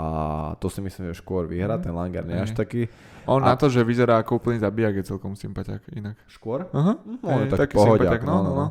to 0.58 0.74
si 0.74 0.82
myslím, 0.82 1.14
že 1.14 1.22
skôr 1.22 1.46
vyhrá, 1.46 1.78
mm. 1.78 1.84
ten 1.86 1.94
Langer 1.94 2.26
nie 2.26 2.39
až 2.39 2.58
taký. 2.58 2.89
On 3.30 3.38
a... 3.44 3.54
na 3.54 3.56
to, 3.60 3.70
že 3.70 3.86
vyzerá 3.86 4.26
ako 4.26 4.41
úplný 4.41 4.58
zabijak, 4.58 4.98
je 4.98 5.06
celkom 5.06 5.38
sympatiak 5.38 5.86
inak. 5.94 6.18
Škôr? 6.26 6.66
Aha. 6.74 6.98
No, 7.04 7.28
on 7.30 7.46
je 7.46 7.54
taký 7.54 7.78
pohodiak, 7.78 8.26
no, 8.26 8.41
no, 8.41 8.52
no. 8.58 8.68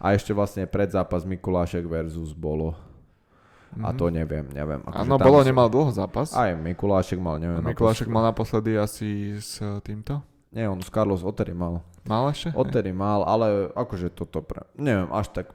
A 0.00 0.16
ešte 0.16 0.32
vlastne 0.32 0.64
predzápas 0.64 1.28
Mikulášek 1.28 1.84
versus 1.84 2.32
Bolo. 2.32 2.72
Mm-hmm. 2.72 3.84
A 3.84 3.88
to 3.92 4.04
mhm. 4.08 4.12
neviem, 4.16 4.46
neviem. 4.48 4.80
Áno, 4.88 5.20
Bolo 5.20 5.44
sú... 5.44 5.48
nemal 5.52 5.68
dlho 5.68 5.92
zápas. 5.92 6.32
Aj 6.32 6.56
Mikulášek 6.56 7.20
mal, 7.20 7.36
neviem. 7.36 7.60
A 7.60 7.68
Mikulášek 7.68 8.08
naposledy. 8.08 8.16
mal 8.16 8.22
naposledy 8.32 8.70
asi 8.80 9.08
s 9.36 9.60
týmto? 9.84 10.24
Nie, 10.52 10.68
on 10.68 10.80
s 10.80 10.88
Carlos 10.88 11.24
Ottery 11.24 11.56
mal. 11.56 11.84
Mal 12.04 12.32
ešte? 12.32 12.52
Ottery 12.52 12.92
mal, 12.92 13.24
ale 13.24 13.72
akože 13.72 14.12
toto 14.12 14.44
pre... 14.44 14.64
Neviem, 14.76 15.08
až 15.12 15.32
tak 15.32 15.52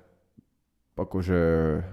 akože 0.98 1.40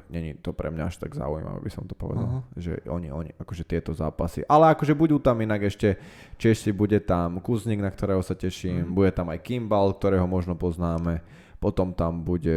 není 0.09 0.35
to 0.41 0.57
pre 0.57 0.73
mňa 0.73 0.89
až 0.89 0.97
tak 0.97 1.13
zaujímavé, 1.13 1.61
by 1.61 1.71
som 1.71 1.85
to 1.85 1.93
povedal, 1.93 2.25
uh-huh. 2.25 2.43
že 2.57 2.81
oni, 2.89 3.13
oni, 3.13 3.31
akože 3.37 3.69
tieto 3.69 3.93
zápasy, 3.93 4.41
ale 4.49 4.73
akože 4.73 4.97
budú 4.97 5.21
tam 5.21 5.45
inak 5.45 5.69
ešte 5.69 6.01
Češi, 6.41 6.73
bude 6.73 6.97
tam 7.05 7.39
Kuznik, 7.45 7.85
na 7.85 7.93
ktorého 7.93 8.25
sa 8.25 8.33
teším, 8.33 8.89
uh-huh. 8.89 8.97
bude 8.97 9.11
tam 9.13 9.29
aj 9.29 9.45
Kimbal, 9.45 9.93
ktorého 9.93 10.25
možno 10.25 10.57
poznáme, 10.57 11.21
potom 11.61 11.93
tam 11.93 12.25
bude 12.25 12.57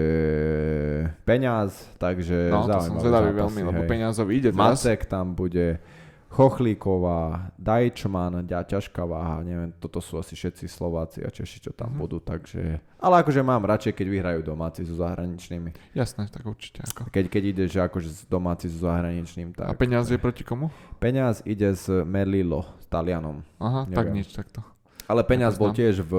Peňaz, 1.27 1.91
takže 1.99 2.51
no, 2.51 2.67
to 2.67 2.79
som 2.79 2.99
zvedavý 2.99 3.35
veľmi, 3.35 3.61
lebo 3.67 3.81
Peňazov 3.83 4.31
ide 4.31 4.51
teraz. 4.51 4.83
Macek 4.83 5.07
tam 5.07 5.35
bude, 5.35 5.83
Chochlíková, 6.27 7.55
Dajčman, 7.55 8.43
ďa, 8.43 8.67
ťažká 8.67 9.07
váha, 9.07 9.39
neviem, 9.47 9.71
toto 9.79 10.03
sú 10.03 10.19
asi 10.19 10.35
všetci 10.35 10.67
Slováci 10.67 11.23
a 11.23 11.31
Češi, 11.31 11.63
čo 11.63 11.71
tam 11.71 11.95
mm-hmm. 11.95 12.01
budú, 12.03 12.17
takže... 12.19 12.83
Ale 12.99 13.23
akože 13.23 13.41
mám 13.41 13.63
radšej, 13.63 13.95
keď 13.95 14.07
vyhrajú 14.11 14.39
domáci 14.43 14.83
so 14.83 14.99
zahraničnými. 14.99 15.95
Jasné, 15.95 16.27
tak 16.27 16.43
určite. 16.43 16.83
Ako. 16.83 17.07
Keď, 17.07 17.25
keď 17.31 17.43
ide, 17.47 17.63
že 17.71 17.79
akože 17.79 18.27
domáci 18.27 18.67
so 18.67 18.85
zahraničným, 18.85 19.55
tak... 19.55 19.71
A 19.71 19.73
peniaz 19.73 20.11
je 20.11 20.19
proti 20.19 20.43
komu? 20.43 20.67
Peniaz 20.99 21.39
ide 21.47 21.71
s 21.71 21.87
Merlilo, 21.87 22.67
s 22.83 22.85
Talianom. 22.91 23.41
Aha, 23.63 23.87
neviem. 23.87 23.95
tak 23.95 24.07
nič, 24.11 24.27
takto. 24.35 24.59
Ale 25.07 25.23
Peniaz 25.23 25.55
bol 25.55 25.71
tiež 25.71 26.03
v, 26.03 26.13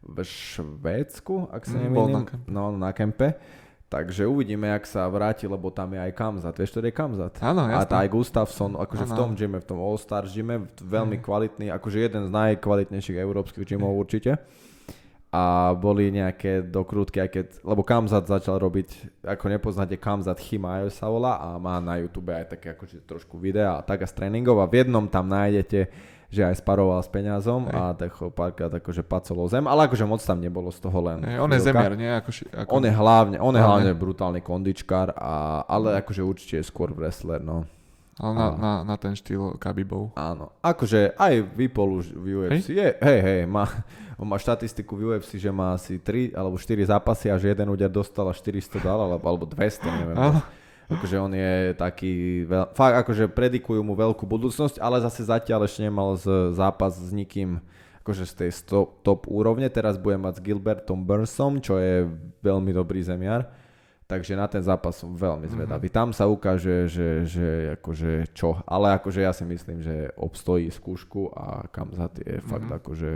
v 0.00 0.16
Švédsku, 0.24 1.52
ak 1.52 1.68
sa 1.68 1.76
mm, 1.76 1.82
nemýlim. 1.84 2.24
No, 2.48 2.72
na 2.72 2.96
kempe. 2.96 3.36
Takže 3.94 4.26
uvidíme, 4.26 4.66
jak 4.74 4.90
sa 4.90 5.06
vráti, 5.06 5.46
lebo 5.46 5.70
tam 5.70 5.94
je 5.94 6.02
aj 6.02 6.12
Kamzat. 6.18 6.58
Vieš, 6.58 6.74
to 6.74 6.82
je 6.82 6.90
Kamzat. 6.90 7.38
Áno, 7.38 7.62
jasné. 7.70 7.94
A 7.94 8.02
aj 8.02 8.08
Gustafsson, 8.10 8.74
akože 8.74 9.06
ano. 9.06 9.12
v 9.14 9.14
tom 9.14 9.30
gyme, 9.38 9.58
v 9.62 9.66
tom 9.70 9.78
All-Star 9.78 10.26
gyme, 10.26 10.66
veľmi 10.82 11.22
mm. 11.22 11.22
kvalitný, 11.22 11.66
akože 11.70 12.02
jeden 12.02 12.26
z 12.26 12.30
najkvalitnejších 12.34 13.14
európskych 13.14 13.62
gymov 13.62 13.94
určite. 13.94 14.42
A 15.30 15.74
boli 15.78 16.10
nejaké 16.10 16.66
dokrútky, 16.66 17.22
aj 17.22 17.30
keď, 17.30 17.46
lebo 17.62 17.86
Kamzat 17.86 18.26
začal 18.26 18.58
robiť, 18.58 19.22
ako 19.30 19.44
nepoznáte 19.46 19.94
Kamzat 19.94 20.42
Chimajo 20.42 20.90
sa 20.90 21.06
volá 21.06 21.38
a 21.38 21.54
má 21.62 21.78
na 21.78 21.94
YouTube 22.02 22.34
aj 22.34 22.50
také 22.58 22.74
akože 22.74 23.06
trošku 23.06 23.38
videa 23.38 23.78
a 23.78 23.82
tak 23.86 24.02
a 24.02 24.10
z 24.10 24.14
tréningov 24.18 24.58
a 24.58 24.66
v 24.66 24.82
jednom 24.82 25.06
tam 25.06 25.30
nájdete 25.30 25.86
že 26.34 26.42
aj 26.42 26.58
sparoval 26.58 26.98
s 26.98 27.06
peňazom 27.06 27.70
Hej. 27.70 27.74
a 27.78 27.82
tak 27.94 28.10
ho 28.18 28.28
párkrát 28.28 28.72
akože 28.74 29.06
pacolo 29.06 29.46
zem, 29.46 29.64
ale 29.70 29.86
akože 29.86 30.02
moc 30.02 30.18
tam 30.18 30.42
nebolo 30.42 30.74
z 30.74 30.82
toho 30.82 30.98
len. 30.98 31.22
Hej, 31.22 31.38
on 31.38 31.50
je 31.54 31.60
zemiar, 31.62 31.94
nie? 31.94 32.10
Ako, 32.10 32.30
ako... 32.50 32.70
On 32.74 32.82
je 32.82 32.92
hlavne, 32.92 33.36
on 33.38 33.54
je 33.54 33.62
hlavne 33.62 33.92
brutálny 33.94 34.42
kondičkár, 34.42 35.14
a, 35.14 35.62
ale 35.70 36.02
akože 36.02 36.20
určite 36.26 36.54
je 36.58 36.64
skôr 36.66 36.90
wrestler, 36.90 37.38
no. 37.38 37.62
Ale 38.14 38.32
na, 38.34 38.46
na, 38.54 38.72
na 38.86 38.94
ten 38.94 39.10
štýl 39.18 39.58
Kabibov. 39.58 40.14
Áno. 40.14 40.54
Akože 40.62 41.18
aj 41.18 41.50
vypol 41.58 41.98
už 41.98 42.14
v 42.14 42.46
UFC. 42.46 42.70
Hej? 42.70 42.78
Je, 42.78 42.88
hej, 43.02 43.20
hej, 43.22 43.40
má, 43.50 43.66
on 44.14 44.26
má 44.30 44.38
štatistiku 44.38 44.94
v 44.94 45.14
UFC, 45.14 45.34
že 45.34 45.50
má 45.50 45.74
asi 45.74 45.98
3 45.98 46.30
alebo 46.30 46.54
4 46.54 46.94
zápasy 46.94 47.26
a 47.30 47.38
že 47.38 47.50
jeden 47.50 47.66
úder 47.74 47.90
dostal 47.90 48.30
a 48.30 48.34
400 48.34 48.78
dal, 48.78 48.98
alebo, 49.02 49.26
alebo 49.26 49.44
200, 49.50 49.82
neviem. 49.90 50.18
Áno. 50.18 50.38
Akože 50.84 51.16
on 51.16 51.32
je 51.32 51.72
taký, 51.76 52.44
veľ, 52.44 52.76
fakt 52.76 52.96
akože 53.04 53.32
predikujú 53.32 53.80
mu 53.80 53.96
veľkú 53.96 54.28
budúcnosť, 54.28 54.76
ale 54.80 55.00
zase 55.00 55.24
zatiaľ 55.24 55.64
ešte 55.64 55.88
nemal 55.88 56.12
z, 56.20 56.52
zápas 56.52 56.92
s 56.92 57.08
nikým 57.08 57.64
akože 58.04 58.24
z 58.28 58.34
tej 58.36 58.50
stop, 58.52 59.00
top 59.00 59.24
úrovne. 59.32 59.64
Teraz 59.72 59.96
bude 59.96 60.20
mať 60.20 60.36
s 60.36 60.44
Gilbertom 60.44 61.08
Burnsom, 61.08 61.64
čo 61.64 61.80
je 61.80 62.04
veľmi 62.44 62.76
dobrý 62.76 63.00
zemiar. 63.00 63.48
Takže 64.04 64.36
na 64.36 64.44
ten 64.44 64.60
zápas 64.60 65.00
som 65.00 65.16
veľmi 65.16 65.48
zvedavý. 65.48 65.88
Mm-hmm. 65.88 66.00
Tam 66.04 66.12
sa 66.12 66.28
ukáže, 66.28 66.84
že, 66.92 67.24
že 67.24 67.48
akože 67.80 68.36
čo. 68.36 68.60
Ale 68.68 68.92
akože 69.00 69.24
ja 69.24 69.32
si 69.32 69.48
myslím, 69.48 69.80
že 69.80 70.12
obstojí 70.20 70.68
skúšku 70.68 71.32
a 71.32 71.64
Kamzat 71.72 72.20
je 72.20 72.36
mm-hmm. 72.36 72.50
fakt 72.52 72.68
akože 72.68 73.10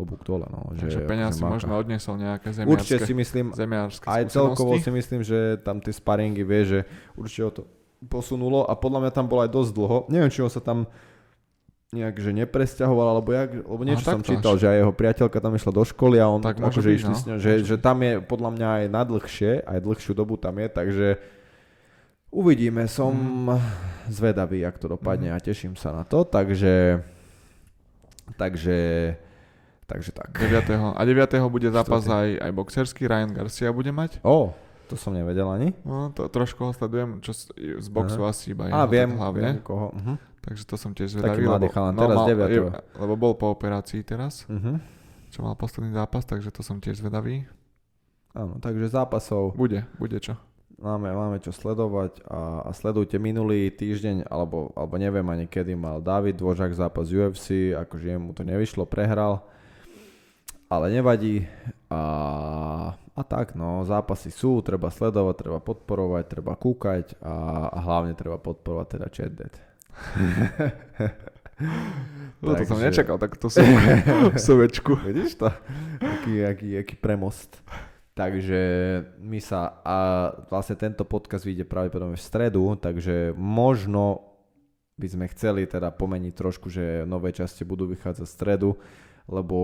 klobúk 0.00 0.24
dole. 0.24 0.48
No, 0.48 0.72
že, 0.72 0.88
Takže 0.88 1.00
peniaz 1.04 1.36
si 1.36 1.44
možno 1.44 1.76
odnesol 1.76 2.16
nejaké 2.16 2.56
zemiarské 2.56 2.72
Určite 2.72 2.96
si 3.04 3.12
myslím, 3.12 3.52
aj 4.08 4.22
celkovo 4.32 4.80
si 4.80 4.88
myslím, 4.88 5.20
že 5.20 5.60
tam 5.60 5.84
tie 5.84 5.92
sparingy 5.92 6.40
vie, 6.40 6.62
že 6.64 6.78
určite 7.20 7.42
ho 7.44 7.52
to 7.52 7.62
posunulo 8.08 8.64
a 8.64 8.72
podľa 8.72 9.04
mňa 9.04 9.12
tam 9.12 9.28
bolo 9.28 9.44
aj 9.44 9.52
dosť 9.52 9.70
dlho. 9.76 9.98
Neviem, 10.08 10.32
či 10.32 10.40
on 10.40 10.48
sa 10.48 10.64
tam 10.64 10.88
nejak, 11.92 12.16
že 12.22 12.30
nepresťahoval, 12.32 13.06
alebo, 13.18 13.34
jak, 13.34 13.50
lebo 13.66 13.82
niečo 13.82 14.06
som 14.06 14.22
čítal, 14.22 14.56
že 14.56 14.70
aj 14.70 14.78
jeho 14.78 14.94
priateľka 14.94 15.38
tam 15.42 15.52
išla 15.58 15.72
do 15.74 15.84
školy 15.84 16.16
a 16.22 16.30
on 16.30 16.40
tak 16.40 16.62
akože 16.62 16.90
išli 16.96 17.12
no. 17.12 17.18
s 17.18 17.22
ňou, 17.26 17.38
že, 17.42 17.52
že 17.66 17.76
tam 17.82 17.98
je 18.06 18.22
podľa 18.22 18.50
mňa 18.54 18.68
aj 18.78 18.84
na 18.94 19.02
dlhšie, 19.02 19.52
aj 19.66 19.78
dlhšiu 19.82 20.12
dobu 20.14 20.38
tam 20.38 20.54
je, 20.62 20.70
takže 20.70 21.08
uvidíme, 22.30 22.86
som 22.86 23.10
mm. 23.10 23.58
zvedavý, 24.06 24.62
jak 24.62 24.78
to 24.78 24.86
dopadne 24.86 25.34
mm. 25.34 25.36
a 25.36 25.42
teším 25.42 25.74
sa 25.74 25.90
na 25.90 26.06
to, 26.06 26.22
takže 26.22 27.02
takže 28.38 28.78
Takže 29.90 30.14
tak. 30.14 30.30
9. 30.38 30.94
A 30.94 31.00
9. 31.02 31.50
bude 31.50 31.66
zápas 31.74 32.06
aj, 32.06 32.38
aj 32.38 32.50
boxerský, 32.54 33.10
Ryan 33.10 33.34
Garcia 33.34 33.74
bude 33.74 33.90
mať. 33.90 34.22
O, 34.22 34.54
to 34.86 34.94
som 34.94 35.10
nevedel 35.10 35.50
ani. 35.50 35.74
No, 35.82 36.14
to 36.14 36.30
trošku 36.30 36.62
ho 36.62 36.70
sledujem, 36.70 37.18
čo 37.18 37.34
z 37.34 37.88
boxu 37.90 38.22
uh-huh. 38.22 38.30
asi 38.30 38.54
iba 38.54 38.70
A 38.70 38.86
viem, 38.86 39.10
hlavne. 39.18 39.58
viem 39.58 39.58
koho. 39.58 39.90
Uh-huh. 39.90 40.14
Takže 40.46 40.62
to 40.62 40.78
som 40.78 40.94
tiež 40.94 41.18
zvedavý. 41.18 41.42
Taký 41.42 41.50
mladý 41.50 41.68
chalan, 41.74 41.94
no, 41.98 42.02
teraz 42.06 42.16
mal, 42.22 42.26
9. 42.30 43.02
Lebo 43.02 43.14
bol 43.18 43.32
po 43.34 43.50
operácii 43.50 44.06
teraz, 44.06 44.46
uh-huh. 44.46 44.78
čo 45.34 45.42
mal 45.42 45.58
posledný 45.58 45.90
zápas, 45.90 46.22
takže 46.22 46.54
to 46.54 46.62
som 46.62 46.78
tiež 46.78 47.02
zvedavý. 47.02 47.50
Áno, 48.30 48.62
takže 48.62 48.94
zápasov... 48.94 49.58
Bude, 49.58 49.90
bude 49.98 50.22
čo. 50.22 50.38
Máme, 50.80 51.12
máme 51.12 51.42
čo 51.42 51.52
sledovať 51.52 52.24
a, 52.24 52.64
a 52.64 52.70
sledujte 52.72 53.18
minulý 53.18 53.68
týždeň, 53.74 54.30
alebo, 54.30 54.70
alebo 54.72 54.96
neviem 54.96 55.26
ani 55.28 55.44
kedy 55.44 55.76
mal 55.76 56.00
David 56.00 56.40
Dvožák 56.40 56.72
zápas 56.72 57.10
UFC, 57.10 57.74
akože 57.74 58.16
mu 58.16 58.32
to 58.32 58.46
nevyšlo, 58.46 58.88
prehral 58.88 59.44
ale 60.70 60.86
nevadí. 60.94 61.50
A, 61.90 62.00
a 62.94 63.22
tak, 63.26 63.58
no, 63.58 63.82
zápasy 63.82 64.30
sú, 64.30 64.62
treba 64.62 64.88
sledovať, 64.94 65.34
treba 65.34 65.58
podporovať, 65.58 66.24
treba 66.30 66.54
kúkať 66.54 67.18
a, 67.18 67.66
a 67.74 67.78
hlavne 67.82 68.14
treba 68.14 68.38
podporovať 68.38 68.86
teda 68.86 69.06
Dead. 69.34 69.54
No, 72.40 72.56
to 72.56 72.64
som 72.64 72.80
nečakal, 72.80 73.20
tak 73.20 73.36
to 73.36 73.52
som 73.52 73.60
sovečku. 74.48 74.96
Vidíš 75.04 75.44
to? 75.44 75.52
Aký, 76.00 76.40
aký, 76.40 76.80
aký 76.80 76.96
premost. 76.96 77.60
Takže 78.16 78.60
my 79.20 79.44
sa, 79.44 79.76
a 79.84 79.96
vlastne 80.48 80.80
tento 80.80 81.04
podcast 81.04 81.44
vyjde 81.44 81.68
pravdepodobne 81.68 82.16
v 82.16 82.24
stredu, 82.24 82.80
takže 82.80 83.36
možno 83.36 84.24
by 84.96 85.08
sme 85.08 85.26
chceli 85.36 85.68
teda 85.68 85.92
pomeniť 85.92 86.32
trošku, 86.32 86.72
že 86.72 87.04
nové 87.04 87.32
časti 87.36 87.64
budú 87.64 87.88
vychádzať 87.92 88.24
v 88.24 88.32
stredu, 88.40 88.70
lebo, 89.28 89.58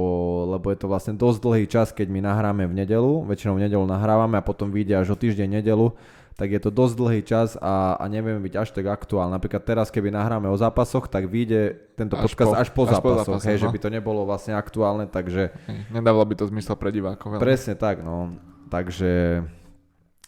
lebo 0.56 0.66
je 0.68 0.78
to 0.78 0.86
vlastne 0.90 1.14
dosť 1.16 1.38
dlhý 1.40 1.64
čas, 1.70 1.88
keď 1.94 2.08
my 2.10 2.20
nahráme 2.20 2.64
v 2.68 2.74
nedelu, 2.74 3.24
väčšinou 3.24 3.56
v 3.56 3.68
nedelu 3.68 3.84
nahrávame 3.86 4.36
a 4.36 4.44
potom 4.44 4.68
vyjde 4.68 4.94
až 5.00 5.14
o 5.14 5.16
týždeň 5.16 5.62
nedelu, 5.62 5.94
tak 6.36 6.52
je 6.52 6.60
to 6.60 6.68
dosť 6.68 6.94
dlhý 7.00 7.20
čas 7.24 7.56
a, 7.56 7.96
a 7.96 8.04
nevieme 8.12 8.44
byť 8.44 8.54
až 8.60 8.68
tak 8.76 8.84
aktuálne. 8.92 9.32
Napríklad 9.32 9.64
teraz, 9.64 9.88
keby 9.88 10.12
nahráme 10.12 10.52
o 10.52 10.56
zápasoch, 10.60 11.08
tak 11.08 11.32
vyjde 11.32 11.80
tento 11.96 12.12
až 12.12 12.28
podcast 12.28 12.52
po, 12.52 12.60
až 12.60 12.68
po 12.68 12.82
až 12.84 12.88
zápasoch, 12.92 13.24
po 13.24 13.40
zápasoch 13.40 13.48
hej, 13.48 13.56
no? 13.56 13.62
že 13.64 13.68
by 13.72 13.80
to 13.80 13.88
nebolo 13.88 14.20
vlastne 14.28 14.52
aktuálne, 14.52 15.08
takže... 15.08 15.48
Nedávalo 15.88 16.28
by 16.28 16.36
to 16.36 16.44
zmysel 16.52 16.76
pre 16.76 16.92
divákov. 16.92 17.40
Presne 17.40 17.72
tak, 17.72 18.04
no. 18.04 18.36
Takže 18.68 19.42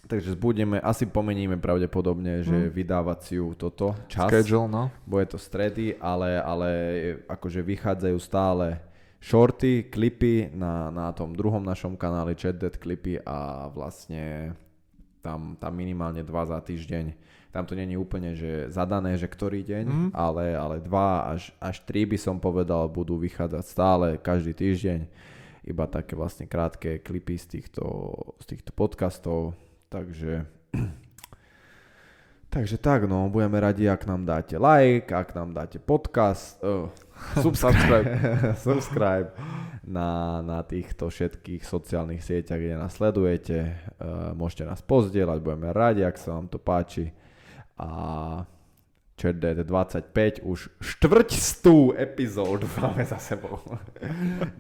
Takže 0.09 0.41
budeme, 0.41 0.81
asi 0.81 1.05
pomeníme 1.05 1.61
pravdepodobne, 1.61 2.41
že 2.41 2.57
hmm. 2.57 2.73
vydávaciu 2.73 3.53
toto 3.61 3.93
čas. 4.09 4.33
Schedule, 4.33 4.65
no. 4.65 4.89
Bude 5.05 5.29
to 5.29 5.37
stredy, 5.37 5.93
ale, 6.01 6.41
ale 6.41 6.69
akože 7.29 7.61
vychádzajú 7.61 8.17
stále 8.17 8.81
shorty, 9.19 9.91
klipy 9.91 10.51
na, 10.55 10.91
na 10.91 11.11
tom 11.13 11.35
druhom 11.35 11.63
našom 11.63 11.99
kanáli 11.99 12.39
ChatDead 12.39 12.79
klipy 12.79 13.19
a 13.27 13.69
vlastne 13.71 14.55
tam, 15.21 15.59
tam 15.59 15.73
minimálne 15.75 16.23
dva 16.23 16.47
za 16.47 16.63
týždeň. 16.63 17.15
Tam 17.49 17.65
to 17.65 17.75
není 17.75 17.97
úplne, 17.97 18.37
že 18.37 18.71
zadané, 18.71 19.17
že 19.19 19.27
ktorý 19.27 19.65
deň, 19.65 19.85
mm. 19.89 20.11
ale, 20.13 20.55
ale 20.55 20.85
dva 20.85 21.35
až, 21.35 21.51
až 21.59 21.81
tri 21.83 22.05
by 22.05 22.21
som 22.21 22.37
povedal, 22.39 22.87
budú 22.87 23.19
vychádzať 23.19 23.65
stále 23.65 24.07
každý 24.21 24.53
týždeň. 24.55 25.09
Iba 25.65 25.85
také 25.91 26.15
vlastne 26.15 26.47
krátke 26.47 27.01
klipy 27.01 27.41
z 27.41 27.59
týchto, 27.59 27.85
z 28.41 28.45
týchto 28.57 28.71
podcastov 28.77 29.59
Takže, 29.89 30.45
takže 32.55 32.77
tak, 32.77 33.09
no, 33.09 33.33
budeme 33.33 33.57
radi, 33.57 33.89
ak 33.89 34.05
nám 34.05 34.29
dáte 34.29 34.61
like, 34.61 35.09
ak 35.09 35.33
nám 35.33 35.57
dáte 35.57 35.81
podcast, 35.81 36.61
uh, 36.61 36.93
subscribe, 37.43 38.07
subscribe 38.67 39.29
na, 39.85 40.41
na 40.45 40.61
týchto 40.63 41.09
všetkých 41.09 41.65
sociálnych 41.65 42.21
sieťach, 42.21 42.61
kde 42.61 42.77
nás 42.77 42.95
sledujete. 42.95 43.79
Uh, 43.99 44.37
môžete 44.37 44.69
nás 44.69 44.85
pozdieľať, 44.85 45.39
budeme 45.41 45.73
radi, 45.73 46.05
ak 46.05 46.21
sa 46.21 46.37
vám 46.37 46.47
to 46.53 46.61
páči. 46.61 47.11
A 47.79 47.89
ČD 49.19 49.67
25, 49.67 50.47
už 50.47 50.71
štvrťstú 50.79 51.99
epizódu 51.99 52.71
máme 52.79 53.03
za 53.03 53.19
sebou. 53.19 53.59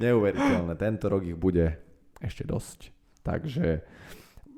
Neuveriteľné, 0.03 0.75
tento 0.75 1.07
rok 1.07 1.23
ich 1.23 1.39
bude 1.39 1.79
ešte 2.19 2.43
dosť. 2.43 2.91
Takže 3.23 3.85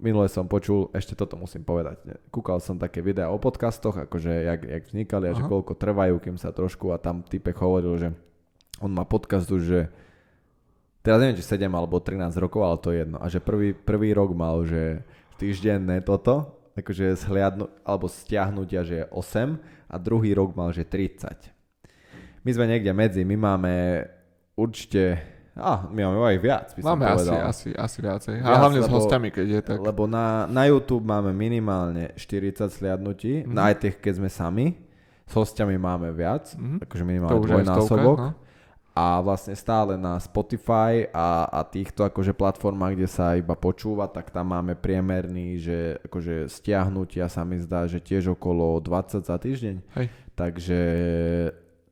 minule 0.00 0.26
som 0.32 0.48
počul, 0.48 0.88
ešte 0.96 1.12
toto 1.12 1.36
musím 1.36 1.62
povedať, 1.62 2.00
kúkal 2.32 2.58
som 2.58 2.80
také 2.80 3.04
videá 3.04 3.28
o 3.28 3.36
podcastoch, 3.36 3.94
akože 4.08 4.32
jak, 4.32 4.60
jak 4.64 4.82
vznikali 4.88 5.24
a 5.28 5.32
Aha. 5.36 5.38
že 5.38 5.42
koľko 5.44 5.76
trvajú, 5.76 6.16
kým 6.18 6.36
sa 6.40 6.50
trošku 6.50 6.90
a 6.90 6.98
tam 6.98 7.20
typek 7.22 7.54
hovoril, 7.60 7.94
že 8.00 8.08
on 8.80 8.90
má 8.90 9.04
podcast 9.04 9.46
už, 9.52 9.62
že 9.62 9.80
teraz 11.04 11.20
neviem, 11.20 11.36
či 11.36 11.44
7 11.44 11.68
alebo 11.68 12.00
13 12.00 12.32
rokov, 12.40 12.60
ale 12.64 12.76
to 12.80 12.88
je 12.90 12.98
jedno. 13.04 13.20
A 13.20 13.26
že 13.28 13.44
prvý, 13.44 13.76
prvý 13.76 14.16
rok 14.16 14.32
mal, 14.32 14.64
že 14.64 15.04
týždenné 15.36 16.00
toto, 16.00 16.56
akože 16.76 17.16
zhliadnu, 17.20 17.68
alebo 17.84 18.08
stiahnutia, 18.08 18.80
že 18.82 19.04
je 19.04 19.06
8 19.12 19.60
a 19.92 19.96
druhý 20.00 20.32
rok 20.32 20.56
mal, 20.56 20.72
že 20.72 20.88
30. 20.88 21.52
My 22.40 22.50
sme 22.56 22.64
niekde 22.72 22.92
medzi, 22.96 23.20
my 23.20 23.36
máme 23.36 23.74
určite 24.56 25.20
a, 25.60 25.86
my 25.92 26.00
máme 26.08 26.18
aj 26.24 26.38
viac, 26.40 26.66
by 26.74 26.80
máme 26.80 27.04
som 27.04 27.14
povedal. 27.14 27.34
asi, 27.46 27.68
asi, 27.68 27.68
asi 27.76 27.98
viacej. 28.00 28.34
Viac, 28.40 28.48
a 28.48 28.60
hlavne 28.64 28.80
lebo, 28.80 28.88
s 28.88 28.90
hostiami, 28.96 29.28
keď 29.28 29.46
je 29.46 29.60
tak. 29.60 29.78
Lebo 29.84 30.08
na, 30.08 30.48
na 30.48 30.64
YouTube 30.66 31.04
máme 31.04 31.30
minimálne 31.36 32.16
40 32.16 32.72
sliadnutí, 32.72 33.44
mm-hmm. 33.44 33.52
na 33.52 33.70
aj 33.70 33.74
tých, 33.84 33.96
keď 34.00 34.12
sme 34.18 34.30
sami. 34.32 34.66
S 35.28 35.32
hostiami 35.38 35.78
máme 35.78 36.10
viac, 36.10 36.56
mm-hmm. 36.56 36.82
akože 36.88 37.04
minimálne 37.06 37.38
dvojnásobok. 37.38 38.18
No. 38.18 38.30
A 38.90 39.22
vlastne 39.22 39.54
stále 39.54 39.94
na 39.94 40.18
Spotify 40.18 41.06
a, 41.14 41.46
a 41.46 41.62
týchto 41.62 42.02
akože 42.02 42.34
platformách, 42.34 42.98
kde 42.98 43.08
sa 43.08 43.38
iba 43.38 43.54
počúva, 43.54 44.10
tak 44.10 44.34
tam 44.34 44.50
máme 44.50 44.74
priemerný, 44.74 45.62
že 45.62 45.78
akože 46.10 46.50
stiahnutia 46.50 47.30
sa 47.30 47.46
mi 47.46 47.62
zdá, 47.62 47.86
že 47.86 48.02
tiež 48.02 48.34
okolo 48.34 48.82
20 48.82 49.22
za 49.22 49.36
týždeň. 49.38 49.76
Hej. 49.94 50.06
Takže 50.34 50.80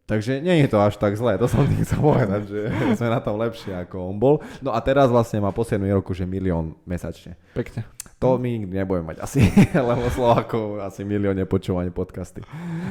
Takže 0.09 0.41
nie 0.41 0.65
je 0.65 0.73
to 0.73 0.81
až 0.81 0.97
tak 0.97 1.21
zlé, 1.21 1.37
to 1.37 1.45
som 1.45 1.69
tým 1.69 1.85
chcel 1.85 2.01
povedať, 2.01 2.49
že 2.49 2.61
sme 2.99 3.13
na 3.13 3.21
tom 3.21 3.37
lepšie 3.37 3.77
ako 3.77 4.09
on 4.09 4.17
bol. 4.17 4.41
No 4.65 4.73
a 4.73 4.81
teraz 4.81 5.13
vlastne 5.13 5.37
má 5.37 5.53
po 5.53 5.69
7 5.69 5.85
roku, 5.93 6.17
že 6.17 6.25
milión 6.25 6.81
mesačne. 6.89 7.37
Pekne. 7.53 7.85
To 8.17 8.41
my 8.41 8.49
nikdy 8.51 8.73
nebudeme 8.73 9.13
mať 9.15 9.21
asi, 9.21 9.45
lebo 9.93 10.09
Slovákov 10.09 10.81
asi 10.81 11.05
milión 11.05 11.37
nepočúvaní 11.37 11.93
podcasty. 11.93 12.41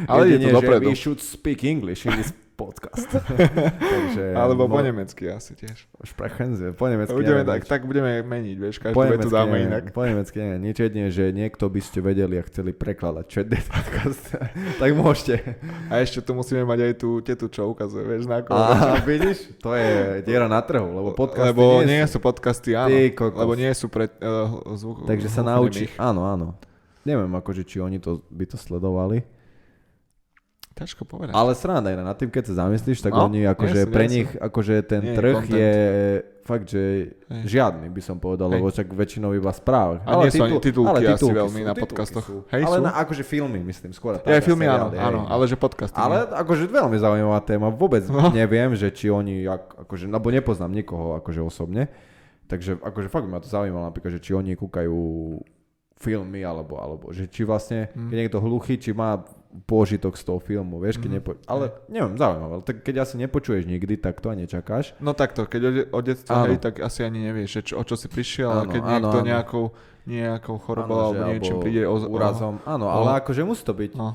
Ale 0.06 0.30
Jedine, 0.30 0.54
je 0.54 0.54
to 0.54 0.62
dopredu. 0.62 0.88
we 0.88 0.96
should 0.96 1.18
speak 1.18 1.66
English 1.66 2.06
in 2.06 2.14
this 2.22 2.30
podcast. 2.58 3.06
Takže, 3.94 4.34
Alebo 4.34 4.66
no, 4.66 4.74
po 4.74 4.82
nemecky 4.82 5.30
asi 5.30 5.54
tiež. 5.54 5.86
Sprechen 6.02 6.58
po 6.74 6.90
nemecky. 6.90 7.14
Budeme 7.14 7.46
tak, 7.46 7.70
tak 7.70 7.86
budeme 7.86 8.26
meniť, 8.26 8.58
vieš, 8.58 8.76
každú 8.82 8.98
vetu 8.98 9.30
dáme 9.30 9.62
nie, 9.62 9.70
inak. 9.70 9.94
Po 9.94 10.02
nemecky 10.02 10.42
nie, 10.42 10.74
nič 10.74 10.82
jedine, 10.82 11.14
že 11.14 11.30
niekto 11.30 11.70
by 11.70 11.82
ste 11.86 12.02
vedeli 12.02 12.42
a 12.42 12.44
chceli 12.50 12.74
prekladať 12.74 13.26
čo 13.30 13.38
je 13.46 13.62
podcast, 13.62 14.26
tak 14.82 14.90
môžete. 14.98 15.62
A 15.94 16.02
ešte 16.02 16.26
tu 16.26 16.34
musíme 16.34 16.66
mať 16.66 16.80
aj 16.90 16.94
tú 16.98 17.22
tetu, 17.22 17.46
čo 17.54 17.70
ukazuje, 17.70 18.02
vieš, 18.10 18.26
na 18.26 18.42
koho. 18.42 18.58
A 18.58 18.98
vidíš, 19.06 19.54
to 19.62 19.78
je 19.78 20.26
diera 20.26 20.50
na 20.50 20.60
trhu, 20.66 20.90
lebo 20.90 21.14
podcasty 21.14 21.54
lebo 21.54 21.86
nie, 21.86 22.02
nie 22.02 22.04
sú, 22.10 22.18
podcasty, 22.18 22.74
áno. 22.74 22.98
Lebo 23.38 23.54
nie 23.54 23.70
sú 23.78 23.86
pre 23.94 24.10
uh, 24.10 24.74
zvuk. 24.74 25.06
Takže 25.06 25.30
sa 25.30 25.46
naučí, 25.46 25.94
áno, 26.02 26.26
áno. 26.26 26.58
Neviem, 27.06 27.30
akože, 27.38 27.64
či 27.64 27.78
oni 27.80 28.02
to, 28.02 28.26
by 28.34 28.50
to 28.50 28.58
sledovali. 28.58 29.37
Ťažko 30.78 31.10
povedať. 31.10 31.34
Ale 31.34 31.58
sranda 31.58 31.90
je, 31.90 31.98
na 31.98 32.14
tým, 32.14 32.30
keď 32.30 32.54
sa 32.54 32.70
zamyslíš, 32.70 33.02
tak 33.02 33.18
no, 33.18 33.26
oni 33.26 33.50
akože 33.50 33.90
pre 33.90 34.06
nich 34.06 34.30
akože 34.30 34.86
ten 34.86 35.02
nie, 35.02 35.18
trh 35.18 35.42
content. 35.42 35.58
je 35.58 35.74
fakt, 36.48 36.66
že 36.70 36.84
Hej. 37.28 37.60
žiadny 37.60 37.90
by 37.90 38.02
som 38.06 38.22
povedal, 38.22 38.48
Hej. 38.48 38.54
lebo 38.62 38.66
však 38.70 38.88
väčšinou 38.94 39.34
iba 39.34 39.52
správ. 39.52 40.00
A 40.06 40.16
ale 40.16 40.30
nie 40.30 40.38
sú 40.38 40.46
ani 40.46 40.62
titulky, 40.62 40.88
ale 40.88 41.00
titulky 41.04 41.34
asi 41.36 41.42
veľmi 41.44 41.62
sú, 41.62 41.68
na 41.68 41.74
podcastoch. 41.74 42.28
Hej, 42.54 42.62
ale 42.64 42.78
na, 42.80 42.92
akože 42.94 43.24
filmy, 43.26 43.60
myslím, 43.66 43.92
skôr. 43.92 44.22
Ja, 44.22 44.40
filmy 44.40 44.70
áno, 44.70 44.94
áno, 44.96 45.20
ale 45.28 45.44
že 45.50 45.60
podcasty. 45.60 45.98
Ale 45.98 46.24
nie. 46.24 46.40
akože 46.40 46.64
veľmi 46.70 46.98
zaujímavá 47.02 47.42
téma, 47.44 47.68
vôbec 47.74 48.06
no. 48.08 48.30
neviem, 48.30 48.72
že 48.78 48.94
či 48.94 49.12
oni, 49.12 49.44
akože, 49.50 50.08
lebo 50.08 50.30
nepoznám 50.30 50.72
nikoho 50.72 51.18
akože 51.20 51.42
osobne, 51.44 51.92
takže 52.48 52.80
akože 52.80 53.12
fakt 53.12 53.28
ma 53.28 53.44
to 53.44 53.50
zaujímalo, 53.52 53.90
napríklad, 53.90 54.16
že 54.16 54.24
či 54.24 54.32
oni 54.32 54.56
kúkajú 54.56 54.96
filmy, 55.98 56.46
alebo, 56.46 56.78
alebo 56.78 57.10
že 57.10 57.26
či 57.26 57.42
vlastne, 57.42 57.90
mm. 57.92 58.08
keď 58.14 58.18
niekto 58.22 58.40
hluchý, 58.40 58.78
či 58.78 58.94
má 58.94 59.26
pôžitok 59.48 60.20
z 60.20 60.24
toho 60.28 60.40
filmu, 60.44 60.78
vieš, 60.78 61.00
keď 61.00 61.10
mm. 61.10 61.18
nepo... 61.18 61.30
Ale 61.48 61.72
neviem, 61.88 62.14
zaujímavé, 62.20 62.62
tak 62.68 62.84
keď 62.84 62.96
asi 63.08 63.16
nepočuješ 63.18 63.64
nikdy, 63.66 63.96
tak 63.98 64.20
to 64.20 64.30
ani 64.30 64.46
nečakáš. 64.46 64.94
No 65.02 65.16
takto, 65.18 65.48
keď 65.48 65.62
o, 65.64 65.72
o 65.98 66.00
detstva, 66.04 66.46
hej, 66.46 66.60
tak 66.62 66.84
asi 66.84 67.08
ani 67.08 67.26
nevieš, 67.26 67.64
čo, 67.64 67.80
o 67.80 67.84
čo 67.88 67.96
si 67.96 68.12
prišiel, 68.12 68.50
áno, 68.52 68.60
ale 68.62 68.66
keď 68.76 68.82
áno, 68.84 68.92
niekto 68.92 69.18
áno. 69.18 69.28
nejakou, 69.28 69.66
nejakou 70.06 70.56
chorobou 70.62 71.00
alebo 71.00 71.22
niečím 71.32 71.58
príde 71.64 71.84
o, 71.88 71.96
úrazom. 71.96 72.60
Áno, 72.68 72.86
o, 72.86 72.92
ale 72.92 73.24
akože 73.24 73.42
musí 73.48 73.64
to 73.64 73.74
byť, 73.74 73.92
no. 73.96 74.14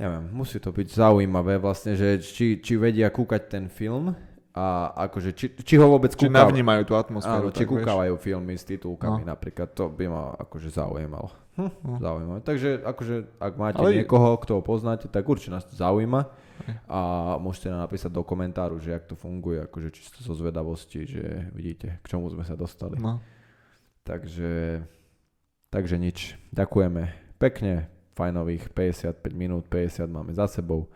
neviem, 0.00 0.24
musí 0.32 0.58
to 0.58 0.70
byť 0.72 0.88
zaujímavé 0.90 1.60
vlastne, 1.60 1.94
že 1.94 2.18
či, 2.18 2.58
či 2.58 2.72
vedia 2.80 3.12
kúkať 3.12 3.42
ten 3.52 3.64
film, 3.70 4.16
a 4.56 4.88
akože, 5.04 5.36
či, 5.36 5.46
či 5.52 5.76
ho 5.76 5.84
vôbec 5.84 6.16
či 6.16 6.32
kúkajú. 6.32 6.32
navnímajú 6.32 6.88
tú 6.88 6.96
atmosféru. 6.96 7.52
Áno, 7.52 7.56
či 7.56 7.68
kúkavajú 7.68 8.16
filmy 8.16 8.56
s 8.56 8.64
titulkami 8.64 9.20
no. 9.20 9.36
napríklad, 9.36 9.76
to 9.76 9.92
by 9.92 10.08
ma 10.08 10.32
akože 10.32 10.72
zaujímalo. 10.72 11.28
No. 11.56 11.96
Zaujímavé. 11.96 12.40
Takže 12.44 12.84
akože, 12.84 13.40
ak 13.40 13.52
máte 13.56 13.80
Ale... 13.80 13.96
niekoho, 13.96 14.36
kto 14.36 14.60
ho 14.60 14.62
poznáte, 14.62 15.08
tak 15.08 15.24
určite 15.24 15.56
nás 15.56 15.64
to 15.64 15.72
zaujíma 15.72 16.28
a 16.88 17.00
môžete 17.40 17.72
nám 17.72 17.88
napísať 17.88 18.12
do 18.12 18.20
komentáru, 18.20 18.76
že 18.76 18.92
jak 18.92 19.08
to 19.08 19.16
funguje, 19.16 19.64
akože 19.64 19.88
čisto 19.92 20.20
zo 20.20 20.36
zvedavosti, 20.36 21.08
že 21.08 21.48
vidíte, 21.56 22.00
k 22.04 22.06
čomu 22.06 22.28
sme 22.28 22.44
sa 22.44 22.56
dostali. 22.56 23.00
No. 23.00 23.24
Takže, 24.04 24.84
takže 25.72 25.96
nič. 25.96 26.36
Ďakujeme 26.52 27.02
pekne, 27.40 27.88
fajnových 28.16 28.72
55 28.72 29.32
minút, 29.32 29.64
50 29.68 30.08
máme 30.08 30.32
za 30.36 30.48
sebou. 30.48 30.88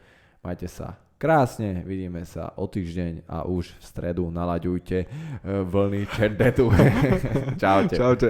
Majte 0.44 0.68
sa 0.68 1.00
krásne, 1.20 1.84
vidíme 1.84 2.24
sa 2.24 2.56
o 2.56 2.64
týždeň 2.64 3.28
a 3.28 3.44
už 3.44 3.76
v 3.76 3.84
stredu 3.84 4.32
nalaďujte 4.32 4.98
e, 5.04 5.06
vlny 5.68 6.08
Čerdetu. 6.16 6.72
Čaute. 7.60 7.96
Čaute. 8.00 8.28